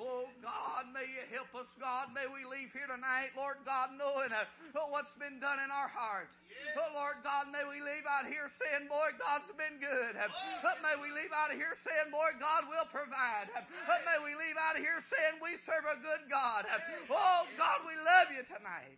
Oh 0.00 0.24
God, 0.40 0.88
may 0.94 1.04
you 1.04 1.20
help 1.36 1.52
us, 1.52 1.76
God. 1.76 2.08
May 2.16 2.24
we 2.24 2.48
leave 2.48 2.72
here 2.72 2.88
tonight, 2.88 3.36
Lord 3.36 3.60
God, 3.68 3.92
knowing 4.00 4.32
uh, 4.32 4.48
what's 4.88 5.12
been 5.12 5.36
done 5.36 5.60
in 5.60 5.68
our 5.68 5.88
heart. 5.92 6.32
Oh 6.72 6.88
Lord 6.96 7.20
God, 7.20 7.52
may 7.52 7.60
we 7.68 7.84
leave 7.84 8.08
out 8.08 8.24
here 8.24 8.48
saying, 8.48 8.88
boy, 8.88 9.12
God's 9.20 9.52
been 9.52 9.76
good. 9.76 10.16
Uh, 10.16 10.32
may 10.80 10.96
we 10.96 11.12
leave 11.12 11.32
out 11.36 11.52
of 11.52 11.60
here 11.60 11.76
saying, 11.76 12.08
boy, 12.08 12.32
God 12.40 12.64
will 12.72 12.88
provide. 12.88 13.52
Uh, 13.52 13.60
may 14.08 14.16
we 14.24 14.32
leave 14.40 14.56
out 14.56 14.76
of 14.76 14.82
here 14.82 15.00
saying 15.00 15.36
we 15.44 15.60
serve 15.60 15.84
a 15.84 16.00
good 16.00 16.24
God. 16.32 16.64
Uh, 16.64 16.80
oh 17.12 17.44
God, 17.60 17.84
we 17.84 17.92
love 18.00 18.32
you 18.32 18.42
tonight. 18.48 18.96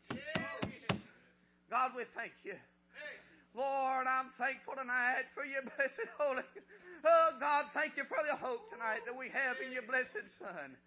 God, 1.74 1.90
we 1.98 2.06
thank 2.06 2.30
you. 2.46 2.54
Lord, 3.50 4.06
I'm 4.06 4.30
thankful 4.30 4.78
tonight 4.78 5.26
for 5.26 5.42
your 5.42 5.66
blessed 5.74 6.06
holy. 6.14 6.46
Oh 7.02 7.34
God, 7.42 7.66
thank 7.74 7.98
you 7.98 8.06
for 8.06 8.22
the 8.22 8.38
hope 8.38 8.70
tonight 8.70 9.02
that 9.10 9.18
we 9.18 9.26
have 9.34 9.58
in 9.58 9.74
your 9.74 9.82
blessed 9.82 10.30
Son. 10.30 10.78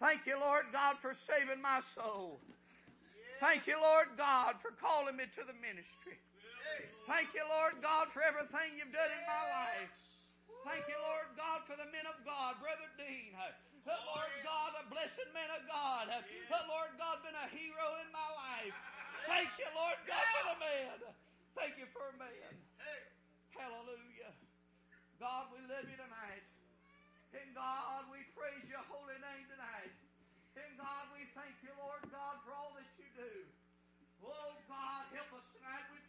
Thank 0.00 0.24
you, 0.24 0.40
Lord 0.40 0.72
God, 0.72 0.96
for 0.96 1.12
saving 1.12 1.60
my 1.60 1.84
soul. 1.92 2.40
Thank 3.36 3.68
you, 3.68 3.76
Lord 3.76 4.16
God, 4.16 4.56
for 4.64 4.72
calling 4.80 5.20
me 5.20 5.28
to 5.36 5.44
the 5.44 5.52
ministry. 5.60 6.16
Thank 7.04 7.36
you, 7.36 7.44
Lord 7.44 7.84
God, 7.84 8.08
for 8.16 8.24
everything 8.24 8.80
you've 8.80 8.96
done 8.96 9.12
in 9.12 9.24
my 9.28 9.44
life. 9.60 9.92
Thank 10.64 10.88
you, 10.88 10.96
Lord 11.04 11.28
God, 11.36 11.68
for 11.68 11.76
the 11.76 11.84
men 11.92 12.08
of 12.08 12.16
God, 12.24 12.56
Brother 12.64 12.88
Dean. 12.96 13.36
Lord 13.84 14.32
God, 14.40 14.72
a 14.80 14.88
blessed 14.88 15.28
man 15.36 15.52
of 15.52 15.68
God. 15.68 16.08
Lord 16.64 16.96
God, 16.96 17.20
been 17.20 17.36
a 17.36 17.48
hero 17.52 18.00
in 18.00 18.08
my 18.08 18.28
life. 18.40 18.72
Thank 19.24 19.48
you, 19.56 19.68
Lord 19.72 19.96
God, 20.04 20.26
for 20.36 20.44
the 20.52 20.58
man. 20.60 20.98
Thank 21.56 21.80
you 21.80 21.88
for 21.96 22.04
a 22.12 22.16
man. 22.20 22.52
Hallelujah. 23.56 24.32
God, 25.16 25.48
we 25.48 25.64
love 25.64 25.88
you 25.88 25.96
tonight. 25.96 26.44
And 27.32 27.48
God, 27.56 28.04
we 28.12 28.20
praise 28.36 28.68
your 28.68 28.84
holy 28.92 29.16
name 29.24 29.48
tonight. 29.48 29.96
And 30.60 30.76
God, 30.76 31.08
we 31.16 31.24
thank 31.32 31.56
you, 31.64 31.72
Lord 31.80 32.04
God, 32.12 32.36
for 32.44 32.52
all 32.52 32.76
that 32.76 32.86
you 33.00 33.08
do. 33.16 33.32
Oh 34.20 34.52
God, 34.68 35.08
help 35.16 35.32
us 35.40 35.46
tonight, 35.56 35.88
we 35.88 36.03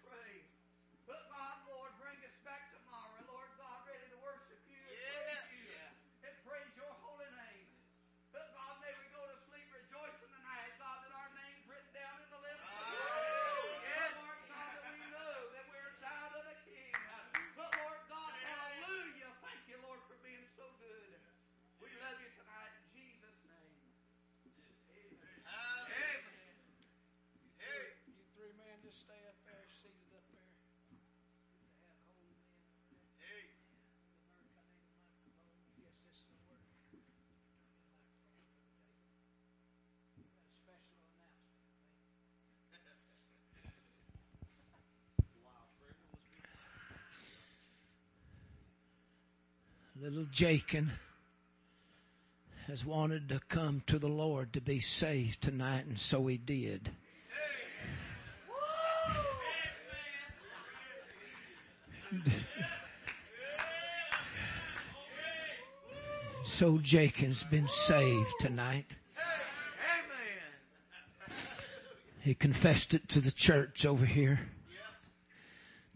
little 50.09 50.27
Jakin 50.31 50.91
has 52.67 52.85
wanted 52.85 53.27
to 53.29 53.39
come 53.49 53.81
to 53.87 53.97
the 53.97 54.07
Lord 54.07 54.53
to 54.53 54.61
be 54.61 54.79
saved 54.79 55.41
tonight, 55.41 55.87
and 55.87 55.97
so 55.97 56.27
he 56.27 56.37
did. 56.37 56.91
so 66.43 66.77
Jakin's 66.77 67.43
been 67.43 67.67
saved 67.67 68.31
tonight. 68.39 68.97
He 72.21 72.35
confessed 72.35 72.93
it 72.93 73.09
to 73.09 73.19
the 73.19 73.31
church 73.31 73.87
over 73.87 74.05
here, 74.05 74.39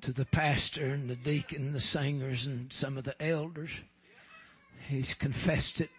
to 0.01 0.11
the 0.11 0.25
pastor 0.25 0.87
and 0.87 1.07
the 1.07 1.15
deacon, 1.15 1.73
the 1.73 1.79
singers 1.79 2.47
and 2.47 2.73
some 2.73 2.97
of 2.97 3.03
the 3.03 3.21
elders. 3.21 3.81
He's 4.87 5.13
confessed 5.13 5.81
it 5.81 5.89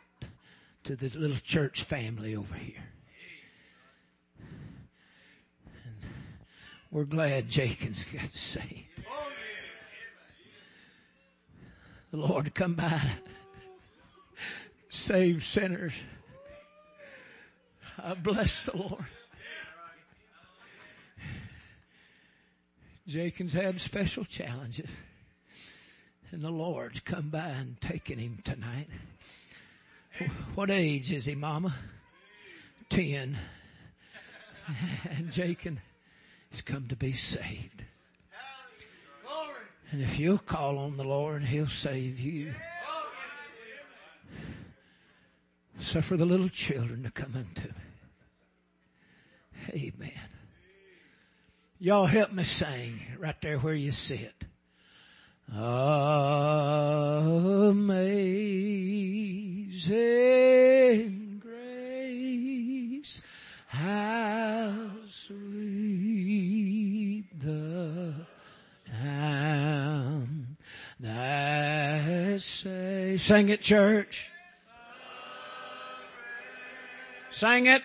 to 0.84 0.96
the 0.96 1.08
little 1.18 1.36
church 1.36 1.84
family 1.84 2.34
over 2.34 2.54
here. 2.54 2.82
And 5.84 6.10
we're 6.90 7.04
glad 7.04 7.48
Jenkins 7.48 8.04
got 8.04 8.34
saved. 8.34 8.86
The 12.10 12.16
Lord 12.16 12.52
come 12.54 12.74
by, 12.74 13.00
save 14.88 15.44
sinners. 15.44 15.92
I 18.02 18.14
bless 18.14 18.64
the 18.64 18.76
Lord. 18.76 19.04
Jenkins 23.06 23.52
had 23.52 23.80
special 23.80 24.24
challenges. 24.24 24.88
And 26.32 26.42
the 26.42 26.50
Lord's 26.50 27.00
come 27.00 27.28
by 27.30 27.48
and 27.48 27.80
taken 27.80 28.18
him 28.18 28.38
tonight. 28.44 28.88
What 30.54 30.70
age 30.70 31.10
is 31.12 31.24
he, 31.24 31.34
Mama? 31.34 31.74
Ten. 32.88 33.36
And 35.10 35.32
Jacob 35.32 35.78
has 36.50 36.62
come 36.62 36.86
to 36.88 36.96
be 36.96 37.12
saved. 37.12 37.84
And 39.92 40.02
if 40.02 40.18
you'll 40.20 40.38
call 40.38 40.78
on 40.78 40.96
the 40.96 41.04
Lord, 41.04 41.42
He'll 41.42 41.66
save 41.66 42.20
you. 42.20 42.54
Suffer 45.80 46.16
the 46.16 46.26
little 46.26 46.48
children 46.48 47.02
to 47.02 47.10
come 47.10 47.34
unto 47.34 47.68
me. 47.68 47.74
Amen. 49.98 50.12
Y'all 51.80 52.06
help 52.06 52.32
me 52.32 52.44
sing 52.44 53.00
right 53.18 53.40
there 53.40 53.58
where 53.58 53.74
you 53.74 53.90
sit. 53.90 54.44
Amazing 55.52 56.52
grace, 61.40 63.20
how 63.66 64.72
sweet 65.08 66.04
the 67.40 68.14
sound 69.02 70.56
that 71.00 72.40
say, 72.40 73.16
sing 73.16 73.48
it 73.48 73.60
church. 73.60 74.30
Sing 77.32 77.66
it. 77.66 77.82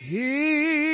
He, 0.00 0.93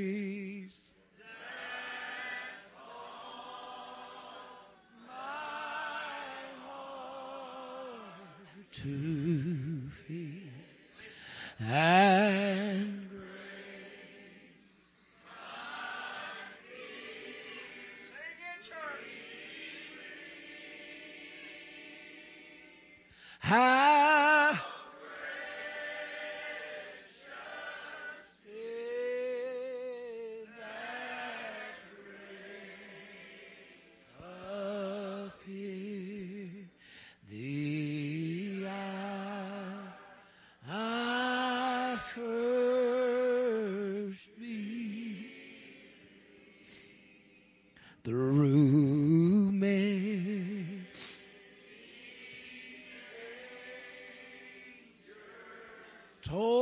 Toils 56.31 56.60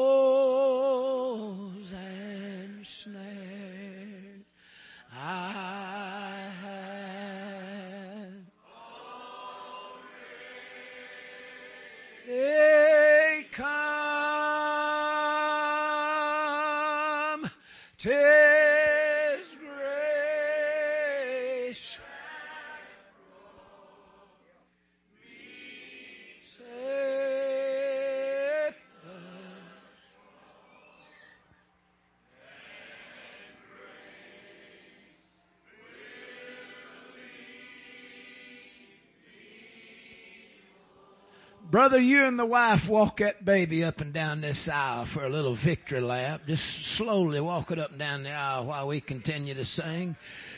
Brother, 41.70 42.00
you 42.00 42.26
and 42.26 42.40
the 42.40 42.48
wife 42.48 42.90
walk 42.90 43.18
that 43.18 43.46
baby 43.46 43.84
up 43.84 44.02
and 44.02 44.12
down 44.12 44.42
this 44.42 44.68
aisle 44.68 45.06
for 45.06 45.24
a 45.24 45.30
little 45.30 45.54
victory 45.54 46.02
lap. 46.02 46.42
Just 46.48 46.84
slowly 46.84 47.40
walk 47.40 47.70
it 47.70 47.78
up 47.78 47.92
and 47.92 48.00
down 48.00 48.24
the 48.24 48.32
aisle 48.32 48.66
while 48.66 48.88
we 48.88 49.00
continue 49.02 49.54
to 49.54 49.64
sing. 49.64 50.16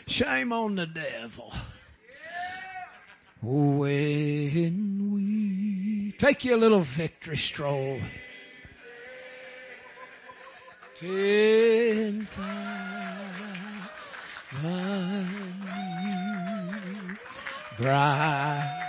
Shame 0.08 0.54
on 0.54 0.76
the 0.76 0.86
devil. 0.86 1.54
When 3.42 5.12
we 5.14 6.14
take 6.14 6.46
you 6.46 6.56
a 6.56 6.58
little 6.58 6.80
victory 6.80 7.36
stroll. 7.36 8.00
Ten 10.98 12.26
thousand 12.26 12.72
bright 17.78 18.81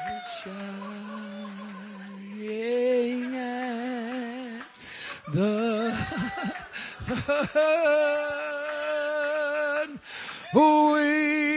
we 10.55 11.51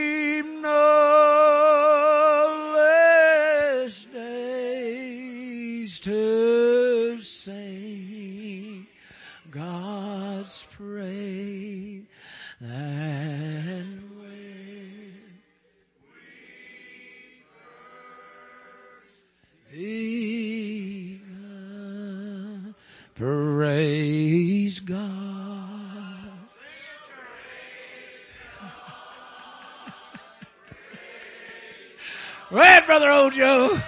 Brother 32.96 33.10
Ojo. 33.10 33.85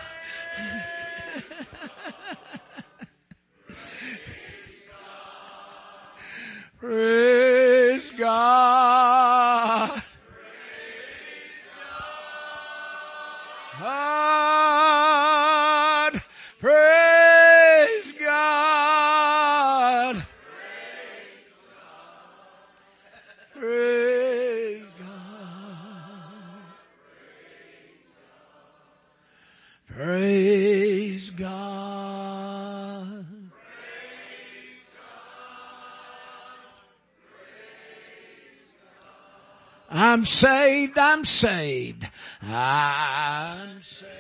Saved, 40.29 40.99
I'm 40.99 41.25
saved, 41.25 42.09
I'm 42.43 43.81
saved. 43.81 44.18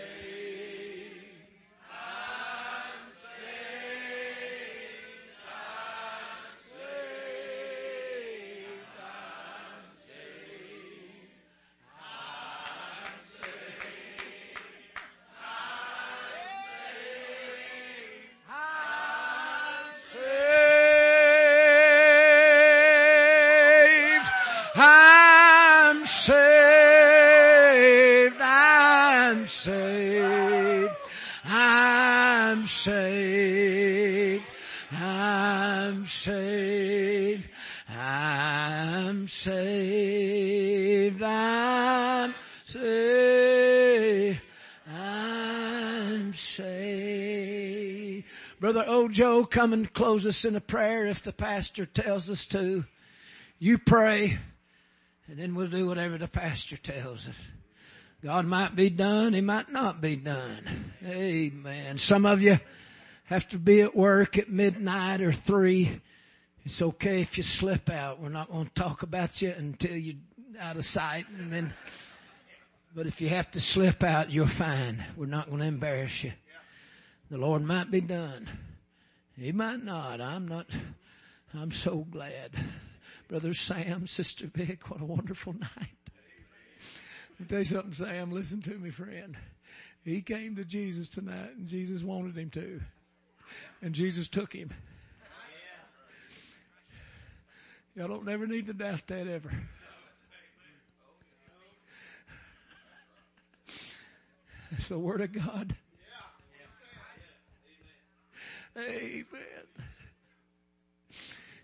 Ojo, 49.18 49.44
come 49.44 49.72
and 49.72 49.92
close 49.92 50.24
us 50.26 50.44
in 50.44 50.54
a 50.54 50.60
prayer 50.60 51.04
if 51.06 51.24
the 51.24 51.32
pastor 51.32 51.84
tells 51.84 52.30
us 52.30 52.46
to. 52.46 52.84
You 53.58 53.76
pray, 53.76 54.38
and 55.26 55.36
then 55.36 55.56
we'll 55.56 55.66
do 55.66 55.88
whatever 55.88 56.18
the 56.18 56.28
pastor 56.28 56.76
tells 56.76 57.26
us. 57.26 57.34
God 58.22 58.46
might 58.46 58.76
be 58.76 58.90
done, 58.90 59.32
He 59.32 59.40
might 59.40 59.72
not 59.72 60.00
be 60.00 60.14
done. 60.14 60.92
Amen. 61.04 61.98
Some 61.98 62.26
of 62.26 62.40
you 62.40 62.60
have 63.24 63.48
to 63.48 63.58
be 63.58 63.80
at 63.80 63.96
work 63.96 64.38
at 64.38 64.50
midnight 64.50 65.20
or 65.20 65.32
three. 65.32 66.00
It's 66.64 66.80
okay 66.80 67.20
if 67.20 67.36
you 67.36 67.42
slip 67.42 67.90
out. 67.90 68.20
We're 68.20 68.28
not 68.28 68.52
going 68.52 68.66
to 68.66 68.74
talk 68.74 69.02
about 69.02 69.42
you 69.42 69.52
until 69.56 69.96
you're 69.96 70.14
out 70.60 70.76
of 70.76 70.84
sight 70.84 71.26
and 71.36 71.52
then, 71.52 71.74
but 72.94 73.08
if 73.08 73.20
you 73.20 73.30
have 73.30 73.50
to 73.52 73.60
slip 73.60 74.04
out, 74.04 74.30
you're 74.30 74.46
fine. 74.46 75.04
We're 75.16 75.26
not 75.26 75.48
going 75.48 75.58
to 75.58 75.66
embarrass 75.66 76.22
you. 76.22 76.34
The 77.32 77.38
Lord 77.38 77.62
might 77.62 77.90
be 77.90 78.00
done. 78.00 78.48
He 79.38 79.52
might 79.52 79.84
not. 79.84 80.20
I'm 80.20 80.48
not, 80.48 80.66
I'm 81.54 81.70
so 81.70 82.06
glad. 82.10 82.50
Brother 83.28 83.54
Sam, 83.54 84.06
Sister 84.06 84.48
Vic, 84.48 84.90
what 84.90 85.00
a 85.00 85.04
wonderful 85.04 85.52
night. 85.52 85.96
Me 87.38 87.46
tell 87.46 87.60
you 87.60 87.64
something, 87.64 87.92
Sam. 87.92 88.32
Listen 88.32 88.60
to 88.62 88.74
me, 88.74 88.90
friend. 88.90 89.36
He 90.04 90.22
came 90.22 90.56
to 90.56 90.64
Jesus 90.64 91.08
tonight 91.08 91.56
and 91.56 91.68
Jesus 91.68 92.02
wanted 92.02 92.36
him 92.36 92.50
to. 92.50 92.80
And 93.80 93.94
Jesus 93.94 94.26
took 94.26 94.52
him. 94.52 94.72
Y'all 97.94 98.08
don't 98.08 98.24
never 98.24 98.46
need 98.46 98.66
to 98.66 98.72
doubt 98.72 99.06
that 99.06 99.28
ever. 99.28 99.52
That's 104.70 104.88
the 104.88 104.98
Word 104.98 105.20
of 105.20 105.32
God. 105.32 105.76
Amen. 108.78 109.24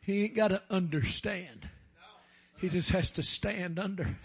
He 0.00 0.24
ain't 0.24 0.34
got 0.34 0.48
to 0.48 0.62
understand. 0.70 1.68
He 2.58 2.68
just 2.68 2.90
has 2.90 3.10
to 3.12 3.22
stand 3.22 3.78
under. 3.78 4.16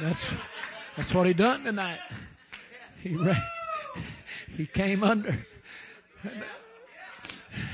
That's, 0.00 0.30
that's 0.96 1.12
what 1.12 1.26
he 1.26 1.34
done 1.34 1.64
tonight. 1.64 1.98
He 3.02 3.18
he 4.56 4.66
came 4.66 5.02
under. 5.02 5.46
And, 6.22 6.44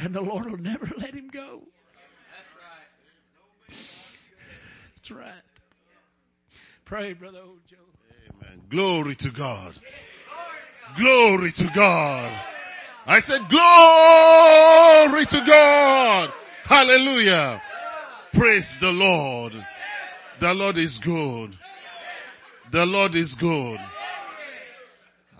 and 0.03 0.15
the 0.15 0.21
Lord 0.21 0.51
will 0.51 0.59
never 0.59 0.91
let 0.97 1.15
him 1.15 1.29
go. 1.29 1.63
That's 3.69 3.71
right. 3.71 3.79
That's 4.97 5.11
right. 5.11 5.43
Pray, 6.85 7.13
Brother 7.13 7.41
Ojo. 7.41 7.77
Amen. 8.31 8.63
Glory 8.69 9.15
to 9.17 9.31
God. 9.31 9.75
Glory 10.97 11.53
to 11.53 11.71
God. 11.75 12.33
I 13.07 13.21
said 13.21 13.49
glory 13.49 15.27
to 15.27 15.45
God. 15.47 16.33
Hallelujah. 16.65 17.63
Praise 18.33 18.75
the 18.81 18.93
Lord. 18.93 19.53
The 20.41 20.53
Lord 20.55 20.77
is 20.77 20.99
good. 20.99 21.57
The 22.71 22.85
Lord 22.85 23.15
is 23.15 23.35
good. 23.35 23.81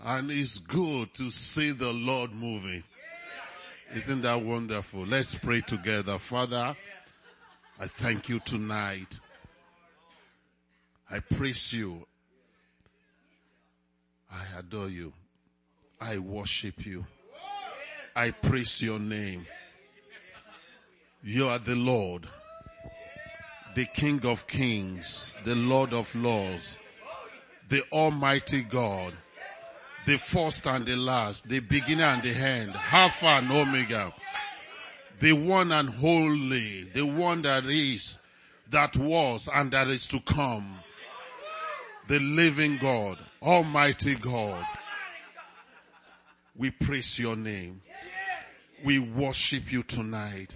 And 0.03 0.31
it's 0.31 0.57
good 0.57 1.13
to 1.15 1.29
see 1.31 1.71
the 1.71 1.91
Lord 1.91 2.31
moving. 2.33 2.83
Isn't 3.93 4.21
that 4.21 4.41
wonderful? 4.41 5.05
Let's 5.05 5.35
pray 5.35 5.61
together. 5.61 6.17
Father, 6.17 6.75
I 7.79 7.87
thank 7.87 8.29
you 8.29 8.39
tonight. 8.39 9.19
I 11.09 11.19
praise 11.19 11.73
you. 11.73 12.05
I 14.31 14.43
adore 14.59 14.89
you. 14.89 15.13
I 15.99 16.19
worship 16.19 16.85
you. 16.85 17.05
I 18.15 18.31
praise 18.31 18.81
your 18.81 18.99
name. 18.99 19.47
You 21.23 21.49
are 21.49 21.59
the 21.59 21.75
Lord, 21.75 22.27
the 23.75 23.85
King 23.85 24.25
of 24.25 24.47
kings, 24.47 25.37
the 25.43 25.55
Lord 25.55 25.93
of 25.93 26.13
lords, 26.15 26.77
the 27.69 27.83
Almighty 27.91 28.63
God, 28.63 29.13
the 30.05 30.17
first 30.17 30.67
and 30.67 30.85
the 30.85 30.95
last, 30.95 31.49
the 31.49 31.59
beginning 31.59 32.01
and 32.01 32.23
the 32.23 32.31
end, 32.31 32.73
Alpha 32.91 33.27
and 33.27 33.51
Omega, 33.51 34.13
the 35.19 35.33
one 35.33 35.71
and 35.71 35.89
holy, 35.89 36.83
the 36.93 37.05
one 37.05 37.41
that 37.41 37.65
is, 37.65 38.19
that 38.69 38.95
was, 38.95 39.49
and 39.53 39.71
that 39.71 39.87
is 39.87 40.07
to 40.07 40.19
come, 40.21 40.79
the 42.07 42.19
living 42.19 42.77
God, 42.77 43.17
Almighty 43.41 44.15
God. 44.15 44.63
We 46.57 46.71
praise 46.71 47.19
your 47.19 47.35
name. 47.35 47.81
We 48.83 48.99
worship 48.99 49.71
you 49.71 49.83
tonight. 49.83 50.55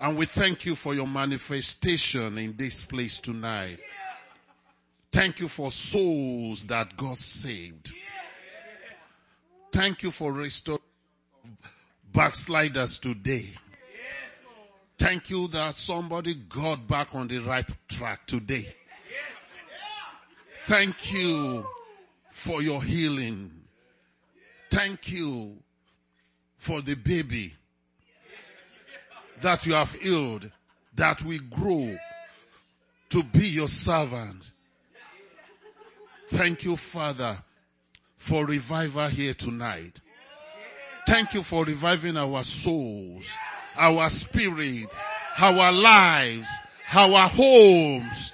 And 0.00 0.16
we 0.16 0.26
thank 0.26 0.66
you 0.66 0.74
for 0.74 0.94
your 0.94 1.06
manifestation 1.06 2.38
in 2.38 2.56
this 2.56 2.84
place 2.84 3.20
tonight. 3.20 3.78
Thank 5.12 5.40
you 5.40 5.48
for 5.48 5.70
souls 5.70 6.66
that 6.66 6.96
God 6.96 7.18
saved. 7.18 7.92
Thank 9.70 10.02
you 10.02 10.10
for 10.10 10.32
restoring 10.32 10.80
backsliders 12.12 12.98
today. 12.98 13.46
Thank 14.98 15.30
you 15.30 15.48
that 15.48 15.74
somebody 15.74 16.34
got 16.34 16.86
back 16.86 17.14
on 17.14 17.28
the 17.28 17.38
right 17.38 17.68
track 17.88 18.26
today. 18.26 18.74
Thank 20.62 21.12
you 21.12 21.66
for 22.30 22.62
your 22.62 22.82
healing. 22.82 23.61
Thank 24.72 25.12
you 25.12 25.58
for 26.56 26.80
the 26.80 26.94
baby 26.94 27.52
that 29.42 29.66
you 29.66 29.74
have 29.74 29.92
healed, 29.92 30.50
that 30.94 31.22
we 31.22 31.40
grow 31.40 31.94
to 33.10 33.22
be 33.22 33.48
your 33.48 33.68
servant. 33.68 34.52
Thank 36.28 36.64
you, 36.64 36.76
Father, 36.76 37.36
for 38.16 38.46
revival 38.46 39.08
here 39.08 39.34
tonight. 39.34 40.00
Thank 41.06 41.34
you 41.34 41.42
for 41.42 41.66
reviving 41.66 42.16
our 42.16 42.42
souls, 42.42 43.30
our 43.76 44.08
spirits, 44.08 44.98
our 45.38 45.70
lives, 45.70 46.48
our 46.94 47.28
homes, 47.28 48.32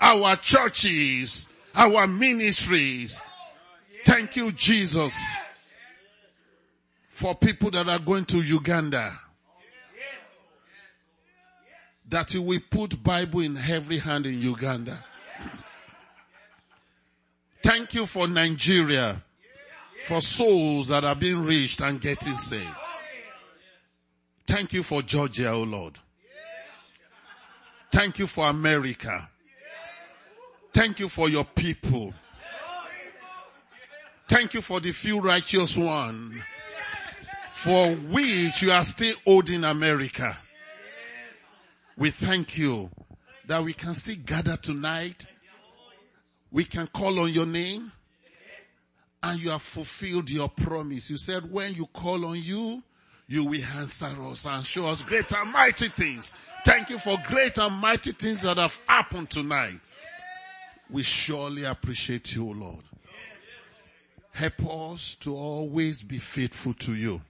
our 0.00 0.36
churches, 0.36 1.48
our 1.74 2.06
ministries. 2.06 3.20
Thank 4.04 4.36
you, 4.36 4.52
Jesus, 4.52 5.20
for 7.16 7.34
people 7.34 7.70
that 7.70 7.88
are 7.88 7.98
going 7.98 8.26
to 8.26 8.42
Uganda. 8.42 9.18
That 12.10 12.34
you 12.34 12.42
will 12.42 12.60
put 12.70 13.02
Bible 13.02 13.40
in 13.40 13.56
every 13.56 13.96
hand 13.96 14.26
in 14.26 14.42
Uganda. 14.42 15.02
Thank 17.62 17.94
you 17.94 18.04
for 18.04 18.28
Nigeria, 18.28 19.22
for 20.04 20.20
souls 20.20 20.88
that 20.88 21.04
are 21.04 21.14
being 21.14 21.42
reached 21.42 21.80
and 21.80 21.98
getting 22.02 22.36
saved. 22.36 22.68
Thank 24.46 24.74
you 24.74 24.82
for 24.82 25.00
Georgia, 25.00 25.48
oh 25.48 25.62
Lord. 25.62 25.98
Thank 27.90 28.18
you 28.18 28.26
for 28.26 28.46
America. 28.46 29.26
Thank 30.74 31.00
you 31.00 31.08
for 31.08 31.30
your 31.30 31.46
people. 31.46 32.12
Thank 34.28 34.52
you 34.52 34.60
for 34.60 34.80
the 34.80 34.92
few 34.92 35.18
righteous 35.20 35.78
one 35.78 36.42
for 37.56 37.88
which 37.88 38.60
you 38.60 38.70
are 38.70 38.84
still 38.84 39.16
holding 39.24 39.64
America. 39.64 40.36
We 41.96 42.10
thank 42.10 42.58
you 42.58 42.90
that 43.46 43.64
we 43.64 43.72
can 43.72 43.94
still 43.94 44.16
gather 44.26 44.58
tonight. 44.58 45.26
We 46.52 46.64
can 46.64 46.86
call 46.86 47.18
on 47.18 47.32
your 47.32 47.46
name 47.46 47.90
and 49.22 49.40
you 49.40 49.48
have 49.48 49.62
fulfilled 49.62 50.28
your 50.28 50.50
promise. 50.50 51.08
You 51.08 51.16
said 51.16 51.50
when 51.50 51.72
you 51.72 51.86
call 51.86 52.26
on 52.26 52.42
you, 52.42 52.82
you 53.26 53.46
will 53.46 53.64
answer 53.78 54.14
us 54.28 54.44
and 54.44 54.64
show 54.64 54.86
us 54.88 55.00
great 55.00 55.32
and 55.32 55.50
mighty 55.50 55.88
things. 55.88 56.34
Thank 56.62 56.90
you 56.90 56.98
for 56.98 57.16
great 57.26 57.56
and 57.56 57.74
mighty 57.74 58.12
things 58.12 58.42
that 58.42 58.58
have 58.58 58.78
happened 58.86 59.30
tonight. 59.30 59.80
We 60.90 61.02
surely 61.02 61.64
appreciate 61.64 62.34
you, 62.34 62.52
Lord. 62.52 62.84
Help 64.32 64.92
us 64.92 65.14
to 65.20 65.34
always 65.34 66.02
be 66.02 66.18
faithful 66.18 66.74
to 66.74 66.94
you. 66.94 67.22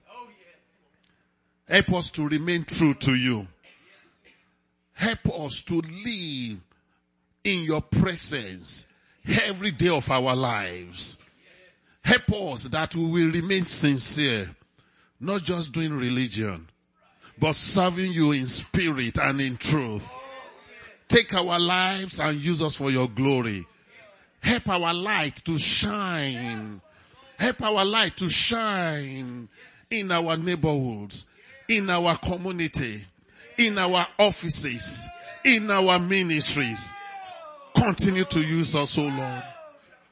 Help 1.69 1.93
us 1.95 2.11
to 2.13 2.29
remain 2.29 2.65
true 2.65 2.95
to 2.95 3.15
you. 3.15 3.47
Help 4.93 5.27
us 5.41 5.63
to 5.63 5.75
live 5.81 6.59
in 7.45 7.63
your 7.65 7.83
presence 7.83 8.87
every 9.43 9.71
day 9.71 9.89
of 9.89 10.11
our 10.11 10.35
lives. 10.35 11.19
Help 12.03 12.33
us 12.33 12.65
that 12.65 12.95
we 12.95 13.05
will 13.05 13.33
remain 13.33 13.65
sincere, 13.65 14.49
not 15.21 15.43
just 15.43 15.73
doing 15.73 15.93
religion, 15.93 16.69
but 17.39 17.55
serving 17.55 18.13
you 18.13 18.33
in 18.33 18.47
spirit 18.47 19.19
and 19.19 19.41
in 19.41 19.57
truth. 19.57 20.09
Take 21.09 21.35
our 21.35 21.59
lives 21.59 22.21
and 22.21 22.41
use 22.41 22.63
us 22.63 22.77
for 22.77 22.91
your 22.91 23.09
glory. 23.09 23.67
Help 24.41 24.69
our 24.69 24.95
light 24.95 25.37
to 25.45 25.59
shine. 25.59 26.81
Help 27.39 27.63
our 27.63 27.85
light 27.85 28.17
to 28.17 28.29
shine 28.29 29.49
in 29.91 30.11
our 30.11 30.37
neighborhoods, 30.37 31.27
in 31.69 31.91
our 31.91 32.17
community, 32.19 33.05
in 33.59 33.79
our 33.79 34.07
offices, 34.19 35.07
in 35.45 35.71
our 35.71 35.99
ministries. 35.99 36.93
Continue 37.75 38.25
to 38.25 38.41
use 38.41 38.75
us, 38.75 38.99
O 38.99 39.03
oh 39.03 39.09
Lord. 39.09 39.43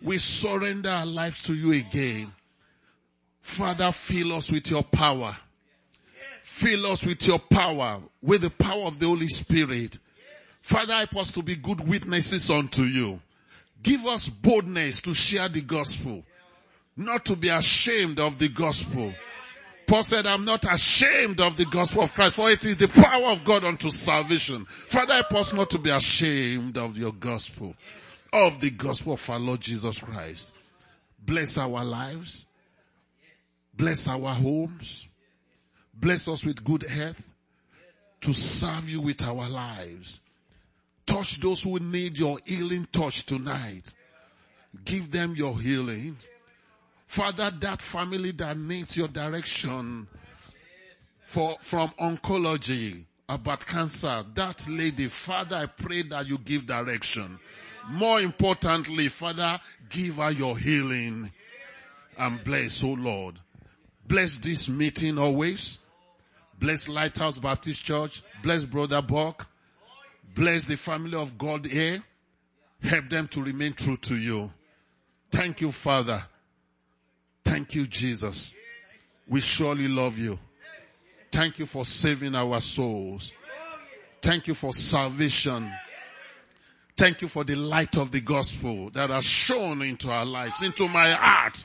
We 0.02 0.18
surrender 0.18 0.90
our 0.90 1.06
lives 1.06 1.43
to 1.44 1.55
you 1.55 1.72
again. 1.72 2.32
Father, 3.40 3.90
fill 3.93 4.32
us 4.35 4.51
with 4.51 4.70
your 4.70 4.82
power. 4.82 5.36
Fill 6.43 6.86
us 6.86 7.05
with 7.05 7.26
your 7.26 7.39
power, 7.39 8.01
with 8.22 8.43
the 8.43 8.51
power 8.51 8.85
of 8.85 8.98
the 8.98 9.06
Holy 9.06 9.28
Spirit. 9.28 9.98
Father, 10.60 10.94
help 10.94 11.16
us 11.16 11.32
to 11.32 11.43
be 11.43 11.56
good 11.56 11.86
witnesses 11.86 12.48
unto 12.51 12.82
you. 12.85 13.20
Give 13.82 14.06
us 14.06 14.28
boldness 14.28 15.01
to 15.02 15.12
share 15.12 15.48
the 15.48 15.60
gospel, 15.60 16.22
not 16.97 17.24
to 17.26 17.36
be 17.36 17.51
ashamed 17.51 18.18
of 18.18 18.39
the 18.39 18.48
gospel. 18.48 19.12
Paul 19.86 20.02
said, 20.02 20.27
I'm 20.27 20.44
not 20.44 20.65
ashamed 20.70 21.40
of 21.40 21.56
the 21.56 21.66
gospel 21.66 22.02
of 22.02 22.15
Christ, 22.15 22.36
for 22.36 22.51
it 22.51 22.65
is 22.65 22.77
the 22.77 22.89
power 22.89 23.31
of 23.31 23.44
God 23.44 23.65
unto 23.65 23.90
salvation. 23.90 24.66
Father, 24.89 25.15
help 25.15 25.32
us 25.35 25.52
not 25.52 25.70
to 25.70 25.78
be 25.78 25.90
ashamed 25.90 26.78
of 26.78 26.97
your 26.97 27.12
gospel, 27.12 27.74
of 28.32 28.61
the 28.61 28.70
gospel 28.70 29.15
of 29.15 29.31
our 29.31 29.39
Lord 29.39 29.61
Jesus 29.61 29.98
Christ. 30.01 30.55
Bless 31.24 31.59
our 31.59 31.85
lives. 31.85 32.47
Bless 33.77 34.09
our 34.09 34.35
homes. 34.35 35.09
Bless 35.93 36.28
us 36.28 36.44
with 36.44 36.65
good 36.65 36.82
health 36.85 37.23
to 38.20 38.32
serve 38.32 38.89
you 38.89 39.01
with 39.01 39.23
our 39.23 39.48
lives. 39.48 40.20
Touch 41.06 41.39
those 41.40 41.62
who 41.62 41.78
need 41.78 42.19
your 42.19 42.39
healing 42.44 42.89
touch 42.90 43.27
tonight. 43.27 43.93
Give 44.85 45.11
them 45.11 45.35
your 45.36 45.61
healing. 45.61 46.16
Father, 47.15 47.53
that 47.61 47.81
family 47.81 48.32
that 48.32 48.59
needs 48.59 48.97
your 48.97 49.07
direction 49.07 50.09
for, 51.23 51.57
from 51.61 51.91
oncology 51.91 53.05
about 53.28 53.65
cancer, 53.65 54.24
that 54.35 54.66
lady, 54.69 55.07
Father, 55.07 55.55
I 55.55 55.66
pray 55.66 56.03
that 56.03 56.27
you 56.27 56.39
give 56.39 56.66
direction. 56.66 57.39
More 57.89 58.20
importantly, 58.20 59.07
Father, 59.07 59.61
give 59.91 60.16
her 60.16 60.32
your 60.32 60.59
healing 60.59 61.31
and 62.19 62.43
bless, 62.43 62.82
oh 62.82 62.95
Lord. 62.95 63.39
Bless 64.09 64.39
this 64.39 64.69
meeting 64.69 65.16
always. 65.16 65.78
Bless 66.59 66.89
Lighthouse 66.89 67.39
Baptist 67.39 67.85
Church. 67.85 68.24
Bless 68.43 68.65
Brother 68.65 69.01
Buck. 69.03 69.47
Bless 70.35 70.65
the 70.65 70.77
family 70.77 71.16
of 71.16 71.39
God 71.39 71.65
here. 71.65 72.03
Help 72.82 73.09
them 73.09 73.28
to 73.28 73.41
remain 73.41 73.73
true 73.74 73.99
to 73.99 74.16
you. 74.16 74.53
Thank 75.31 75.61
you, 75.61 75.70
Father. 75.70 76.24
Thank 77.55 77.76
you, 77.76 77.86
Jesus. 77.86 78.52
We 79.28 79.40
surely 79.40 79.86
love 79.86 80.18
you. 80.18 80.40
Thank 81.31 81.60
you 81.60 81.66
for 81.66 81.85
saving 81.85 82.35
our 82.35 82.60
souls. 82.60 83.32
Thank 84.20 84.48
you 84.48 84.55
for 84.55 84.72
salvation. 84.72 85.72
Thank 86.97 87.22
you 87.22 87.28
for 87.28 87.44
the 87.44 87.55
light 87.55 87.97
of 87.97 88.10
the 88.10 88.20
gospel 88.20 88.90
that 88.90 89.10
has 89.10 89.24
shone 89.24 89.82
into 89.82 90.10
our 90.10 90.24
lives, 90.24 90.62
into 90.62 90.89
my 90.89 91.12
heart. 91.12 91.64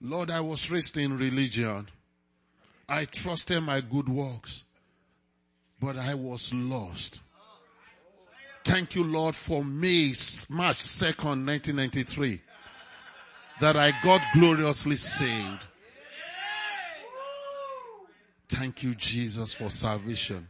Lord, 0.00 0.30
I 0.30 0.38
was 0.38 0.70
raised 0.70 0.96
in 0.98 1.18
religion. 1.18 1.88
I 2.88 3.06
trusted 3.06 3.60
my 3.64 3.80
good 3.80 4.08
works, 4.08 4.62
but 5.80 5.96
I 5.96 6.14
was 6.14 6.54
lost. 6.54 7.22
Thank 8.64 8.94
you, 8.94 9.02
Lord, 9.02 9.34
for 9.34 9.64
May, 9.64 10.14
March 10.48 10.78
2nd, 10.78 11.44
1993, 11.44 12.40
that 13.60 13.76
I 13.76 13.92
got 14.02 14.20
gloriously 14.32 14.96
saved. 14.96 15.66
Thank 18.48 18.82
you, 18.82 18.94
Jesus, 18.94 19.54
for 19.54 19.70
salvation. 19.70 20.48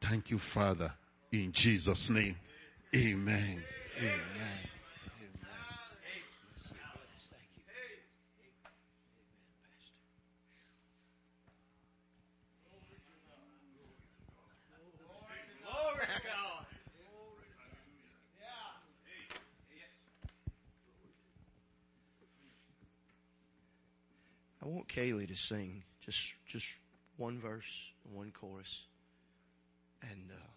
Thank 0.00 0.30
you, 0.30 0.38
Father, 0.38 0.92
in 1.32 1.52
Jesus' 1.52 2.10
name. 2.10 2.36
Amen. 2.94 3.62
Amen. 3.98 4.75
I 24.66 24.68
want 24.68 24.88
Kaylee 24.88 25.28
to 25.28 25.36
sing 25.36 25.84
just 26.04 26.32
just 26.44 26.66
one 27.18 27.38
verse, 27.38 27.92
one 28.02 28.32
chorus, 28.32 28.82
and 30.02 30.28
uh, 30.28 30.48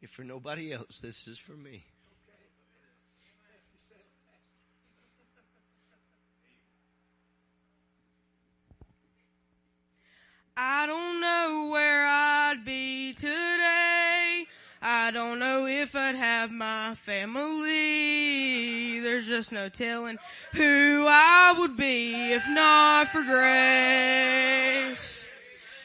if 0.00 0.10
for 0.10 0.22
nobody 0.22 0.72
else, 0.72 1.00
this 1.00 1.26
is 1.26 1.36
for 1.36 1.54
me. 1.54 1.82
I 10.56 10.86
don't 10.86 11.20
know 11.20 11.70
where 11.72 12.06
I'd 12.06 12.64
be 12.64 13.14
today. 13.14 14.46
I 14.82 15.10
don't 15.10 15.38
know 15.38 15.66
if 15.66 15.94
I'd 15.94 16.14
have 16.14 16.50
my 16.50 16.94
family. 17.04 18.98
There's 19.00 19.26
just 19.26 19.52
no 19.52 19.68
telling 19.68 20.16
who 20.54 21.04
I 21.06 21.54
would 21.58 21.76
be 21.76 22.32
if 22.32 22.48
not 22.48 23.08
for 23.08 23.22
grace. 23.22 25.26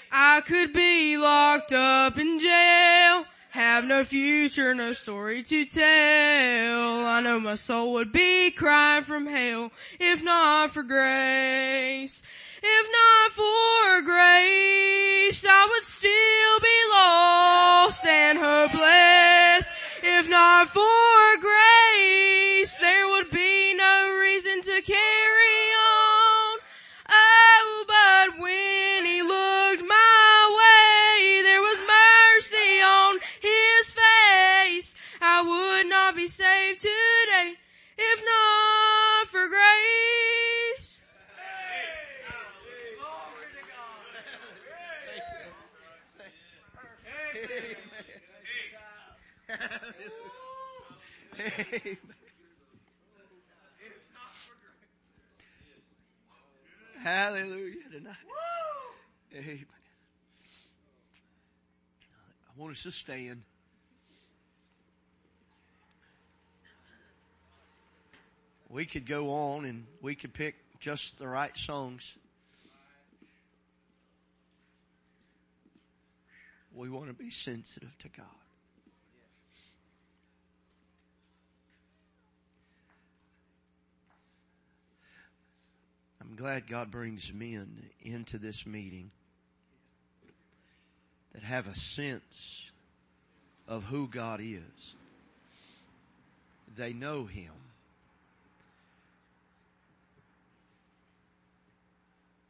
I 0.09 0.39
could 0.41 0.71
be 0.71 1.17
locked 1.17 1.73
up 1.73 2.17
in 2.17 2.39
jail, 2.39 3.25
have 3.49 3.83
no 3.83 4.05
future, 4.05 4.73
no 4.73 4.93
story 4.93 5.43
to 5.43 5.65
tell. 5.65 7.05
I 7.05 7.19
know 7.21 7.41
my 7.41 7.55
soul 7.55 7.91
would 7.93 8.13
be 8.13 8.51
crying 8.51 9.03
from 9.03 9.25
hell 9.25 9.73
if 9.99 10.23
not 10.23 10.71
for 10.71 10.83
grace. 10.83 12.23
If 12.63 12.87
not 12.91 13.31
for 13.31 14.01
grace, 14.01 15.45
I 15.47 15.67
would 15.71 15.85
still 15.85 16.59
be 16.61 16.79
lost 16.91 18.05
and 18.05 18.37
hopeless. 18.37 19.67
If 20.01 20.29
not 20.29 20.69
for 20.69 21.37
grace, 21.41 22.75
there 22.77 23.07
would 23.09 23.29
be 23.31 23.73
no 23.73 24.17
reason 24.19 24.61
to 24.61 24.81
carry 24.81 25.64
Amen. 51.37 51.97
Hallelujah 57.01 57.75
tonight. 57.91 58.15
Amen. 59.35 59.65
I 62.47 62.61
want 62.61 62.71
us 62.71 62.83
to 62.83 62.91
stand. 62.91 63.41
We 68.69 68.85
could 68.85 69.05
go 69.05 69.29
on 69.29 69.65
and 69.65 69.85
we 70.01 70.15
could 70.15 70.33
pick 70.33 70.55
just 70.79 71.19
the 71.19 71.27
right 71.27 71.55
songs. 71.57 72.15
We 76.73 76.89
want 76.89 77.07
to 77.07 77.13
be 77.13 77.29
sensitive 77.29 77.95
to 77.99 78.09
God. 78.09 78.44
I'm 86.27 86.35
glad 86.35 86.67
God 86.67 86.91
brings 86.91 87.31
men 87.31 87.89
into 88.01 88.37
this 88.37 88.65
meeting 88.65 89.11
that 91.33 91.43
have 91.43 91.67
a 91.67 91.75
sense 91.75 92.71
of 93.67 93.83
who 93.83 94.07
God 94.07 94.39
is. 94.41 94.95
They 96.75 96.93
know 96.93 97.25
Him. 97.25 97.51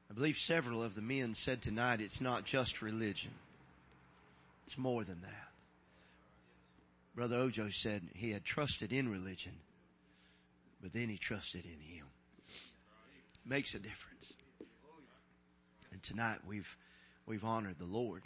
I 0.09 0.13
believe 0.13 0.37
several 0.37 0.81
of 0.81 0.95
the 0.95 1.01
men 1.01 1.33
said 1.33 1.61
tonight 1.61 1.99
it's 1.99 2.21
not 2.21 2.45
just 2.45 2.81
religion. 2.81 3.31
It's 4.65 4.77
more 4.77 5.03
than 5.03 5.21
that. 5.21 5.49
Brother 7.15 7.37
Ojo 7.37 7.69
said 7.69 8.03
he 8.13 8.31
had 8.31 8.45
trusted 8.45 8.93
in 8.93 9.09
religion, 9.09 9.53
but 10.81 10.93
then 10.93 11.09
he 11.09 11.17
trusted 11.17 11.65
in 11.65 11.95
Him 11.95 12.05
makes 13.45 13.75
a 13.75 13.79
difference. 13.79 14.33
And 15.91 16.01
tonight 16.01 16.39
we've, 16.45 16.75
we've 17.25 17.45
honored 17.45 17.77
the 17.79 17.85
Lord. 17.85 18.23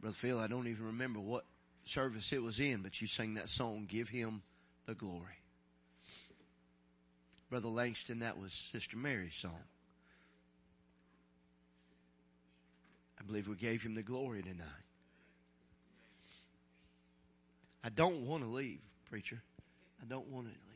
Brother 0.00 0.14
Phil, 0.14 0.38
I 0.38 0.46
don't 0.46 0.68
even 0.68 0.86
remember 0.86 1.20
what 1.20 1.44
service 1.84 2.32
it 2.32 2.42
was 2.42 2.60
in, 2.60 2.82
but 2.82 3.00
you 3.00 3.06
sang 3.06 3.34
that 3.34 3.48
song, 3.48 3.86
Give 3.88 4.08
Him 4.08 4.42
the 4.86 4.94
Glory. 4.94 5.40
Brother 7.50 7.68
Langston, 7.68 8.20
that 8.20 8.38
was 8.38 8.52
Sister 8.52 8.96
Mary's 8.96 9.34
song. 9.34 9.58
I 13.18 13.24
believe 13.24 13.48
we 13.48 13.56
gave 13.56 13.82
Him 13.82 13.94
the 13.94 14.02
glory 14.02 14.42
tonight. 14.42 14.66
I 17.82 17.88
don't 17.88 18.26
want 18.26 18.44
to 18.44 18.48
leave, 18.48 18.80
preacher. 19.08 19.42
I 20.00 20.04
don't 20.08 20.28
want 20.28 20.46
to 20.46 20.52
leave. 20.52 20.69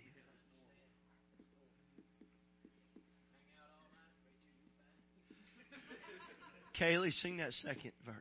Kaylee, 6.74 7.12
sing 7.12 7.36
that 7.36 7.54
second 7.54 7.92
verse. 8.04 8.14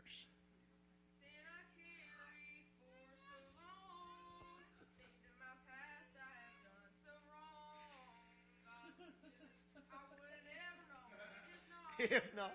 If 11.99 12.35
not. 12.35 12.51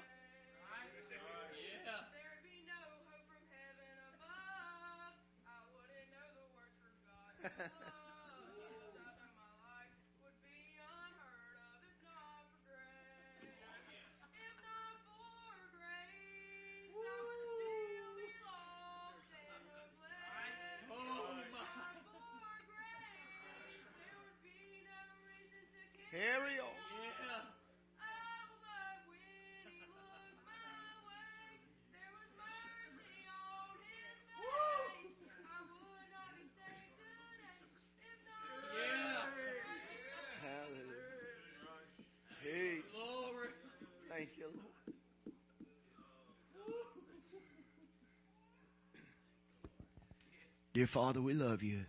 Dear 50.79 50.87
Father, 50.87 51.21
we 51.21 51.35
love 51.35 51.65
you. 51.65 51.81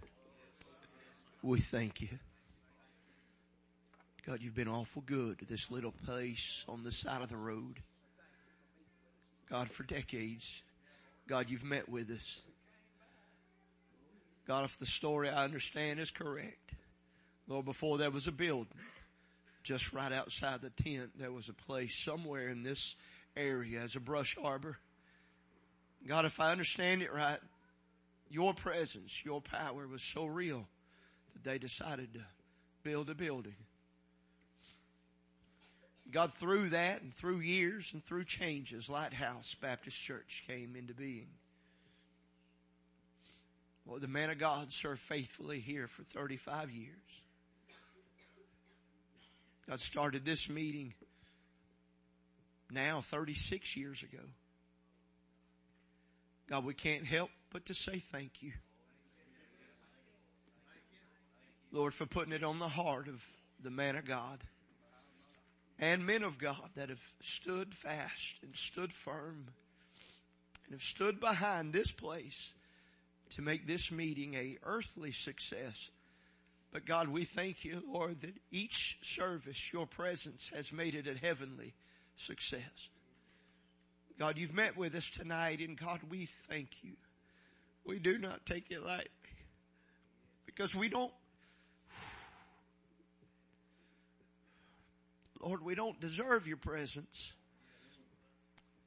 We 1.44 1.60
thank 1.62 2.02
you. 2.02 2.08
God, 4.26 4.40
you've 4.42 4.56
been 4.56 4.68
awful 4.68 5.04
good 5.06 5.38
to 5.38 5.46
this 5.46 5.70
little 5.70 5.94
place 6.08 6.66
on 6.68 6.82
the 6.82 6.92
side 6.92 7.22
of 7.22 7.30
the 7.30 7.38
road. 7.38 7.82
God, 9.48 9.70
for 9.70 9.84
decades, 9.84 10.64
God, 11.28 11.52
you've 11.52 11.64
met 11.64 11.88
with 11.88 12.10
us. 12.10 12.42
God, 14.48 14.66
if 14.66 14.80
the 14.80 14.88
story 14.88 15.30
I 15.30 15.44
understand 15.44 16.00
is 16.00 16.10
correct, 16.10 16.74
Lord, 17.48 17.66
before 17.66 18.00
there 18.00 18.10
was 18.10 18.26
a 18.26 18.32
building, 18.32 18.74
just 19.62 19.94
right 19.94 20.12
outside 20.12 20.62
the 20.62 20.72
tent, 20.72 21.12
there 21.16 21.32
was 21.32 21.48
a 21.48 21.54
place 21.54 21.96
somewhere 22.04 22.50
in 22.50 22.64
this 22.64 22.96
area 23.38 23.82
as 23.82 23.96
a 23.96 24.00
brush 24.00 24.36
arbor. 24.44 24.80
God, 26.08 26.26
if 26.26 26.40
I 26.40 26.52
understand 26.52 27.04
it 27.04 27.14
right, 27.14 27.38
your 28.30 28.54
presence, 28.54 29.24
your 29.26 29.42
power 29.42 29.88
was 29.88 30.04
so 30.04 30.26
real 30.26 30.68
that 31.34 31.44
they 31.44 31.58
decided 31.58 32.14
to 32.14 32.22
build 32.84 33.10
a 33.10 33.16
building. 33.16 33.56
God, 36.12 36.34
through 36.34 36.70
that 36.70 37.02
and 37.02 37.14
through 37.14 37.40
years 37.40 37.92
and 37.94 38.04
through 38.04 38.26
changes, 38.26 38.90
Lighthouse 38.90 39.56
Baptist 39.62 40.02
Church 40.02 40.44
came 40.48 40.76
into 40.76 40.94
being. 40.94 41.28
Well, 43.86 44.00
the 44.00 44.08
man 44.08 44.30
of 44.30 44.40
God 44.40 44.72
served 44.72 45.02
faithfully 45.02 45.60
here 45.60 45.88
for 45.88 46.04
35 46.04 46.72
years. 46.72 46.96
God 49.68 49.80
started 49.82 50.26
this 50.26 50.50
meeting 50.50 50.94
now 52.72 53.02
36 53.02 53.76
years 53.78 54.02
ago. 54.02 54.24
God, 56.50 56.66
we 56.66 56.74
can't 56.74 57.06
help 57.06 57.30
but 57.52 57.66
to 57.66 57.74
say 57.74 58.00
thank 58.12 58.42
you. 58.42 58.54
Lord, 61.72 61.94
for 61.94 62.06
putting 62.06 62.34
it 62.34 62.44
on 62.44 62.60
the 62.60 62.68
heart 62.68 63.08
of 63.08 63.24
the 63.62 63.70
man 63.70 63.96
of 63.96 64.06
God 64.06 64.40
and 65.80 66.06
men 66.06 66.24
of 66.24 66.38
God 66.38 66.70
that 66.76 66.90
have 66.90 67.04
stood 67.22 67.74
fast 67.74 68.40
and 68.42 68.56
stood 68.56 68.92
firm 68.92 69.46
and 70.66 70.74
have 70.74 70.82
stood 70.82 71.20
behind 71.20 71.72
this 71.72 71.92
place 71.92 72.54
to 73.32 73.42
make 73.42 73.68
this 73.68 73.92
meeting 73.92 74.34
a 74.34 74.58
earthly 74.64 75.12
success. 75.12 75.90
But 76.72 76.86
God, 76.86 77.08
we 77.08 77.26
thank 77.26 77.64
you, 77.64 77.84
Lord, 77.92 78.22
that 78.22 78.38
each 78.52 78.98
service, 79.02 79.72
your 79.74 79.88
presence 79.88 80.50
has 80.54 80.72
made 80.72 80.96
it 80.96 81.08
a 81.08 81.14
heavenly 81.14 81.74
success. 82.16 82.90
God, 84.20 84.38
you've 84.38 84.54
met 84.54 84.76
with 84.76 84.96
us 84.96 85.10
tonight 85.10 85.60
and 85.60 85.78
God, 85.78 86.02
we 86.10 86.28
thank 86.48 86.70
you. 86.84 86.94
We 87.90 87.98
do 87.98 88.20
not 88.20 88.46
take 88.46 88.70
it 88.70 88.86
lightly. 88.86 89.10
Because 90.46 90.76
we 90.76 90.90
don't, 90.90 91.12
Lord, 95.42 95.66
we 95.66 95.74
don't 95.74 96.00
deserve 96.00 96.48
your 96.48 96.58
presence. 96.58 97.34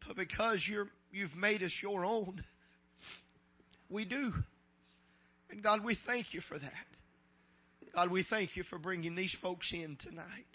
But 0.07 0.15
because 0.15 0.69
you're, 0.69 0.87
you've 1.11 1.35
made 1.35 1.65
us 1.65 1.83
your 1.83 2.05
own, 2.05 2.45
we 3.89 4.05
do. 4.05 4.33
And 5.51 5.65
God, 5.65 5.83
we 5.83 5.97
thank 5.97 6.33
you 6.33 6.41
for 6.41 6.57
that. 6.61 6.87
God, 7.97 8.09
we 8.09 8.23
thank 8.23 8.55
you 8.55 8.63
for 8.63 8.79
bringing 8.79 9.17
these 9.17 9.35
folks 9.35 9.73
in 9.73 9.97
tonight, 9.97 10.47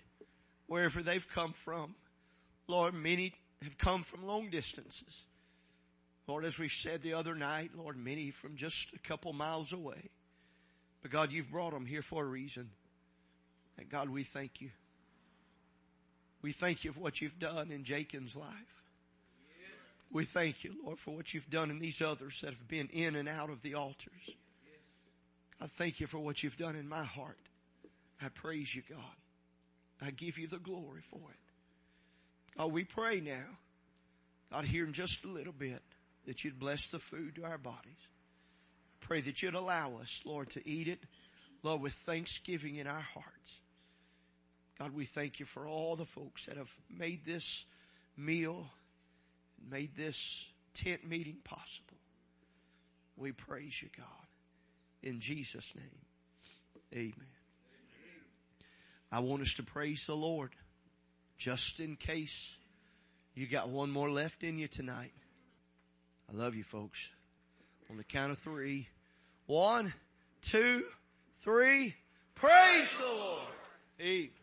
wherever 0.68 1.04
they've 1.04 1.28
come 1.28 1.52
from. 1.52 1.96
Lord, 2.68 2.94
many 2.94 3.34
have 3.62 3.78
come 3.78 4.04
from 4.04 4.26
long 4.26 4.50
distances. 4.50 5.24
Lord, 6.28 6.44
as 6.44 6.60
we 6.60 6.68
said 6.68 7.02
the 7.02 7.14
other 7.14 7.36
night, 7.36 7.72
Lord, 7.76 7.98
many 7.98 8.32
from 8.32 8.56
just 8.56 8.94
a 8.94 9.00
couple 9.00 9.32
miles 9.32 9.72
away. 9.72 10.10
But 11.02 11.12
God, 11.12 11.32
you've 11.32 11.52
brought 11.52 11.72
them 11.72 11.86
here 11.86 12.02
for 12.02 12.24
a 12.24 12.28
reason. 12.28 12.70
And 13.78 13.90
God, 13.90 14.10
we 14.10 14.24
thank 14.24 14.60
you. 14.60 14.72
We 16.42 16.52
thank 16.52 16.84
you 16.84 16.92
for 16.92 17.00
what 17.00 17.22
you've 17.22 17.40
done 17.40 17.72
in 17.72 17.84
Jacob's 17.84 18.36
life. 18.36 18.52
We 20.12 20.26
thank 20.26 20.64
you, 20.64 20.74
Lord, 20.84 21.00
for 21.00 21.12
what 21.16 21.34
you've 21.34 21.50
done 21.50 21.70
in 21.70 21.80
these 21.80 22.02
others 22.02 22.42
that 22.42 22.52
have 22.52 22.68
been 22.68 22.88
in 22.88 23.16
and 23.16 23.28
out 23.28 23.50
of 23.50 23.62
the 23.62 23.76
altars. 23.76 24.36
I 25.62 25.68
thank 25.68 26.00
you 26.00 26.08
for 26.08 26.20
what 26.20 26.44
you've 26.44 26.58
done 26.58 26.76
in 26.76 26.88
my 26.88 27.04
heart. 27.04 27.38
I 28.22 28.30
praise 28.30 28.74
you, 28.74 28.84
God. 28.90 29.00
I 30.02 30.12
give 30.12 30.38
you 30.38 30.48
the 30.48 30.60
glory 30.60 31.02
for 31.10 31.18
it. 31.18 32.58
God, 32.58 32.72
we 32.72 32.84
pray 32.84 33.20
now, 33.20 33.46
God, 34.52 34.66
here 34.66 34.86
in 34.86 34.94
just 34.94 35.24
a 35.26 35.28
little 35.28 35.54
bit, 35.54 35.82
that 36.28 36.44
you'd 36.44 36.60
bless 36.60 36.90
the 36.90 37.00
food 37.00 37.36
to 37.36 37.46
our 37.46 37.58
bodies. 37.58 38.08
I 39.02 39.06
pray 39.06 39.22
that 39.22 39.42
you'd 39.42 39.56
allow 39.56 39.98
us, 40.02 40.22
Lord, 40.26 40.50
to 40.52 40.70
eat 40.70 40.88
it, 40.88 41.00
Lord, 41.64 41.82
with 41.82 41.94
thanksgiving 41.94 42.76
in 42.76 42.86
our 42.86 43.02
hearts. 43.02 43.62
God, 44.78 44.94
we 44.94 45.06
thank 45.06 45.40
you 45.40 45.46
for 45.46 45.66
all 45.66 45.96
the 45.96 46.06
folks 46.06 46.46
that 46.46 46.58
have 46.58 46.72
made 46.90 47.26
this 47.26 47.66
meal, 48.16 48.68
made 49.72 49.96
this 49.96 50.46
tent 50.74 51.08
meeting 51.08 51.38
possible. 51.44 51.98
We 53.16 53.32
praise 53.32 53.82
you, 53.82 53.90
God. 53.98 54.06
In 55.02 55.20
Jesus' 55.20 55.74
name, 55.76 55.86
amen. 56.94 57.28
I 59.12 59.20
want 59.20 59.42
us 59.42 59.54
to 59.56 59.64
praise 59.64 60.06
the 60.06 60.16
Lord 60.16 60.52
just 61.38 61.80
in 61.80 61.96
case 61.96 62.56
you 63.34 63.48
got 63.48 63.70
one 63.70 63.90
more 63.90 64.12
left 64.12 64.44
in 64.44 64.58
you 64.58 64.68
tonight. 64.68 65.14
I 66.30 66.36
love 66.36 66.56
you 66.56 66.64
folks. 66.64 67.10
On 67.90 67.98
the 67.98 68.04
count 68.04 68.32
of 68.32 68.40
three. 68.40 68.88
One, 69.46 69.94
two, 70.42 70.84
three. 71.42 71.96
Praise 72.36 72.98
the 72.98 73.06
Lord. 73.06 73.48
Amen. 74.02 74.37